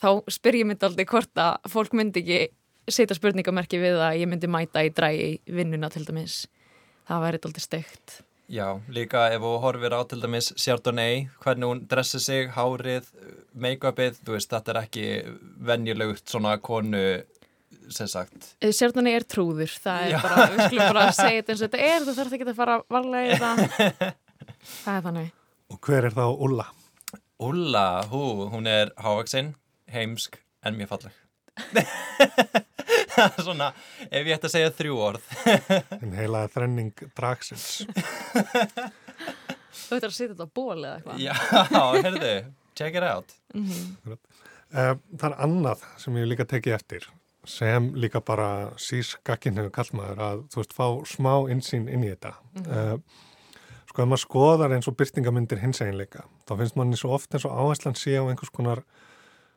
þá 0.00 0.08
spyr 0.32 0.60
ég 0.60 0.68
myndi 0.68 0.86
aldrei 0.88 1.06
hvort 1.08 1.40
að 1.40 1.70
fólk 1.72 1.96
myndi 1.96 2.22
ekki 2.22 2.40
setja 2.94 3.16
spurningamerki 3.18 3.80
við 3.82 4.00
að 4.00 4.18
ég 4.22 4.30
myndi 4.30 4.50
mæta 4.50 4.82
í 4.86 4.90
drægi 4.94 5.30
vinnuna 5.50 5.90
til 5.92 6.04
dæmis. 6.08 6.42
Það 7.08 7.24
væri 7.24 7.40
alltaf 7.40 7.64
steikt. 7.64 8.20
Já, 8.50 8.66
líka 8.90 9.28
ef 9.30 9.44
þú 9.44 9.50
horfir 9.62 9.94
á 9.94 10.00
til 10.10 10.18
dæmis 10.24 10.48
Chardonnay, 10.58 11.28
hvernig 11.42 11.68
hún 11.70 11.82
dressir 11.90 12.22
sig 12.22 12.48
hárið, 12.56 13.06
make-upið 13.54 14.18
þú 14.24 14.34
veist, 14.34 14.50
þetta 14.50 14.72
er 14.72 14.80
ekki 14.80 15.04
venjulegut 15.68 16.24
svona 16.26 16.56
konu 16.58 17.04
sem 17.94 18.10
sagt. 18.10 18.56
Chardonnay 18.62 19.20
er 19.20 19.26
trúður, 19.30 19.70
það 19.70 20.08
er 20.08 20.16
Já. 20.16 20.18
bara 20.24 20.48
við 20.50 20.64
skulum 20.64 20.90
bara 20.90 21.06
segja 21.14 21.44
þetta 21.44 21.54
eins 21.54 21.62
og 21.62 21.70
þetta 21.70 21.92
er 21.92 22.08
þú 22.08 22.16
þarf 22.18 22.36
ekki 22.36 22.48
að 22.48 22.58
fara 22.58 22.76
varlega 22.90 23.30
í 23.30 23.40
það. 23.44 23.64
Það 24.60 24.96
er 24.96 25.04
þannig. 25.06 25.28
Og 25.72 25.78
hver 25.86 26.06
er 26.10 26.14
þá 26.16 26.24
Ulla? 26.44 26.66
Ulla, 27.40 27.86
hú, 28.10 28.24
hún 28.52 28.66
er 28.68 28.90
hávaksinn, 29.00 29.54
heimsk 29.94 30.36
en 30.66 30.76
mjög 30.76 30.90
falleg 30.90 31.19
Svona, 33.40 33.70
ef 34.08 34.24
ég 34.26 34.32
ætti 34.36 34.48
að 34.48 34.52
segja 34.54 34.70
þrjú 34.76 34.96
orð. 35.04 35.26
En 36.00 36.14
heila 36.16 36.44
þrenning 36.52 36.92
dragsins. 37.18 37.66
þú 39.84 39.96
ættir 39.98 40.08
að 40.08 40.16
setja 40.16 40.32
þetta 40.34 40.46
á 40.48 40.50
ból 40.56 40.78
eða 40.80 40.92
eitthvað. 40.98 41.16
Já, 41.24 41.32
heyrðu, 42.04 42.34
check 42.78 42.98
it 43.00 43.06
out. 43.06 43.34
Eh, 44.70 44.94
Það 45.18 45.26
er 45.32 45.34
annað 45.46 45.82
sem 45.98 46.20
ég 46.20 46.28
líka 46.30 46.46
tekið 46.48 46.76
eftir 46.78 47.08
sem 47.50 47.86
líka 47.96 48.20
bara 48.22 48.46
sís 48.78 49.14
gaginn 49.26 49.56
hefur 49.58 49.72
kallmaður 49.74 50.20
að 50.26 50.42
þú 50.52 50.60
veist 50.60 50.74
fá 50.76 50.86
smá 51.08 51.32
insýn 51.50 51.88
inn 51.90 52.04
í 52.06 52.12
þetta. 52.14 52.34
Mm 52.60 53.02
Sko 53.90 54.04
ef 54.04 54.06
maður 54.06 54.20
skoðar 54.22 54.70
eins 54.76 54.86
og 54.86 54.94
byrtingamyndir 55.00 55.58
hins 55.64 55.80
eiginleika 55.82 56.20
þá 56.46 56.52
finnst 56.60 56.76
manni 56.78 56.94
svo 57.00 57.08
oft 57.16 57.32
eins 57.34 57.42
og 57.48 57.56
áherslan 57.58 57.96
sé 57.98 58.12
á 58.14 58.22
einhvers 58.22 58.52
konar 58.54 58.84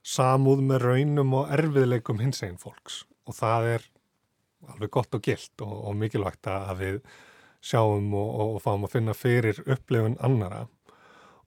samúð 0.04 0.64
með 0.68 0.88
raunum 0.88 1.36
og 1.40 1.52
erfiðleikum 1.56 2.22
hins 2.22 2.44
eigin 2.44 2.62
fólks 2.62 3.04
og 3.28 3.38
það 3.38 3.70
er 3.78 3.90
alveg 4.74 4.92
gott 4.92 5.16
og 5.16 5.24
gilt 5.24 5.64
og, 5.64 5.74
og 5.90 5.98
mikilvægt 6.00 6.48
að 6.52 6.78
við 6.80 7.02
sjáum 7.64 8.12
og, 8.12 8.30
og, 8.30 8.56
og 8.58 8.64
fáum 8.64 8.88
að 8.88 8.98
finna 8.98 9.16
fyrir 9.16 9.64
upplifun 9.64 10.20
annara 10.24 10.66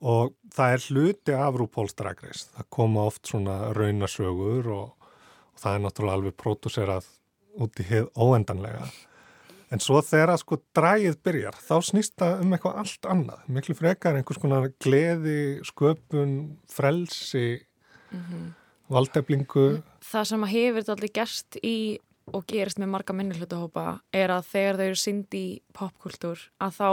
og 0.01 0.35
það 0.53 0.75
er 0.75 0.87
hluti 0.91 1.35
af 1.37 1.57
Race. 1.57 2.49
Það 2.53 2.71
koma 2.71 3.07
oft 3.09 3.27
svona 3.27 3.73
raunasögur 3.73 4.69
og, 4.69 4.97
það 5.57 5.75
er 5.75 5.85
náttúrulega 5.85 6.19
alveg 6.21 6.37
pródúserað 6.37 7.07
út 7.57 7.81
í 7.81 7.87
hið 7.89 8.09
óendanlega. 8.13 8.89
En 9.73 9.81
svo 9.83 9.99
þegar 10.05 10.37
sko 10.39 10.61
drægið 10.77 11.17
byrjar, 11.27 11.57
þá 11.59 11.77
snýst 11.83 12.15
það 12.21 12.43
um 12.45 12.53
eitthvað 12.55 12.77
allt 12.83 13.09
annað. 13.11 13.47
Miklu 13.51 13.75
frekar 13.75 14.19
einhvers 14.19 14.39
konar 14.39 14.69
gleði, 14.85 15.59
sköpun, 15.67 16.37
frelsi, 16.71 17.66
valdeflingu. 18.93 19.83
það 20.05 20.29
sem 20.31 20.49
hefur 20.53 20.81
þetta 20.81 20.97
allir 20.97 21.15
gerst 21.15 21.61
í 21.63 21.77
og 22.35 22.47
gerist 22.51 22.81
með 22.83 22.91
marga 22.91 23.15
minnihlutahópa 23.15 24.01
er 24.15 24.33
að 24.35 24.49
þegar 24.51 24.81
þau 24.81 24.87
eru 24.87 24.99
synd 24.99 25.37
í 25.39 25.47
popkultúr 25.77 26.49
að 26.59 26.79
þá 26.81 26.91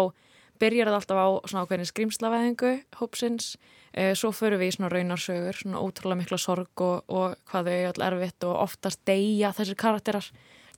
byrjar 0.61 0.89
það 0.89 0.97
alltaf 0.99 1.19
á 1.19 1.27
svona 1.49 1.63
ákveðin 1.65 1.89
skrimslaveðingu 1.89 2.73
hópsins, 2.99 3.55
eh, 3.93 4.13
svo 4.13 4.31
förum 4.31 4.61
við 4.61 4.71
í 4.71 4.75
svona 4.77 4.91
raunarsögur, 4.93 5.57
svona 5.57 5.81
ótrúlega 5.81 6.21
mikla 6.21 6.37
sorg 6.37 6.83
og, 6.85 7.03
og 7.09 7.35
hvað 7.49 7.69
þau 7.69 7.73
er 7.73 7.87
all 7.89 8.05
erfitt 8.07 8.47
og 8.47 8.59
oftast 8.67 9.01
deyja 9.05 9.53
þessir 9.57 9.79
karakterar. 9.79 10.29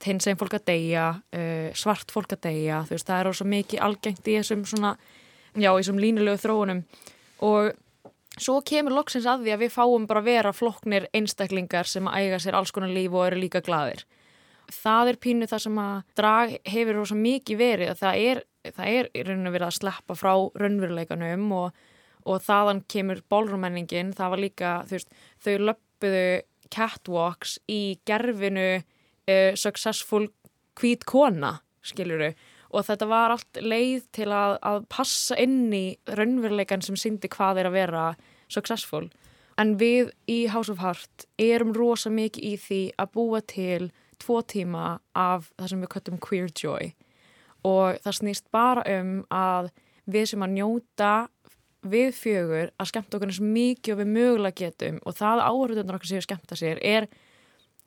Hins 0.04 0.26
einn 0.28 0.36
fólk 0.36 0.58
að 0.58 0.66
deyja, 0.68 1.04
uh, 1.32 1.70
svart 1.72 2.12
fólk 2.12 2.34
að 2.34 2.42
deyja, 2.50 2.82
þú 2.84 2.92
veist, 2.92 3.06
það 3.08 3.20
er 3.20 3.36
svo 3.38 3.46
mikið 3.48 3.80
algengt 3.80 4.26
í 4.28 4.34
þessum 4.36 4.66
svona, 4.68 4.90
já, 5.56 5.70
í 5.70 5.78
þessum 5.78 6.00
línulegu 6.02 6.42
þróunum. 6.42 6.82
Og 7.48 7.70
svo 8.40 8.60
kemur 8.66 8.94
loksins 8.96 9.26
að 9.28 9.46
því 9.46 9.54
að 9.54 9.62
við 9.64 9.72
fáum 9.74 10.06
bara 10.08 10.24
vera 10.24 10.52
flokknir 10.54 11.08
einstaklingar 11.16 11.88
sem 11.88 12.06
eiga 12.10 12.38
sér 12.42 12.58
alls 12.58 12.72
konar 12.74 12.92
líf 12.92 13.14
og 13.14 13.26
eru 13.28 13.40
líka 13.40 13.62
glaðir. 13.64 14.04
Það 14.72 15.12
er 15.12 15.18
pínu 15.22 15.46
það 15.46 15.62
sem 15.62 15.78
að 15.78 15.98
drag 16.18 16.54
hefur 16.66 16.98
rosa 16.98 17.16
mikið 17.18 17.60
verið 17.60 17.92
að 17.92 18.00
það 18.00 18.22
er, 18.30 18.40
það 18.66 18.96
er 18.98 19.10
í 19.12 19.22
rauninu 19.28 19.52
verið 19.54 19.68
að 19.68 19.76
sleppa 19.78 20.16
frá 20.18 20.32
raunveruleikanum 20.62 21.46
og, 21.54 21.84
og 22.26 22.42
þaðan 22.42 22.82
kemur 22.90 23.22
bólrumenningin, 23.30 24.10
það 24.16 24.32
var 24.34 24.42
líka, 24.42 24.72
þú 24.88 24.98
veist, 24.98 25.14
þau 25.44 25.54
löppuðu 25.70 26.26
catwalks 26.74 27.60
í 27.70 27.80
gerfinu 28.08 28.66
uh, 28.80 29.52
successful 29.54 30.26
hvít 30.76 31.06
kona, 31.08 31.60
skiljuru 31.86 32.32
og 32.72 32.86
þetta 32.86 33.08
var 33.10 33.34
allt 33.34 33.60
leið 33.62 34.08
til 34.16 34.30
að, 34.30 34.56
að 34.62 34.82
passa 34.92 35.38
inn 35.40 35.72
í 35.74 35.84
raunveruleikan 36.08 36.84
sem 36.84 36.98
syndi 36.98 37.30
hvað 37.32 37.62
er 37.62 37.70
að 37.70 37.78
vera 37.78 38.06
successful. 38.52 39.06
En 39.56 39.76
við 39.80 40.10
í 40.28 40.44
House 40.52 40.72
of 40.72 40.82
Heart 40.82 41.26
erum 41.40 41.72
rosa 41.76 42.12
mikið 42.12 42.44
í 42.44 42.56
því 42.60 42.82
að 43.00 43.12
búa 43.16 43.40
til 43.40 43.88
tvo 44.20 44.42
tíma 44.44 44.98
af 45.16 45.50
það 45.56 45.70
sem 45.72 45.84
við 45.84 45.92
köttum 45.94 46.20
queer 46.20 46.52
joy. 46.52 46.92
Og 47.64 47.96
það 48.04 48.18
snýst 48.20 48.50
bara 48.52 48.84
um 48.98 49.22
að 49.32 49.72
við 50.06 50.28
sem 50.32 50.44
að 50.44 50.54
njóta 50.58 51.12
við 51.86 52.12
fjögur 52.18 52.70
að 52.76 52.90
skemmta 52.90 53.16
okkur 53.16 53.32
eins 53.32 53.42
mikið 53.42 53.94
og 53.94 54.00
við 54.00 54.12
mögulega 54.12 54.60
getum. 54.60 55.00
Og 55.06 55.16
það 55.16 55.44
áhörðunar 55.46 55.98
okkur 55.98 56.10
séu 56.10 56.20
að 56.20 56.28
skemmta 56.28 56.58
sér 56.58 56.80
er 56.82 57.08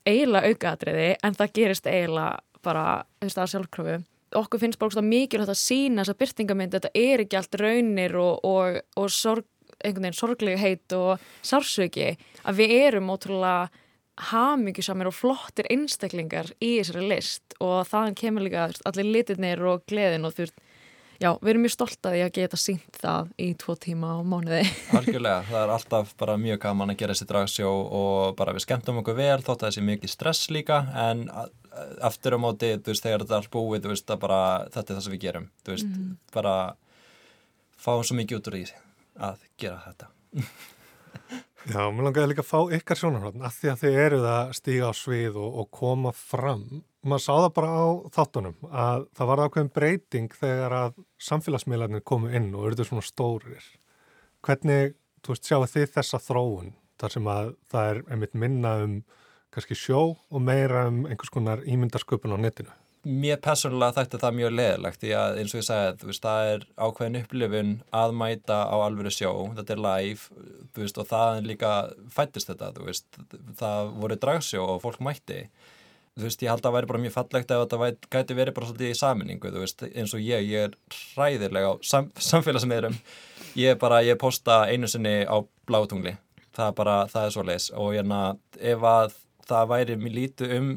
eiginlega 0.07 0.49
aukaðatriði 0.49 1.09
en 1.23 1.37
það 1.37 1.55
gerist 1.59 1.89
eiginlega 1.89 2.39
bara 2.65 2.85
þú 3.19 3.27
veist 3.27 3.39
að 3.39 3.51
sjálfkröfu 3.53 3.97
okkur 4.37 4.61
finnst 4.61 4.79
bara 4.81 5.03
mikilvægt 5.05 5.53
að 5.53 5.61
sína 5.61 6.03
þessa 6.03 6.19
byrtingamynd 6.19 6.75
þetta 6.77 6.91
er 6.93 7.25
ekki 7.25 7.39
allt 7.39 7.59
raunir 7.61 8.15
og, 8.19 8.45
og, 8.45 8.79
og 8.99 9.11
sorg, 9.13 9.47
einhvern 9.79 10.09
veginn 10.09 10.19
sorglega 10.19 10.61
heit 10.61 10.97
og 10.97 11.29
sársöki 11.45 12.15
að 12.43 12.61
við 12.61 12.75
erum 12.79 13.11
ótrúlega 13.13 13.69
hamingjusamir 14.29 15.07
og 15.07 15.15
flottir 15.15 15.69
einstaklingar 15.71 16.51
í 16.59 16.75
þessari 16.81 17.05
list 17.07 17.55
og 17.63 17.87
þaðan 17.87 18.17
kemur 18.19 18.45
líka 18.45 18.67
allir 18.89 19.07
litirnir 19.07 19.63
og 19.63 19.85
gleðin 19.87 20.27
og 20.27 20.35
þú 20.35 20.45
veist 20.47 20.65
Já, 21.19 21.33
við 21.43 21.49
erum 21.51 21.65
mjög 21.65 21.73
stolt 21.73 22.07
að 22.07 22.13
að 22.23 22.29
geta 22.37 22.57
sínt 22.59 22.95
það 23.01 23.31
í 23.43 23.49
tvo 23.59 23.73
tíma 23.75 24.13
á 24.15 24.23
mánuði. 24.23 24.61
Algjörlega, 24.95 25.41
það 25.49 25.57
er 25.59 25.71
alltaf 25.73 26.13
bara 26.21 26.37
mjög 26.39 26.61
gaman 26.63 26.93
að 26.93 27.01
gera 27.01 27.15
þessi 27.17 27.27
dragsjó 27.27 27.71
og 27.99 28.37
bara 28.39 28.53
við 28.55 28.63
skemmtum 28.63 29.01
okkur 29.01 29.17
vel 29.17 29.41
þótt 29.43 29.65
að 29.65 29.65
þessi 29.65 29.83
mikið 29.89 30.13
stress 30.13 30.47
líka 30.47 30.77
en 30.95 31.25
aftur 32.05 32.35
á 32.35 32.39
móti, 32.41 32.73
þú 32.77 32.93
veist, 32.93 33.05
þegar 33.05 33.23
þetta 33.23 33.35
er 33.35 33.41
allt 33.43 33.53
búið, 33.53 33.83
þú 33.85 33.93
veist, 33.93 34.09
að 34.09 34.21
bara 34.23 34.41
þetta 34.73 34.85
er 34.85 34.97
það 34.97 35.05
sem 35.05 35.15
við 35.15 35.23
gerum, 35.25 35.47
þú 35.63 35.75
veist, 35.75 35.95
bara 36.35 36.55
fáum 37.79 38.03
svo 38.03 38.17
mikið 38.19 38.41
út 38.41 38.51
úr 38.51 38.59
því 38.59 38.65
að 39.29 39.47
gera 39.61 39.79
þetta. 39.87 40.11
Já, 41.67 41.81
mér 41.91 42.05
langaði 42.07 42.31
líka 42.31 42.43
að 42.45 42.49
fá 42.49 42.75
ykkar 42.77 42.97
sjónarhótt 42.97 43.41
af 43.43 43.57
því 43.59 43.69
að 43.69 43.81
þið 43.81 43.97
eruð 44.05 44.25
að 44.31 44.51
stíga 44.55 44.89
á 44.89 44.93
svið 44.95 45.39
og, 45.41 45.57
og 45.59 45.67
koma 45.75 46.13
fram. 46.15 46.63
Maður 47.03 47.23
sá 47.25 47.31
það 47.33 47.49
bara 47.57 47.71
á 47.75 47.87
þáttunum 48.15 48.69
að 48.69 49.05
það 49.19 49.29
var 49.29 49.41
ákveðin 49.43 49.71
breyting 49.75 50.37
þegar 50.39 50.75
að 50.77 51.01
samfélagsmiðlarnir 51.27 52.05
komu 52.07 52.31
inn 52.31 52.49
og 52.55 52.69
eruðu 52.69 52.87
svona 52.87 53.03
stórir. 53.05 53.67
Hvernig, 54.45 54.95
þú 55.19 55.35
veist, 55.35 55.49
sjáu 55.51 55.67
þið 55.67 55.93
þessa 55.97 56.21
þróun 56.23 56.73
þar 56.99 57.15
sem 57.15 57.29
að 57.35 57.51
það 57.71 57.91
er 57.91 58.01
einmitt 58.07 58.39
minna 58.39 58.73
um 58.85 58.95
kannski 59.53 59.77
sjó 59.77 60.03
og 60.15 60.43
meira 60.43 60.87
um 60.89 61.05
einhvers 61.07 61.33
konar 61.33 61.63
ímyndarsköpun 61.65 62.35
á 62.35 62.37
netinu? 62.39 62.73
Mér 63.07 63.37
persónulega 63.39 63.95
þætti 63.95 64.19
það 64.19 64.33
mjög 64.35 64.49
leðilegt 64.57 64.99
því 64.99 65.11
að 65.15 65.37
eins 65.39 65.53
og 65.53 65.61
ég 65.61 65.65
sagði, 65.69 66.07
veist, 66.09 66.25
það 66.25 66.49
er 66.51 66.63
ákveðin 66.75 67.19
upplifun 67.21 67.69
að 67.95 68.15
mæta 68.19 68.57
á 68.67 68.75
alvöru 68.75 69.13
sjó, 69.15 69.31
þetta 69.55 69.75
er 69.75 69.81
live, 69.85 70.41
veist, 70.75 70.99
og 70.99 71.07
það 71.07 71.37
er 71.37 71.47
líka 71.47 71.69
fættist 72.11 72.51
þetta, 72.51 72.73
veist, 72.83 73.07
það 73.61 73.93
voru 74.01 74.17
dragsjó 74.19 74.65
og 74.75 74.81
fólk 74.83 74.99
mætti. 75.07 75.45
Þú 76.19 76.27
veist, 76.27 76.43
ég 76.43 76.51
held 76.51 76.59
að 76.59 76.67
það 76.67 76.75
væri 76.75 76.91
bara 76.91 77.01
mjög 77.05 77.15
fallegt 77.15 77.55
ef 77.55 77.63
þetta 77.63 78.11
gæti 78.17 78.37
verið 78.41 78.57
bara 78.57 78.67
svolítið 78.67 78.91
í 78.91 78.99
saminningu, 78.99 79.53
þú 79.55 79.63
veist, 79.63 79.87
eins 79.87 80.17
og 80.17 80.25
ég, 80.25 80.51
ég 80.51 80.67
er 80.67 80.77
hræðilega 81.15 81.71
á 81.71 81.73
sam, 81.87 82.11
samfélagsmiðurum. 82.19 82.99
Ég 83.55 83.77
er 83.77 83.79
bara, 83.79 84.03
ég 84.03 84.19
posta 84.19 84.65
einu 84.67 84.91
sinni 84.91 85.21
á 85.23 85.39
blátungli, 85.69 86.17
það 86.51 86.67
er 86.67 86.77
bara, 86.83 86.99
það 87.07 87.29
er 87.29 87.35
svo 87.37 87.47
leis 87.47 87.71
og 87.71 87.93
hérna, 87.95 88.21
ef 88.59 88.83
að 88.83 89.15
það 89.49 89.73
væri 89.73 89.97
mér 89.99 90.15
lítið 90.15 90.55
um 90.59 90.69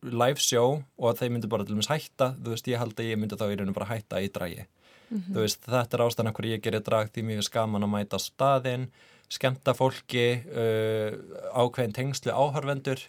live 0.00 0.40
show 0.40 0.80
og 0.80 1.06
að 1.10 1.22
þeir 1.22 1.32
myndu 1.34 1.50
bara 1.52 1.66
til 1.66 1.76
dæmis 1.76 1.90
hætta. 1.90 2.34
Þú 2.40 2.54
veist, 2.54 2.68
ég 2.70 2.80
held 2.80 3.00
að 3.00 3.10
ég 3.10 3.20
myndi 3.20 3.38
þá 3.38 3.46
í 3.46 3.56
rauninu 3.56 3.76
bara 3.76 3.90
hætta 3.92 4.20
í 4.24 4.30
dragi. 4.32 4.66
Þú 5.10 5.42
veist, 5.42 5.64
þetta 5.66 5.96
er 5.96 6.04
ástæðan 6.04 6.34
hverju 6.36 6.54
ég 6.54 6.62
gerir 6.62 6.84
drag 6.86 7.08
því 7.10 7.24
mér 7.26 7.40
er 7.42 7.46
skaman 7.46 7.86
að 7.86 7.92
mæta 7.96 8.20
staðinn 8.22 8.90
skemmta 9.30 9.74
fólki 9.78 10.26
uh, 10.42 11.14
ákveðin 11.54 11.94
tengslu 11.94 12.34
áhörvendur 12.34 13.02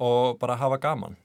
og 0.00 0.38
bara 0.40 0.58
hafa 0.60 0.78
gaman. 0.80 1.16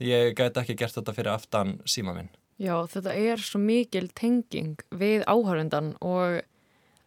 Ég 0.00 0.32
gæti 0.36 0.62
ekki 0.62 0.78
gert 0.80 0.96
þetta 0.96 1.14
fyrir 1.16 1.32
aftan 1.34 1.78
síma 1.88 2.14
minn. 2.16 2.30
Já, 2.60 2.74
þetta 2.88 3.12
er 3.16 3.40
svo 3.40 3.60
mikil 3.60 4.08
tenging 4.16 4.80
við 4.92 5.24
áhörundan 5.28 5.94
og 6.04 6.40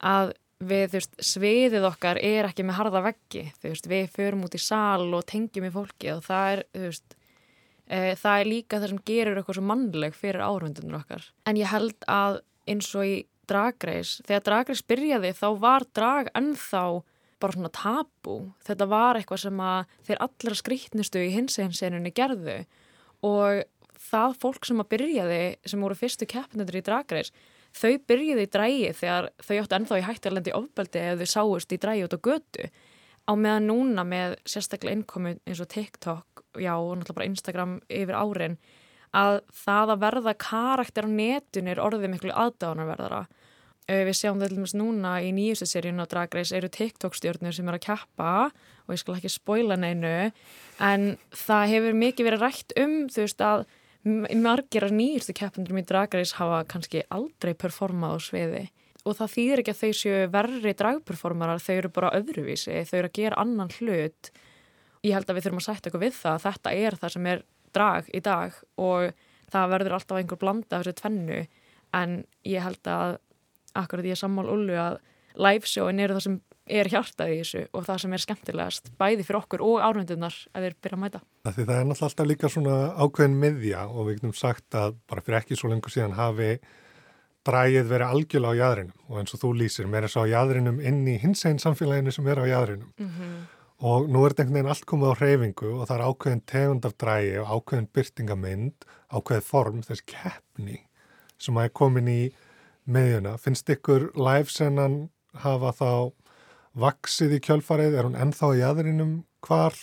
að 0.02 0.34
við, 0.70 0.86
þú 0.92 1.00
veist, 1.00 1.20
sviðið 1.32 1.90
okkar 1.90 2.20
er 2.24 2.48
ekki 2.50 2.66
með 2.68 2.80
harða 2.80 3.04
veggi, 3.08 3.44
þú 3.60 3.74
veist, 3.74 3.90
við 3.92 4.08
förum 4.16 4.46
út 4.48 4.58
í 4.58 4.62
sal 4.62 5.06
og 5.10 5.28
tengjum 5.30 5.68
í 5.68 5.74
fólki 5.74 6.12
og 6.14 6.24
það 6.26 6.50
er, 6.54 6.64
þú 6.74 6.86
veist, 6.88 7.16
e, 7.88 8.00
það 8.22 8.40
er 8.40 8.50
líka 8.50 8.80
það 8.80 8.94
sem 8.94 9.04
gerur 9.12 9.40
eitthvað 9.42 9.60
svo 9.60 9.66
mannleg 9.70 10.18
fyrir 10.18 10.46
áhörundunum 10.46 11.00
okkar. 11.00 11.30
En 11.50 11.60
ég 11.60 11.72
held 11.72 12.10
að 12.12 12.42
eins 12.70 12.90
og 12.96 13.08
í 13.08 13.16
dragreis, 13.50 14.18
þegar 14.28 14.46
dragreis 14.48 14.86
byrjaði 14.88 15.34
þá 15.36 15.48
var 15.62 15.86
drag 15.96 16.32
ennþá 16.38 16.86
bara 17.44 17.56
svona 17.58 17.74
tabu. 17.76 18.38
Þetta 18.64 18.88
var 18.88 19.20
eitthvað 19.20 19.44
sem 19.44 19.62
að 19.64 19.98
þeir 20.08 20.22
allra 20.24 20.60
skrítnustu 20.60 21.24
í 21.24 21.34
hinseginsenunni 21.34 22.14
gerðu 22.16 22.62
og 23.24 23.64
það 24.04 24.38
fólk 24.40 24.68
sem 24.68 24.80
að 24.84 24.90
byrjaði, 24.94 25.42
sem 25.68 25.84
voru 25.84 25.98
fyrstu 25.98 26.28
keppnendur 26.30 26.80
í 26.80 26.84
dragreis, 26.86 27.32
þau 27.74 27.94
byrjuði 28.10 28.46
í 28.46 28.52
drægi 28.54 28.90
þegar 29.00 29.30
þau 29.42 29.56
áttu 29.62 29.78
ennþá 29.78 30.00
í 30.00 30.06
hætti 30.08 30.30
að 30.30 30.36
lendi 30.38 30.56
ofbeldi 30.58 31.04
ef 31.04 31.22
þau 31.22 31.32
sáust 31.34 31.74
í 31.74 31.80
drægi 31.82 32.06
út 32.08 32.18
á 32.18 32.26
götu. 32.30 32.70
Á 33.24 33.32
meðan 33.40 33.70
núna 33.70 34.04
með 34.04 34.36
sérstaklega 34.50 34.98
innkomi 34.98 35.38
eins 35.48 35.62
og 35.64 35.70
TikTok, 35.72 36.44
já 36.60 36.74
og 36.76 36.98
náttúrulega 37.00 37.18
bara 37.20 37.30
Instagram 37.30 37.78
yfir 37.88 38.18
árin, 38.20 38.58
að 39.16 39.40
það 39.64 39.94
að 39.94 40.04
verða 40.04 40.34
karakter 40.44 41.08
á 41.08 41.10
netunir 41.10 41.82
orðið 41.82 42.12
miklu 42.12 42.36
aðdáðanarverðara. 42.36 43.24
Við 43.84 44.16
sjáum 44.16 44.40
þetta 44.40 44.56
dæmis 44.56 44.76
núna 44.80 45.18
í 45.24 45.32
nýjustu 45.36 45.68
seríun 45.68 46.00
á 46.00 46.08
Drag 46.08 46.36
Race 46.36 46.56
eru 46.56 46.70
TikTok 46.72 47.18
stjórnir 47.18 47.56
sem 47.56 47.68
er 47.68 47.76
að 47.76 47.84
keppa 47.84 48.30
og 48.48 48.94
ég 48.94 49.02
skal 49.02 49.18
ekki 49.18 49.32
spoila 49.32 49.76
neinu 49.80 50.32
en 50.80 51.04
það 51.36 51.74
hefur 51.74 51.98
mikið 52.00 52.30
verið 52.30 52.46
rætt 52.46 52.76
um 52.80 52.94
þú 53.12 53.26
veist 53.26 53.44
að 53.44 53.66
margir 54.04 54.84
af 54.84 54.92
nýjustu 54.92 55.36
keppundurum 55.38 55.80
í 55.80 55.86
Drag 55.88 56.16
Race 56.16 56.36
hafa 56.36 56.64
kannski 56.68 57.06
aldrei 57.14 57.54
performað 57.56 58.16
á 58.16 58.20
sviði 58.24 58.64
og 59.04 59.18
það 59.18 59.34
þýðir 59.34 59.62
ekki 59.62 59.74
að 59.74 59.82
þau 59.82 59.98
séu 60.00 60.20
verri 60.32 60.74
dragperformarar, 60.80 61.60
þau 61.60 61.74
eru 61.76 61.92
bara 61.92 62.12
öðruvísi, 62.16 62.84
þau 62.88 62.98
eru 63.02 63.10
að 63.10 63.18
gera 63.18 63.40
annan 63.42 63.72
hlut. 63.78 64.30
Ég 65.04 65.16
held 65.18 65.28
að 65.28 65.36
við 65.36 65.48
þurfum 65.48 65.60
að 65.60 65.66
sætta 65.66 65.90
eitthvað 65.90 66.06
við 66.06 66.16
það 66.22 66.38
að 66.38 66.46
þetta 66.46 66.74
er 66.80 66.98
það 67.02 67.14
sem 67.16 67.28
er 67.34 67.44
drag 67.76 68.10
í 68.14 68.22
dag 68.24 68.60
og 68.80 69.26
það 69.54 69.74
verður 69.74 69.98
alltaf 69.98 70.20
einhver 70.20 70.40
blanda 70.40 70.78
af 70.78 70.86
þessu 70.86 70.96
tvennu 71.02 71.42
en 72.00 72.16
ég 72.48 72.64
held 72.64 72.90
að 72.90 73.18
akkurat 73.78 74.08
ég 74.08 74.16
er 74.16 74.22
sammál 74.22 74.48
Ullu 74.54 74.78
að 74.80 75.00
liveshowin 75.36 76.00
eru 76.00 76.16
það 76.16 76.26
sem 76.28 76.40
er 76.66 76.88
hjartað 76.88 77.34
í 77.34 77.40
þessu 77.42 77.64
og 77.76 77.88
það 77.88 77.98
sem 78.04 78.14
er 78.16 78.24
skemmtilegast 78.24 78.92
bæði 79.00 79.26
fyrir 79.28 79.40
okkur 79.42 79.64
og 79.66 79.82
árvöndunar 79.84 80.36
að 80.54 80.68
þeir 80.68 80.78
byrja 80.80 80.98
að 80.98 81.02
mæta. 81.02 81.22
Það, 81.44 81.58
það 81.58 81.74
er 81.76 81.90
náttúrulega 81.90 82.08
alltaf 82.10 82.30
líka 82.30 82.52
svona 82.52 82.78
ákveðin 82.96 83.36
miðja 83.42 83.84
og 83.90 84.08
við 84.08 84.20
getum 84.20 84.36
sagt 84.38 84.78
að 84.80 84.96
bara 85.10 85.26
fyrir 85.26 85.40
ekki 85.42 85.60
svo 85.60 85.72
lengur 85.74 85.94
síðan 85.94 86.16
hafi 86.16 86.54
drægið 87.44 87.90
verið 87.90 88.14
algjörlega 88.14 88.56
á 88.56 88.60
jæðrinum 88.62 89.10
og 89.10 89.20
eins 89.20 89.36
og 89.36 89.42
þú 89.42 89.52
lýsir, 89.60 89.90
mér 89.92 90.08
er 90.08 90.14
svo 90.14 90.24
á 90.24 90.32
jæðrinum 90.32 90.80
inn 90.80 91.04
í 91.12 91.18
hins 91.20 91.44
einn 91.50 91.60
samfélaginu 91.60 92.14
sem 92.16 92.30
er 92.32 92.40
á 92.40 92.46
jæðrinum 92.48 92.94
mm 92.96 93.10
-hmm. 93.10 93.34
og 93.84 94.08
nú 94.08 94.24
er 94.24 94.32
þetta 94.32 94.44
einhvern 94.44 94.56
veginn 94.56 94.72
allt 94.72 94.86
komið 94.86 95.12
á 95.12 95.20
hreyfingu 95.20 95.70
og 95.76 95.88
það 95.88 95.98
er 95.98 96.08
ákveðin 96.08 96.46
tegund 96.46 96.86
af 96.86 96.98
drægi 96.98 97.38
og 97.40 97.48
ákveðin 97.48 97.90
byrtingamind, 97.94 98.86
ákveðin 99.12 99.50
form, 99.52 99.82
þessi 99.82 100.06
keppni 100.06 100.80
sem 101.38 101.58
að 101.58 101.64
er 101.64 101.70
komin 101.70 102.08
í 102.08 102.32
meðjuna. 102.86 103.38
Finnst 103.38 103.70
ykkur 103.70 104.12
livesennan 104.16 105.10
hafa 105.34 105.72
þá 105.72 106.14
vaksið 106.80 107.38
í 107.38 107.44
kjölfarið, 107.44 108.00
er 108.00 108.08
hún 108.08 108.18
ennþá 108.20 108.54
í 108.56 108.62
jæðrinum, 108.64 109.14
hvar 109.46 109.78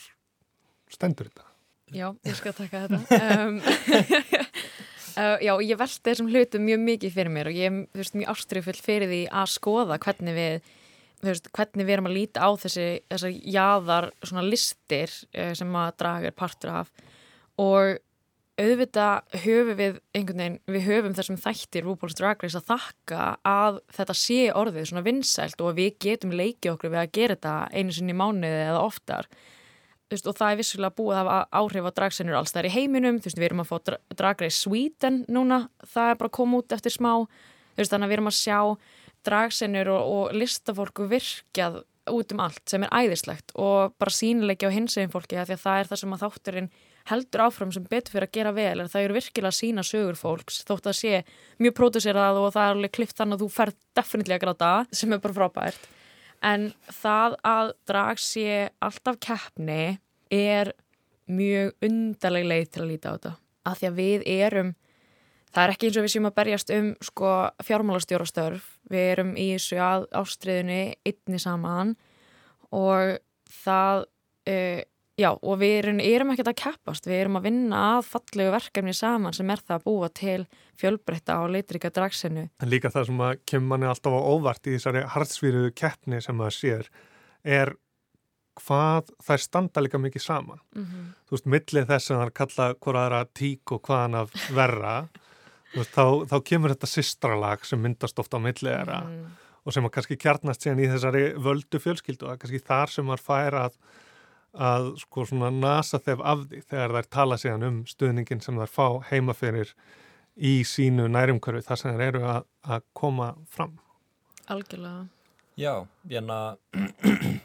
stendur 0.90 1.30
þetta? 1.30 1.46
Já, 1.90 2.06
ég 2.26 2.36
skal 2.38 2.54
taka 2.54 2.86
þetta. 2.86 3.20
Um, 3.40 3.60
Uh, 5.18 5.36
já, 5.42 5.50
ég 5.66 5.78
veldi 5.78 6.04
þessum 6.06 6.28
hlutum 6.30 6.62
mjög 6.62 6.82
mikið 6.84 7.14
fyrir 7.16 7.32
mér 7.34 7.48
og 7.50 7.56
ég 7.58 7.66
er 7.66 7.98
veist, 7.98 8.14
mjög 8.14 8.30
ástrifull 8.30 8.78
fyrir 8.78 9.10
því 9.10 9.18
að 9.40 9.48
skoða 9.50 9.96
hvernig 10.04 10.36
við, 10.36 10.68
veist, 11.26 11.48
hvernig 11.56 11.88
við 11.88 11.94
erum 11.96 12.08
að 12.08 12.14
líta 12.14 12.46
á 12.46 12.50
þessi, 12.62 12.84
þessar 13.10 13.34
jáðar 13.56 14.06
listir 14.46 15.10
uh, 15.34 15.50
sem 15.58 15.74
að 15.82 15.90
draga 16.00 16.30
er 16.30 16.36
partur 16.38 16.72
af 16.78 16.92
og 17.58 17.98
auðvitað 18.60 19.38
höfum 19.44 19.78
við 19.78 19.96
einhvern 20.16 20.42
veginn, 20.42 20.58
við 20.68 20.84
höfum 20.86 21.14
þessum 21.16 21.38
þættir 21.40 21.86
RuPaul's 21.86 22.16
Drag 22.18 22.42
Race 22.44 22.58
að 22.58 22.68
þakka 22.68 23.28
að 23.46 23.80
þetta 23.96 24.16
sé 24.20 24.40
orðið 24.56 24.90
svona 24.90 25.04
vinsælt 25.06 25.64
og 25.64 25.78
við 25.78 25.96
getum 26.04 26.34
leikið 26.36 26.74
okkur 26.74 26.92
við 26.92 27.00
að 27.02 27.14
gera 27.16 27.36
þetta 27.38 27.54
einu 27.72 27.96
sinni 27.96 28.16
mánuði 28.16 28.62
eða 28.66 28.84
oftar. 28.84 29.30
Veist, 30.10 30.26
og 30.26 30.34
það 30.34 30.52
er 30.52 30.58
vissulega 30.58 30.96
búið 30.98 31.20
að 31.20 31.30
áhrif 31.60 31.86
á 31.86 31.96
dragsenur 32.00 32.38
alls 32.40 32.54
þar 32.54 32.66
í 32.66 32.72
heiminum, 32.74 33.20
veist, 33.22 33.38
við 33.38 33.50
erum 33.50 33.62
að 33.62 33.70
fá 33.70 33.92
dragreis 34.18 34.58
Sweden 34.64 35.22
núna, 35.30 35.62
það 35.86 36.10
er 36.14 36.18
bara 36.18 36.32
að 36.32 36.38
koma 36.40 36.58
út 36.58 36.74
eftir 36.74 36.94
smá, 36.94 37.12
veist, 37.78 37.92
þannig 37.92 38.08
að 38.08 38.10
við 38.10 38.18
erum 38.18 38.32
að 38.32 38.40
sjá 38.40 38.58
dragsenur 39.28 39.92
og, 39.94 40.10
og 40.16 40.34
listafólku 40.34 41.06
virkjað 41.12 41.84
út 42.14 42.34
um 42.34 42.42
allt 42.44 42.62
sem 42.70 42.84
er 42.86 42.94
æðislegt 42.94 43.54
og 43.54 43.94
bara 44.00 44.14
sínilegja 44.14 44.70
á 44.70 44.76
hinsegin 44.76 45.12
fólki 45.12 45.38
því 45.38 45.56
að 45.56 45.64
það 45.64 45.80
er 45.80 45.90
það 45.90 46.02
sem 46.02 46.16
að 46.16 46.24
þátturinn 46.24 46.70
heldur 47.10 47.44
áfram 47.46 47.72
sem 47.74 47.86
betur 47.88 48.14
fyrir 48.14 48.28
að 48.28 48.34
gera 48.36 48.52
vel 48.54 48.84
það 48.90 49.04
eru 49.04 49.16
virkilega 49.16 49.50
að 49.50 49.58
sína 49.58 49.84
sögur 49.86 50.18
fólks 50.18 50.60
þótt 50.68 50.90
að 50.90 50.98
sé 50.98 51.22
mjög 51.62 51.76
pródúserað 51.78 52.40
og 52.40 52.52
það 52.54 52.66
er 52.66 52.76
alveg 52.76 52.94
klift 52.98 53.16
þannig 53.18 53.38
að 53.38 53.44
þú 53.44 53.48
fer 53.54 53.72
definitíli 53.98 54.36
að 54.36 54.44
gráta 54.44 54.72
sem 54.92 55.14
er 55.14 55.22
bara 55.24 55.38
frábært. 55.38 55.88
En 56.40 56.70
það 57.00 57.36
að 57.44 57.72
drag 57.88 58.20
sé 58.22 58.68
alltaf 58.80 59.18
keppni 59.20 59.98
er 60.32 60.72
mjög 61.30 61.74
undarleg 61.84 62.46
leið 62.48 62.70
til 62.70 62.84
að 62.84 62.90
líta 62.92 63.12
á 63.12 63.14
þetta. 63.16 63.34
Að 63.68 63.80
því 63.80 63.88
að 63.90 63.98
við 64.00 64.24
erum 64.38 64.70
það 65.54 65.64
er 65.64 65.74
ekki 65.74 65.88
eins 65.88 65.98
og 65.98 66.06
við 66.06 66.14
séum 66.14 66.30
að 66.30 66.36
berjast 66.40 66.72
um 66.76 66.92
sko 67.04 67.32
fjármálastjórastörf 67.66 68.68
við 68.90 69.10
erum 69.14 69.34
í 69.36 69.50
þessu 69.54 69.80
að 69.82 70.06
ástriðinu 70.20 70.80
einni 71.06 71.42
saman 71.42 71.96
og 72.70 73.18
það 73.64 74.06
uh, 74.50 74.80
Já, 75.20 75.34
og 75.36 75.58
við 75.60 75.74
erum, 75.82 76.00
erum 76.00 76.32
ekkert 76.32 76.48
að 76.52 76.58
keppast, 76.62 77.06
við 77.08 77.18
erum 77.18 77.36
að 77.40 77.48
vinna 77.50 77.80
að 77.96 78.06
fallegu 78.08 78.52
verkefni 78.54 78.94
saman 78.96 79.34
sem 79.36 79.50
er 79.52 79.60
það 79.60 79.76
að 79.76 79.86
búa 79.88 80.08
til 80.16 80.38
fjölbreytta 80.80 81.36
á 81.36 81.42
leitrika 81.50 81.90
dragsinu. 81.92 82.46
En 82.62 82.70
líka 82.70 82.92
það 82.92 83.10
sem 83.10 83.22
að 83.26 83.42
kemur 83.50 83.72
manni 83.72 83.88
alltaf 83.90 84.16
á 84.16 84.20
óvart 84.20 84.70
í 84.70 84.76
þessari 84.78 85.02
hardsvíruðu 85.12 85.72
keppni 85.76 86.22
sem 86.24 86.38
maður 86.38 86.56
sér 86.56 86.88
er 87.44 87.74
hvað 88.60 89.12
þær 89.26 89.44
standa 89.44 89.84
líka 89.84 90.00
mikið 90.00 90.24
saman. 90.24 90.62
Mm 90.76 90.84
-hmm. 90.86 91.10
Þú 91.26 91.36
veist, 91.36 91.50
millið 91.54 91.90
þess 91.92 92.10
að 92.10 92.16
það 92.16 92.26
er 92.26 92.34
kalla 92.40 92.74
hverjaðra 92.74 93.22
tík 93.34 93.72
og 93.72 93.82
hvaðan 93.82 94.20
að 94.22 94.38
verra, 94.56 94.94
veist, 95.74 95.94
þá, 95.94 96.26
þá 96.30 96.36
kemur 96.52 96.74
þetta 96.74 96.90
sistralag 96.90 97.64
sem 97.68 97.80
myndast 97.80 98.18
ofta 98.22 98.38
á 98.38 98.40
millið 98.42 98.74
þeirra 98.74 99.04
mm 99.06 99.30
og 99.64 99.72
sem 99.74 99.86
að 99.86 99.94
kannski 99.96 100.18
kjarnast 100.20 100.64
síðan 100.64 100.82
í 100.82 100.88
þessari 100.90 101.24
völdu 101.42 101.78
fjölskyldu 101.82 102.28
og 102.28 102.38
kannski 102.40 102.62
þar 102.64 102.88
sem 102.92 103.06
maður 103.06 103.24
fær 103.26 103.54
að 103.66 103.74
að 104.50 104.88
sko 104.98 105.22
svona 105.28 105.46
nasa 105.54 106.00
þef 106.02 106.22
af 106.26 106.40
því 106.50 106.60
þegar 106.72 106.94
þær 106.96 107.08
tala 107.14 107.36
síðan 107.38 107.66
um 107.68 107.76
stuðningin 107.86 108.40
sem 108.42 108.56
þær 108.58 108.72
fá 108.72 108.86
heimaferir 109.12 109.70
í 110.34 110.64
sínu 110.66 111.06
nærumkörfi 111.06 111.62
þar 111.68 111.78
sem 111.78 111.94
þær 111.94 112.02
eru 112.08 112.22
að, 112.26 112.48
að 112.66 112.82
koma 112.98 113.28
fram. 113.46 113.78
Algjörlega. 114.50 115.06
Já, 115.60 115.86
ég 116.10 116.18
enna 116.18 116.56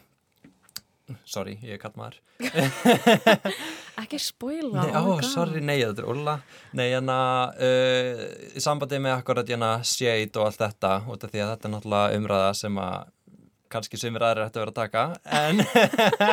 sorry, 1.36 1.60
ég 1.62 1.76
er 1.76 1.82
katt 1.84 1.94
maður 2.00 2.18
ekki 4.02 4.20
spóila 4.20 4.86
Ó, 4.92 5.02
oh 5.14 5.20
sorry, 5.24 5.62
nei, 5.64 5.78
þetta 5.80 6.04
er 6.04 6.12
Ulla. 6.12 6.36
Nei, 6.76 6.88
en 6.98 7.10
að 7.12 7.66
uh, 7.66 8.22
í 8.56 8.62
sambandi 8.62 9.00
með 9.02 9.18
akkurat 9.18 9.52
shade 9.86 10.36
og 10.36 10.46
allt 10.46 10.62
þetta 10.62 10.94
út 11.08 11.24
af 11.24 11.32
því 11.32 11.44
að 11.44 11.52
þetta 11.54 11.68
er 11.68 11.74
náttúrulega 11.74 12.18
umræða 12.20 12.50
sem 12.60 12.80
að 12.82 13.12
kannski 13.72 13.98
sem 13.98 14.14
við 14.14 14.22
aðra 14.22 14.46
ætti 14.46 14.60
að 14.60 14.62
vera 14.62 14.72
að 14.72 14.78
taka 14.78 15.02
en 15.36 15.62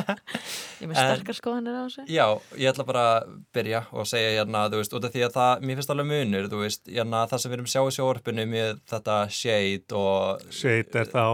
ég 0.82 0.90
með 0.90 1.00
sterkar 1.00 1.38
skoðanir 1.38 1.78
á 1.78 1.82
þessu. 1.86 2.06
Já, 2.14 2.26
ég 2.60 2.70
ætla 2.70 2.86
bara 2.88 3.06
að 3.16 3.34
byrja 3.56 3.82
og 3.92 4.08
segja 4.10 4.36
hérna, 4.38 4.68
þú 4.70 4.82
veist, 4.82 4.96
út 4.98 5.08
af 5.08 5.16
því 5.16 5.26
að 5.28 5.36
það 5.40 5.66
mér 5.66 5.80
finnst 5.80 5.94
alveg 5.96 6.10
munur, 6.12 6.50
þú 6.52 6.62
veist, 6.62 6.86
hérna 6.90 7.24
það 7.32 7.44
sem 7.44 7.54
við 7.54 7.58
erum 7.58 7.72
sjá 7.74 7.82
í 7.82 7.96
sjórfinu 7.98 8.48
með 8.54 8.72
þetta 8.94 9.18
shade 9.40 10.00
og 10.04 10.48
shade 10.62 11.04
er 11.04 11.12
þá 11.14 11.26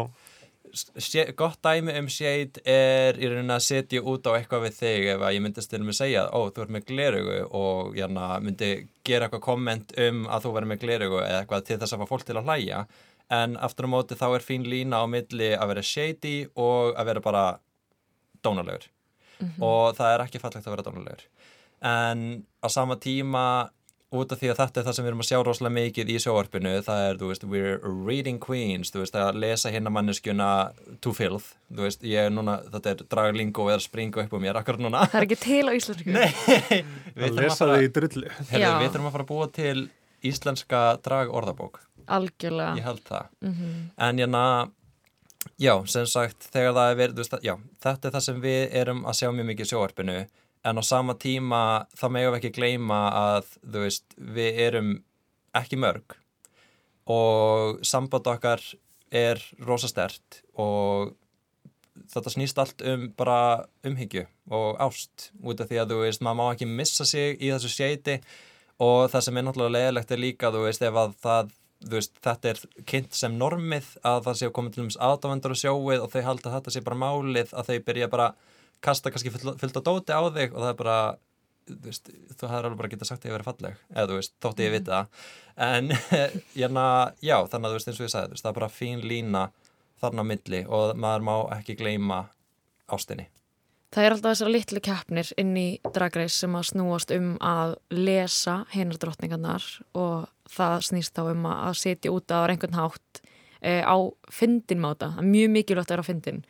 gott 1.35 1.59
dæmi 1.65 1.95
um 1.99 2.07
shade 2.11 2.61
er 2.67 3.17
í 3.19 3.29
rauninni 3.29 3.55
að 3.55 3.65
setja 3.65 4.01
út 4.01 4.27
á 4.29 4.31
eitthvað 4.37 4.65
við 4.67 4.75
þig 4.79 5.07
ef 5.15 5.23
að 5.25 5.33
ég 5.35 5.43
myndist 5.45 5.71
til 5.71 5.81
að 5.81 5.95
segja, 5.97 6.25
ó, 6.29 6.39
þú 6.53 6.63
ert 6.63 6.73
með 6.75 6.85
glerugu 6.91 7.37
og 7.59 7.95
hérna 7.97 8.27
myndi 8.43 8.71
gera 9.07 9.27
eitthvað 9.27 9.45
komment 9.45 9.95
um 9.97 10.25
að 10.27 10.45
þú 10.45 10.53
verður 10.55 10.71
með 10.73 10.83
glerugu 10.83 11.21
eða 11.23 11.41
eitthvað 11.41 11.65
til 11.69 11.79
þess 11.81 11.95
að 11.95 12.03
fá 12.03 12.11
fólk 12.13 12.27
til 12.27 12.37
að 12.37 12.49
hlæja. 12.51 12.83
En 13.39 13.57
aftur 13.61 13.89
á 13.89 13.93
móti 13.93 14.17
þá 14.17 14.27
er 14.29 14.45
fín 14.45 14.69
lína 14.69 15.01
á 15.01 15.05
milli 15.09 15.51
að 15.53 15.73
vera 15.73 15.85
shady 15.85 16.37
og 16.57 16.95
að 16.97 17.11
vera 17.11 17.25
bara 17.25 17.43
dónalegur. 18.43 18.89
Mm 19.39 19.47
-hmm. 19.47 19.63
og 19.63 19.95
það 19.95 20.13
er 20.13 20.23
ekki 20.25 20.39
fallegt 20.39 20.67
að 20.67 20.73
vera 20.75 20.87
dónalegur. 20.87 21.27
En 21.81 22.45
á 22.59 22.67
sama 22.67 22.95
tíma 22.95 23.69
út 24.09 24.31
af 24.33 24.39
því 24.41 24.47
að 24.49 24.57
þetta 24.63 24.79
er 24.81 24.85
það 24.87 24.95
sem 24.97 25.05
við 25.05 25.09
erum 25.11 25.19
að 25.21 25.27
sjá 25.29 25.37
rosalega 25.45 25.75
mikið 25.75 26.09
í 26.09 26.15
sjóarpinu, 26.23 26.71
það 26.85 27.01
er, 27.09 27.17
þú 27.21 27.27
veist, 27.29 27.43
we're 27.51 27.75
reading 28.07 28.39
queens, 28.41 28.89
þú 28.89 29.03
veist, 29.03 29.17
að 29.21 29.37
lesa 29.43 29.69
hérna 29.69 29.91
manneskjuna 29.93 30.47
to 31.05 31.13
filth, 31.13 31.51
þú 31.69 31.85
veist, 31.85 32.01
ég 32.09 32.25
er 32.25 32.33
núna, 32.33 32.55
þetta 32.73 32.93
er 32.95 33.03
draglingo 33.13 33.67
eða 33.69 33.83
springa 33.85 34.23
upp 34.25 34.33
á 34.33 34.39
mér 34.41 34.57
akkur 34.63 34.79
núna. 34.81 35.03
Það 35.11 35.19
er 35.21 35.27
ekki 35.27 35.37
til 35.43 35.61
á 35.69 35.71
íslensku. 35.77 36.09
Nei, 36.17 36.81
við 37.13 37.27
að 37.27 37.37
þurfum 37.37 37.53
að 37.53 37.53
þurfum 38.95 39.11
að 39.11 39.15
fara 39.19 39.27
að 39.27 39.31
búa 39.35 39.47
til 39.59 39.77
íslenska 40.25 40.81
dragorðabók, 41.05 41.79
Algjörlega. 42.09 42.73
ég 42.81 42.89
held 42.89 43.05
það. 43.05 43.29
Mhm. 43.45 43.77
En 44.09 44.17
hérna, 44.25 44.43
já, 45.61 45.73
sem 45.87 46.09
sagt, 46.09 46.49
þegar 46.51 46.73
það 46.81 46.91
er 46.91 46.99
verið, 47.03 47.13
þú 47.13 47.23
veist, 47.23 47.37
að- 47.37 47.45
já, 47.45 47.55
þetta 47.85 48.09
er 48.09 48.17
það 48.17 48.25
sem 48.31 48.41
við 48.41 48.75
erum 48.81 49.05
að 49.05 49.19
sjá 49.21 49.29
mjög 49.37 49.47
mikið 49.53 49.65
í 49.67 49.69
sjóarpinu, 49.75 50.17
en 50.69 50.81
á 50.81 50.83
sama 50.85 51.15
tíma 51.19 51.61
þá 51.97 52.05
megum 52.13 52.33
við 52.35 52.39
ekki 52.39 52.55
gleyma 52.55 52.99
að, 53.15 53.53
þú 53.63 53.85
veist, 53.85 54.17
við 54.17 54.59
erum 54.67 54.91
ekki 55.57 55.79
mörg. 55.81 56.17
Og 57.09 57.79
samband 57.85 58.27
okkar 58.29 58.61
er 59.09 59.41
rosa 59.65 59.89
stert 59.89 60.43
og 60.59 61.15
þetta 62.09 62.33
snýst 62.33 62.59
allt 62.61 62.83
um 62.85 63.07
bara 63.17 63.65
umhyggju 63.85 64.25
og 64.53 64.77
ást. 64.81 65.31
Út 65.41 65.61
af 65.61 65.69
því 65.69 65.81
að 65.81 65.93
þú 65.93 66.03
veist, 66.03 66.25
maður 66.25 66.39
má 66.39 66.45
ekki 66.53 66.69
missa 66.69 67.07
sig 67.07 67.39
í 67.41 67.49
þessu 67.53 67.71
séti 67.73 68.19
og 68.79 69.09
það 69.11 69.25
sem 69.25 69.39
er 69.39 69.47
náttúrulega 69.47 69.75
leiðilegt 69.75 70.13
er 70.13 70.21
líka, 70.21 70.53
þú 70.53 70.67
veist, 70.67 70.85
ef 70.85 70.99
að 71.01 71.17
það 71.23 71.55
veist, 71.87 72.15
þetta 72.23 72.53
er 72.53 72.61
kynnt 72.87 73.15
sem 73.15 73.35
normið 73.39 73.91
að 74.07 74.23
það 74.27 74.39
sé 74.39 74.47
að 74.47 74.55
koma 74.57 74.71
til 74.73 74.83
dæmis 74.83 74.99
aðdávendur 75.09 75.55
á 75.55 75.61
sjóið 75.61 76.03
og 76.03 76.13
þau 76.13 76.21
halda 76.27 76.53
þetta 76.57 76.73
sé 76.75 76.83
bara 76.85 76.99
málið 76.99 77.53
að 77.55 77.69
þau 77.69 77.85
byrja 77.87 78.09
bara 78.11 78.29
kasta 78.83 79.11
kannski 79.11 79.33
fullt, 79.33 79.79
á 79.79 79.81
dóti 79.83 80.15
á 80.15 80.21
þig 80.33 80.53
og 80.53 80.61
það 80.63 80.71
er 80.71 80.79
bara 80.79 80.99
þú 81.69 81.79
veist, 81.85 82.09
þú 82.09 82.49
hefur 82.49 82.67
alveg 82.69 82.79
bara 82.81 82.91
getað 82.93 83.09
sagt 83.11 83.25
að 83.25 83.29
ég 83.29 83.37
verið 83.37 83.49
falleg 83.49 83.81
eða 83.93 84.07
þú 84.09 84.19
veist, 84.19 84.35
þótti 84.41 84.65
ég 84.67 84.75
vita 84.77 84.99
það 84.99 85.25
en 85.69 85.91
hérna, 86.59 86.85
já, 87.21 87.35
þannig 87.51 87.65
að 87.65 87.73
þú 87.73 87.79
veist 87.79 87.91
eins 87.91 87.99
og 87.99 88.07
ég 88.07 88.13
sagði, 88.15 88.29
þú 88.29 88.37
veist, 88.37 88.45
það 88.45 88.53
er 88.53 88.59
bara 88.61 88.71
fín 88.73 89.03
lína 89.05 89.43
þarna 89.99 90.25
á 90.25 90.29
milli 90.31 90.63
og 90.67 90.95
maður 90.95 91.27
má 91.27 91.35
ekki 91.59 91.77
gleyma 91.79 92.23
ástinni 92.89 93.29
Það 93.89 94.05
er 94.05 94.13
alltaf 94.13 94.33
þessar 94.35 94.51
litlu 94.53 94.81
keppnir 94.85 95.29
inn 95.41 95.55
í 95.57 95.67
dragreis 95.95 96.35
sem 96.43 96.53
að 96.53 96.67
snúast 96.69 97.09
um 97.15 97.31
að 97.41 97.71
lesa 97.89 98.59
hinnar 98.69 98.99
drottningarnar 99.01 99.65
og 99.97 100.27
það 100.49 100.83
snýst 100.85 101.15
þá 101.17 101.31
um 101.31 101.47
að 101.49 101.79
setja 101.79 102.11
út 102.13 102.29
á 102.29 102.45
einhvern 102.45 102.77
hátt 102.77 103.21
e, 103.65 103.81
á 103.81 103.97
fyndinmáta. 104.29 105.15
Er 105.17 105.25
mjög 105.25 105.49
mikilvægt 105.55 105.89
að 105.89 105.95
vera 105.95 106.05
á 106.05 106.09
fyndin. 106.11 106.43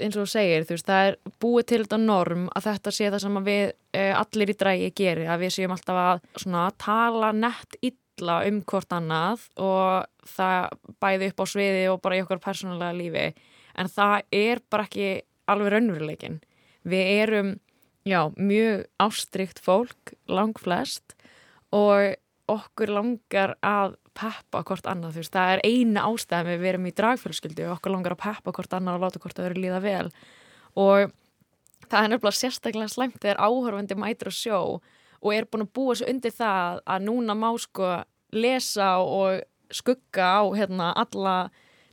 Eins 0.00 0.16
og 0.16 0.26
þú 0.26 0.32
segir, 0.32 0.66
þú 0.66 0.76
veist, 0.76 0.88
það 0.88 1.08
er 1.08 1.16
búið 1.42 1.66
til 1.70 1.80
þetta 1.84 2.00
norm 2.02 2.46
að 2.56 2.68
þetta 2.70 2.92
sé 2.96 3.08
það 3.10 3.24
sem 3.24 3.40
við 3.46 3.64
e, 3.92 4.04
allir 4.16 4.52
í 4.52 4.58
drægi 4.62 4.92
geri, 4.96 5.26
að 5.28 5.44
við 5.44 5.56
séum 5.56 5.74
alltaf 5.76 6.02
að 6.02 6.22
svona, 6.44 6.66
tala 6.80 7.32
nett 7.36 7.78
illa 7.84 8.36
um 8.48 8.60
hvort 8.68 8.94
annað 8.96 9.46
og 9.60 10.30
það 10.34 10.78
bæði 11.02 11.30
upp 11.32 11.42
á 11.42 11.46
sviði 11.52 11.82
og 11.92 12.00
bara 12.04 12.20
í 12.20 12.22
okkar 12.24 12.42
persónulega 12.44 12.96
lífi. 12.96 13.26
En 13.80 13.90
það 13.92 14.16
er 14.36 14.62
bara 14.72 14.88
ekki 14.88 15.10
alveg 15.50 15.74
raunveruleikin 15.74 16.40
við 16.88 17.12
erum, 17.20 17.54
já, 18.08 18.30
mjög 18.36 18.86
ástrykt 19.02 19.60
fólk, 19.62 20.14
lang 20.28 20.56
flest 20.58 21.16
og 21.74 22.16
okkur 22.50 22.92
langar 22.96 23.56
að 23.62 23.96
peppa 24.20 24.62
hvort 24.68 24.88
annað, 24.90 25.16
þú 25.16 25.22
veist, 25.22 25.34
það 25.34 25.54
er 25.54 25.62
eina 25.64 26.04
ástæðum 26.08 26.60
við 26.60 26.70
erum 26.70 26.88
í 26.90 26.94
dragfjölskyldu 27.00 27.66
og 27.66 27.74
okkur 27.78 27.94
langar 27.94 28.14
að 28.16 28.22
peppa 28.26 28.54
hvort 28.56 28.76
annað 28.76 28.98
og 28.98 29.04
láta 29.06 29.22
hvort 29.22 29.38
það 29.38 29.50
eru 29.50 29.64
líða 29.64 29.80
vel. 29.84 30.06
Og 30.80 31.12
það 31.88 32.00
er 32.02 32.12
nefnilega 32.12 32.38
sérstaklega 32.38 32.92
slæmt 32.92 33.20
þegar 33.22 33.40
áhörfandi 33.42 33.98
mætir 33.98 34.30
á 34.30 34.34
sjó 34.34 34.60
og 35.20 35.32
er 35.34 35.48
búin 35.48 35.66
að 35.66 35.72
búa 35.76 35.96
svo 35.98 36.08
undir 36.10 36.34
það 36.34 36.82
að 36.86 37.06
núna 37.08 37.36
má 37.36 37.48
sko 37.60 37.88
lesa 38.32 38.92
og 39.02 39.42
skugga 39.74 40.28
á 40.38 40.42
hérna 40.56 40.92
alla 40.96 41.34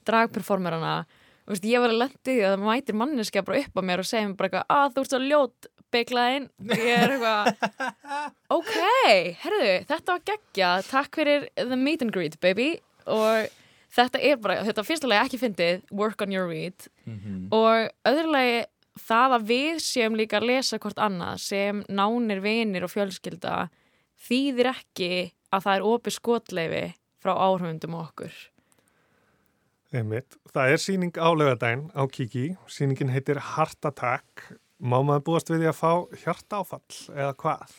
dragperformerana. 0.07 1.05
Þú 1.47 1.53
veist, 1.53 1.67
ég 1.67 1.83
var 1.83 1.93
að 1.93 2.01
lendi 2.03 2.19
því 2.27 2.37
að 2.43 2.53
það 2.53 2.67
mætir 2.67 2.97
manneskja 2.99 3.43
bara 3.47 3.63
upp 3.63 3.79
á 3.79 3.81
mér 3.87 4.03
og 4.03 4.07
segja 4.07 4.27
mér 4.27 4.39
bara 4.39 4.63
að 4.67 4.95
þú 4.95 5.03
ert 5.03 5.13
svo 5.13 5.19
ljót 5.23 5.69
beiklaðinn 5.93 6.47
ég 6.71 6.89
er 6.93 7.13
eitthvað 7.15 7.51
ok, 8.57 8.73
herðu, 9.43 9.71
þetta 9.89 10.15
var 10.15 10.25
geggja 10.31 10.71
takk 10.87 11.19
fyrir 11.21 11.47
the 11.55 11.79
meet 11.79 12.03
and 12.05 12.13
greet 12.15 12.39
baby 12.43 12.73
og 13.07 13.47
þetta 13.97 14.21
er 14.21 14.41
bara 14.41 14.59
þetta 14.67 14.85
fyrstulega 14.87 15.27
ekki 15.27 15.41
fyndið, 15.41 15.85
work 15.91 16.21
on 16.25 16.33
your 16.35 16.49
read 16.49 16.89
og 17.55 17.87
öðrulegi 18.07 18.65
það 18.97 19.37
að 19.37 19.47
við 19.53 19.79
séum 19.85 20.17
líka 20.17 20.41
að 20.41 20.49
lesa 20.51 20.81
hvort 20.81 20.99
annað 21.01 21.41
sem 21.45 21.81
nánir 21.87 22.41
vinir 22.43 22.85
og 22.87 22.93
fjölskylda 22.93 23.67
þýðir 24.27 24.73
ekki 24.73 25.11
að 25.53 25.65
það 25.67 25.73
er 25.75 25.89
opið 25.93 26.17
skotleifi 26.17 26.85
frá 27.21 27.33
áhrifundum 27.37 27.97
okkur 28.01 28.35
Einmitt. 29.95 30.35
Það 30.51 30.73
er 30.73 30.81
síning 30.83 31.15
á 31.15 31.29
lögadaginn 31.31 31.85
á 31.95 32.03
Kiki. 32.11 32.57
Síningin 32.67 33.11
heitir 33.13 33.39
Heart 33.39 33.87
Attack. 33.87 34.43
Má 34.77 34.99
maður 35.01 35.25
búast 35.25 35.49
við 35.49 35.63
því 35.63 35.69
að 35.71 35.77
fá 35.79 35.91
hjartáfall 36.23 36.97
eða 37.15 37.33
hvað? 37.41 37.77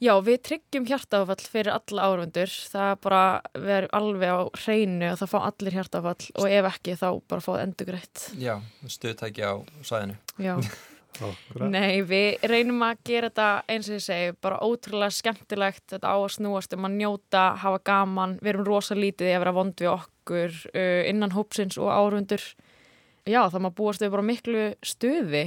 Já, 0.00 0.14
við 0.24 0.38
tryggjum 0.48 0.86
hjartafall 0.88 1.42
fyrir 1.44 1.74
alla 1.74 2.04
áhörfundur. 2.08 2.52
Það 2.72 2.92
bara 3.04 3.24
verður 3.52 3.90
alveg 3.98 4.30
á 4.32 4.40
hreinu 4.62 5.10
og 5.10 5.18
það 5.20 5.32
fá 5.34 5.38
allir 5.42 5.76
hjartafall 5.76 6.30
og 6.40 6.46
ef 6.48 6.68
ekki 6.70 6.94
þá 6.96 7.08
bara 7.28 7.44
fá 7.44 7.50
endur 7.60 7.90
greitt. 7.90 8.22
Já, 8.40 8.54
stuðtæki 8.88 9.44
á 9.44 9.60
svæðinu 9.84 10.16
Já. 10.40 10.56
Nei, 11.74 12.00
við 12.06 12.40
reynum 12.48 12.80
að 12.86 13.04
gera 13.04 13.28
þetta 13.28 13.48
eins 13.68 13.90
og 13.90 13.98
ég 13.98 14.04
segi, 14.06 14.34
bara 14.40 14.60
ótrúlega 14.64 15.12
skemmtilegt, 15.12 15.84
þetta 15.92 16.14
á 16.14 16.16
að 16.16 16.28
snúast 16.38 16.76
um 16.76 16.86
að 16.88 16.96
njóta, 16.96 17.42
hafa 17.60 17.80
gaman, 17.84 18.36
við 18.40 18.54
erum 18.54 18.68
rosa 18.70 18.96
lítið 18.96 19.32
í 19.32 19.34
að 19.34 19.42
vera 19.44 19.56
vond 19.58 19.82
við 19.82 19.90
okkur 19.92 20.60
uh, 20.70 21.00
innan 21.10 21.34
hópsins 21.34 21.76
og 21.82 21.90
árundur. 21.92 22.44
Já, 23.28 23.42
það 23.50 23.66
maður 23.66 23.76
búast 23.82 24.06
við 24.06 24.14
bara 24.14 24.28
miklu 24.30 24.70
stuði. 24.86 25.44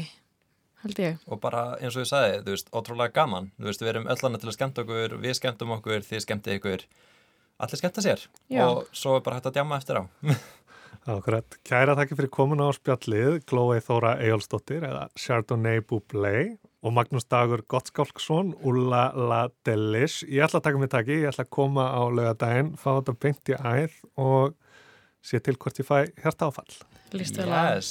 Og 1.28 1.40
bara 1.44 1.64
eins 1.80 1.96
og 1.96 2.04
ég 2.04 2.10
sagði, 2.10 2.42
þú 2.44 2.56
veist, 2.56 2.72
ótrúlega 2.74 3.16
gaman 3.16 3.52
þú 3.58 3.70
veist, 3.70 3.84
við 3.84 3.94
erum 3.94 4.10
öllana 4.12 4.42
til 4.42 4.50
að 4.50 4.58
skemmta 4.58 4.84
okkur 4.84 5.16
við 5.24 5.38
skemmtum 5.40 5.78
okkur, 5.78 6.04
þið 6.10 6.26
skemmtið 6.26 6.60
ykkur 6.60 6.88
allir 7.64 7.82
skemmta 7.82 8.04
sér 8.04 8.28
Já. 8.52 8.66
og 8.68 8.92
svo 8.92 9.18
er 9.18 9.26
bara 9.26 9.40
hægt 9.40 9.52
að 9.52 9.60
djama 9.60 9.80
eftir 9.80 10.02
á 10.02 10.04
Akkurat. 11.04 11.58
Kæra 11.68 11.98
þakki 12.00 12.16
fyrir 12.16 12.32
komuna 12.32 12.70
á 12.70 12.72
spjallið, 12.72 13.42
Glói 13.50 13.82
Þóra 13.84 14.14
Eyjálsdóttir 14.24 14.86
eða 14.88 15.10
Chardonnay 15.20 15.82
Bublé 15.84 16.56
og 16.84 16.96
Magnús 16.96 17.28
Dagur 17.28 17.64
Gottskálksson, 17.68 18.54
Ulla 18.64 19.10
La 19.12 19.42
Delish. 19.68 20.24
Ég 20.32 20.48
ætla 20.48 20.62
að 20.62 20.68
taka 20.70 20.80
mig 20.80 20.92
taki, 20.94 21.20
ég 21.26 21.32
ætla 21.34 21.44
að 21.44 21.54
koma 21.58 21.90
á 21.92 22.02
lögadaginn, 22.08 22.74
fá 22.80 22.94
þetta 23.02 23.18
beint 23.20 23.52
í 23.52 23.58
æð 23.60 23.98
og 24.16 24.56
sé 25.24 25.44
til 25.44 25.60
hvort 25.60 25.84
ég 25.84 25.88
fæ 25.88 25.98
hjartáfall. 26.24 26.78
Lýst 27.16 27.40
vel 27.40 27.52
að. 27.52 27.84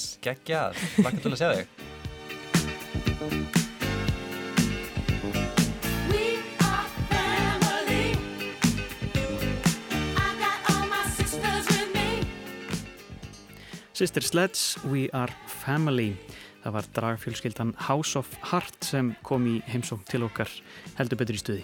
Sister 14.03 14.21
Sledge, 14.21 14.81
We 14.91 15.05
Are 15.13 15.31
Family. 15.47 16.15
Það 16.63 16.73
var 16.75 16.87
dragfjölskyldan 16.95 17.71
House 17.87 18.19
of 18.19 18.27
Heart 18.49 18.83
sem 18.83 19.13
kom 19.23 19.45
í 19.47 19.59
heimsókn 19.69 20.03
til 20.09 20.25
okkar 20.27 20.51
heldur 20.97 21.21
betur 21.21 21.37
í 21.37 21.43
stuði. 21.43 21.63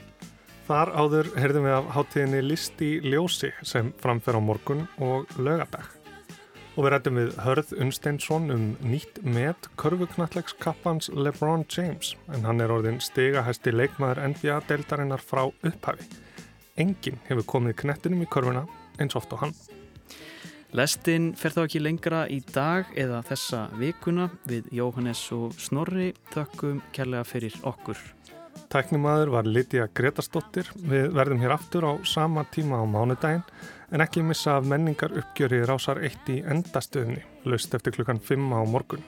Þar 0.69 0.93
áður 0.93 1.33
heyrðum 1.35 1.67
við 1.67 1.77
af 1.81 1.93
hátíðinni 1.97 2.43
List 2.45 2.83
í 2.85 2.93
ljósi 3.03 3.51
sem 3.65 3.91
framfer 3.99 4.37
á 4.37 4.41
morgun 4.43 4.85
og 5.03 5.27
lögadag. 5.35 5.98
Og 6.79 6.85
við 6.85 6.93
rættum 6.93 7.17
við 7.19 7.31
Hörð 7.43 7.71
Unsteinsson 7.83 8.45
um 8.53 8.61
nýtt 8.87 9.17
met 9.27 9.65
körfuknallegskappans 9.81 11.09
LeBron 11.11 11.65
James 11.67 12.13
en 12.31 12.45
hann 12.47 12.63
er 12.63 12.71
orðin 12.71 13.01
stigahæsti 13.03 13.73
leikmaður 13.73 14.21
NBA-deildarinnar 14.29 15.19
frá 15.19 15.41
upphafi. 15.51 16.05
Enginn 16.79 17.17
hefur 17.25 17.43
komið 17.51 17.75
knettinum 17.81 18.23
í 18.23 18.27
körfuna 18.31 18.61
eins 18.95 19.17
oft 19.19 19.35
og 19.35 19.41
hann. 19.43 19.51
Lestin 20.71 21.33
fer 21.35 21.51
þá 21.51 21.65
ekki 21.65 21.81
lengra 21.83 22.21
í 22.31 22.37
dag 22.55 22.87
eða 22.95 23.19
þessa 23.27 23.65
vikuna 23.75 24.29
við 24.47 24.69
Jóhannes 24.79 25.25
og 25.35 25.59
Snorri 25.59 26.13
þökkum 26.31 26.79
kærlega 26.95 27.25
fyrir 27.27 27.57
okkur. 27.67 27.99
Tæknimaður 28.71 29.33
var 29.35 29.51
Lydia 29.51 29.89
Gretarsdóttir. 29.91 30.71
Við 30.79 31.11
verðum 31.17 31.43
hér 31.43 31.57
aftur 31.57 31.89
á 31.91 31.93
sama 32.07 32.45
tíma 32.55 32.79
á 32.79 32.87
mánudaginn 32.87 33.43
en 33.91 34.03
ekki 34.05 34.23
missa 34.25 34.57
af 34.57 34.67
menningar 34.69 35.13
uppgjöri 35.17 35.63
rásar 35.65 36.01
eitt 36.03 36.29
í 36.29 36.39
endastöðni, 36.45 37.21
laust 37.45 37.73
eftir 37.73 37.95
klukkan 37.95 38.21
5 38.21 38.53
á 38.53 38.61
morgun. 38.69 39.03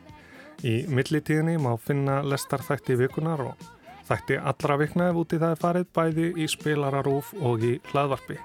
Í 0.63 0.85
millitíðinni 0.89 1.57
má 1.61 1.73
finna 1.81 2.21
lestar 2.21 2.61
þætti 2.65 2.97
vikunar 2.99 3.41
og 3.45 3.65
þætti 4.09 4.37
allra 4.37 4.77
vikna 4.81 5.09
ef 5.09 5.23
úti 5.23 5.41
það 5.41 5.55
er 5.55 5.63
farið 5.65 5.89
bæði 5.97 6.29
í 6.37 6.47
spilararúf 6.51 7.33
og 7.41 7.65
í 7.65 7.75
hlaðvarpi. 7.91 8.39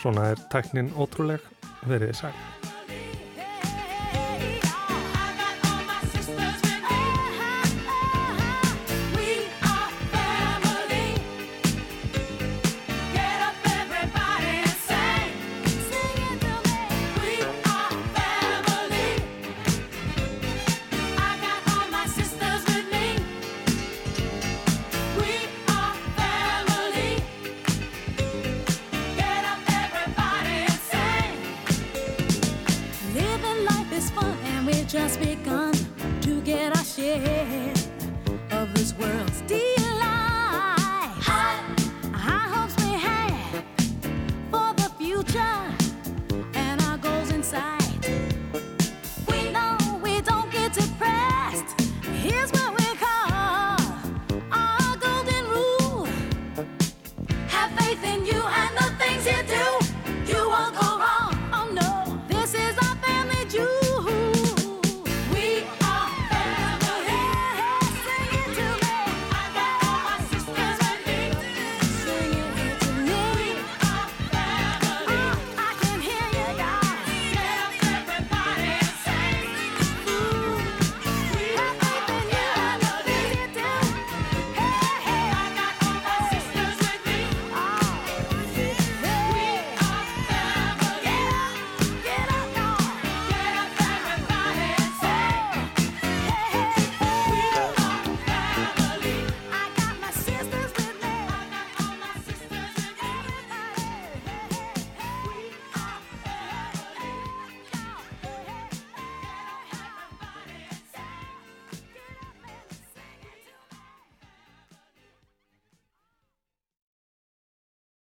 Svona 0.00 0.30
er 0.34 0.46
tæknin 0.52 0.92
ótrúleg, 0.96 1.40
verið 1.88 2.12
þið 2.12 2.22
sæl. 2.24 2.73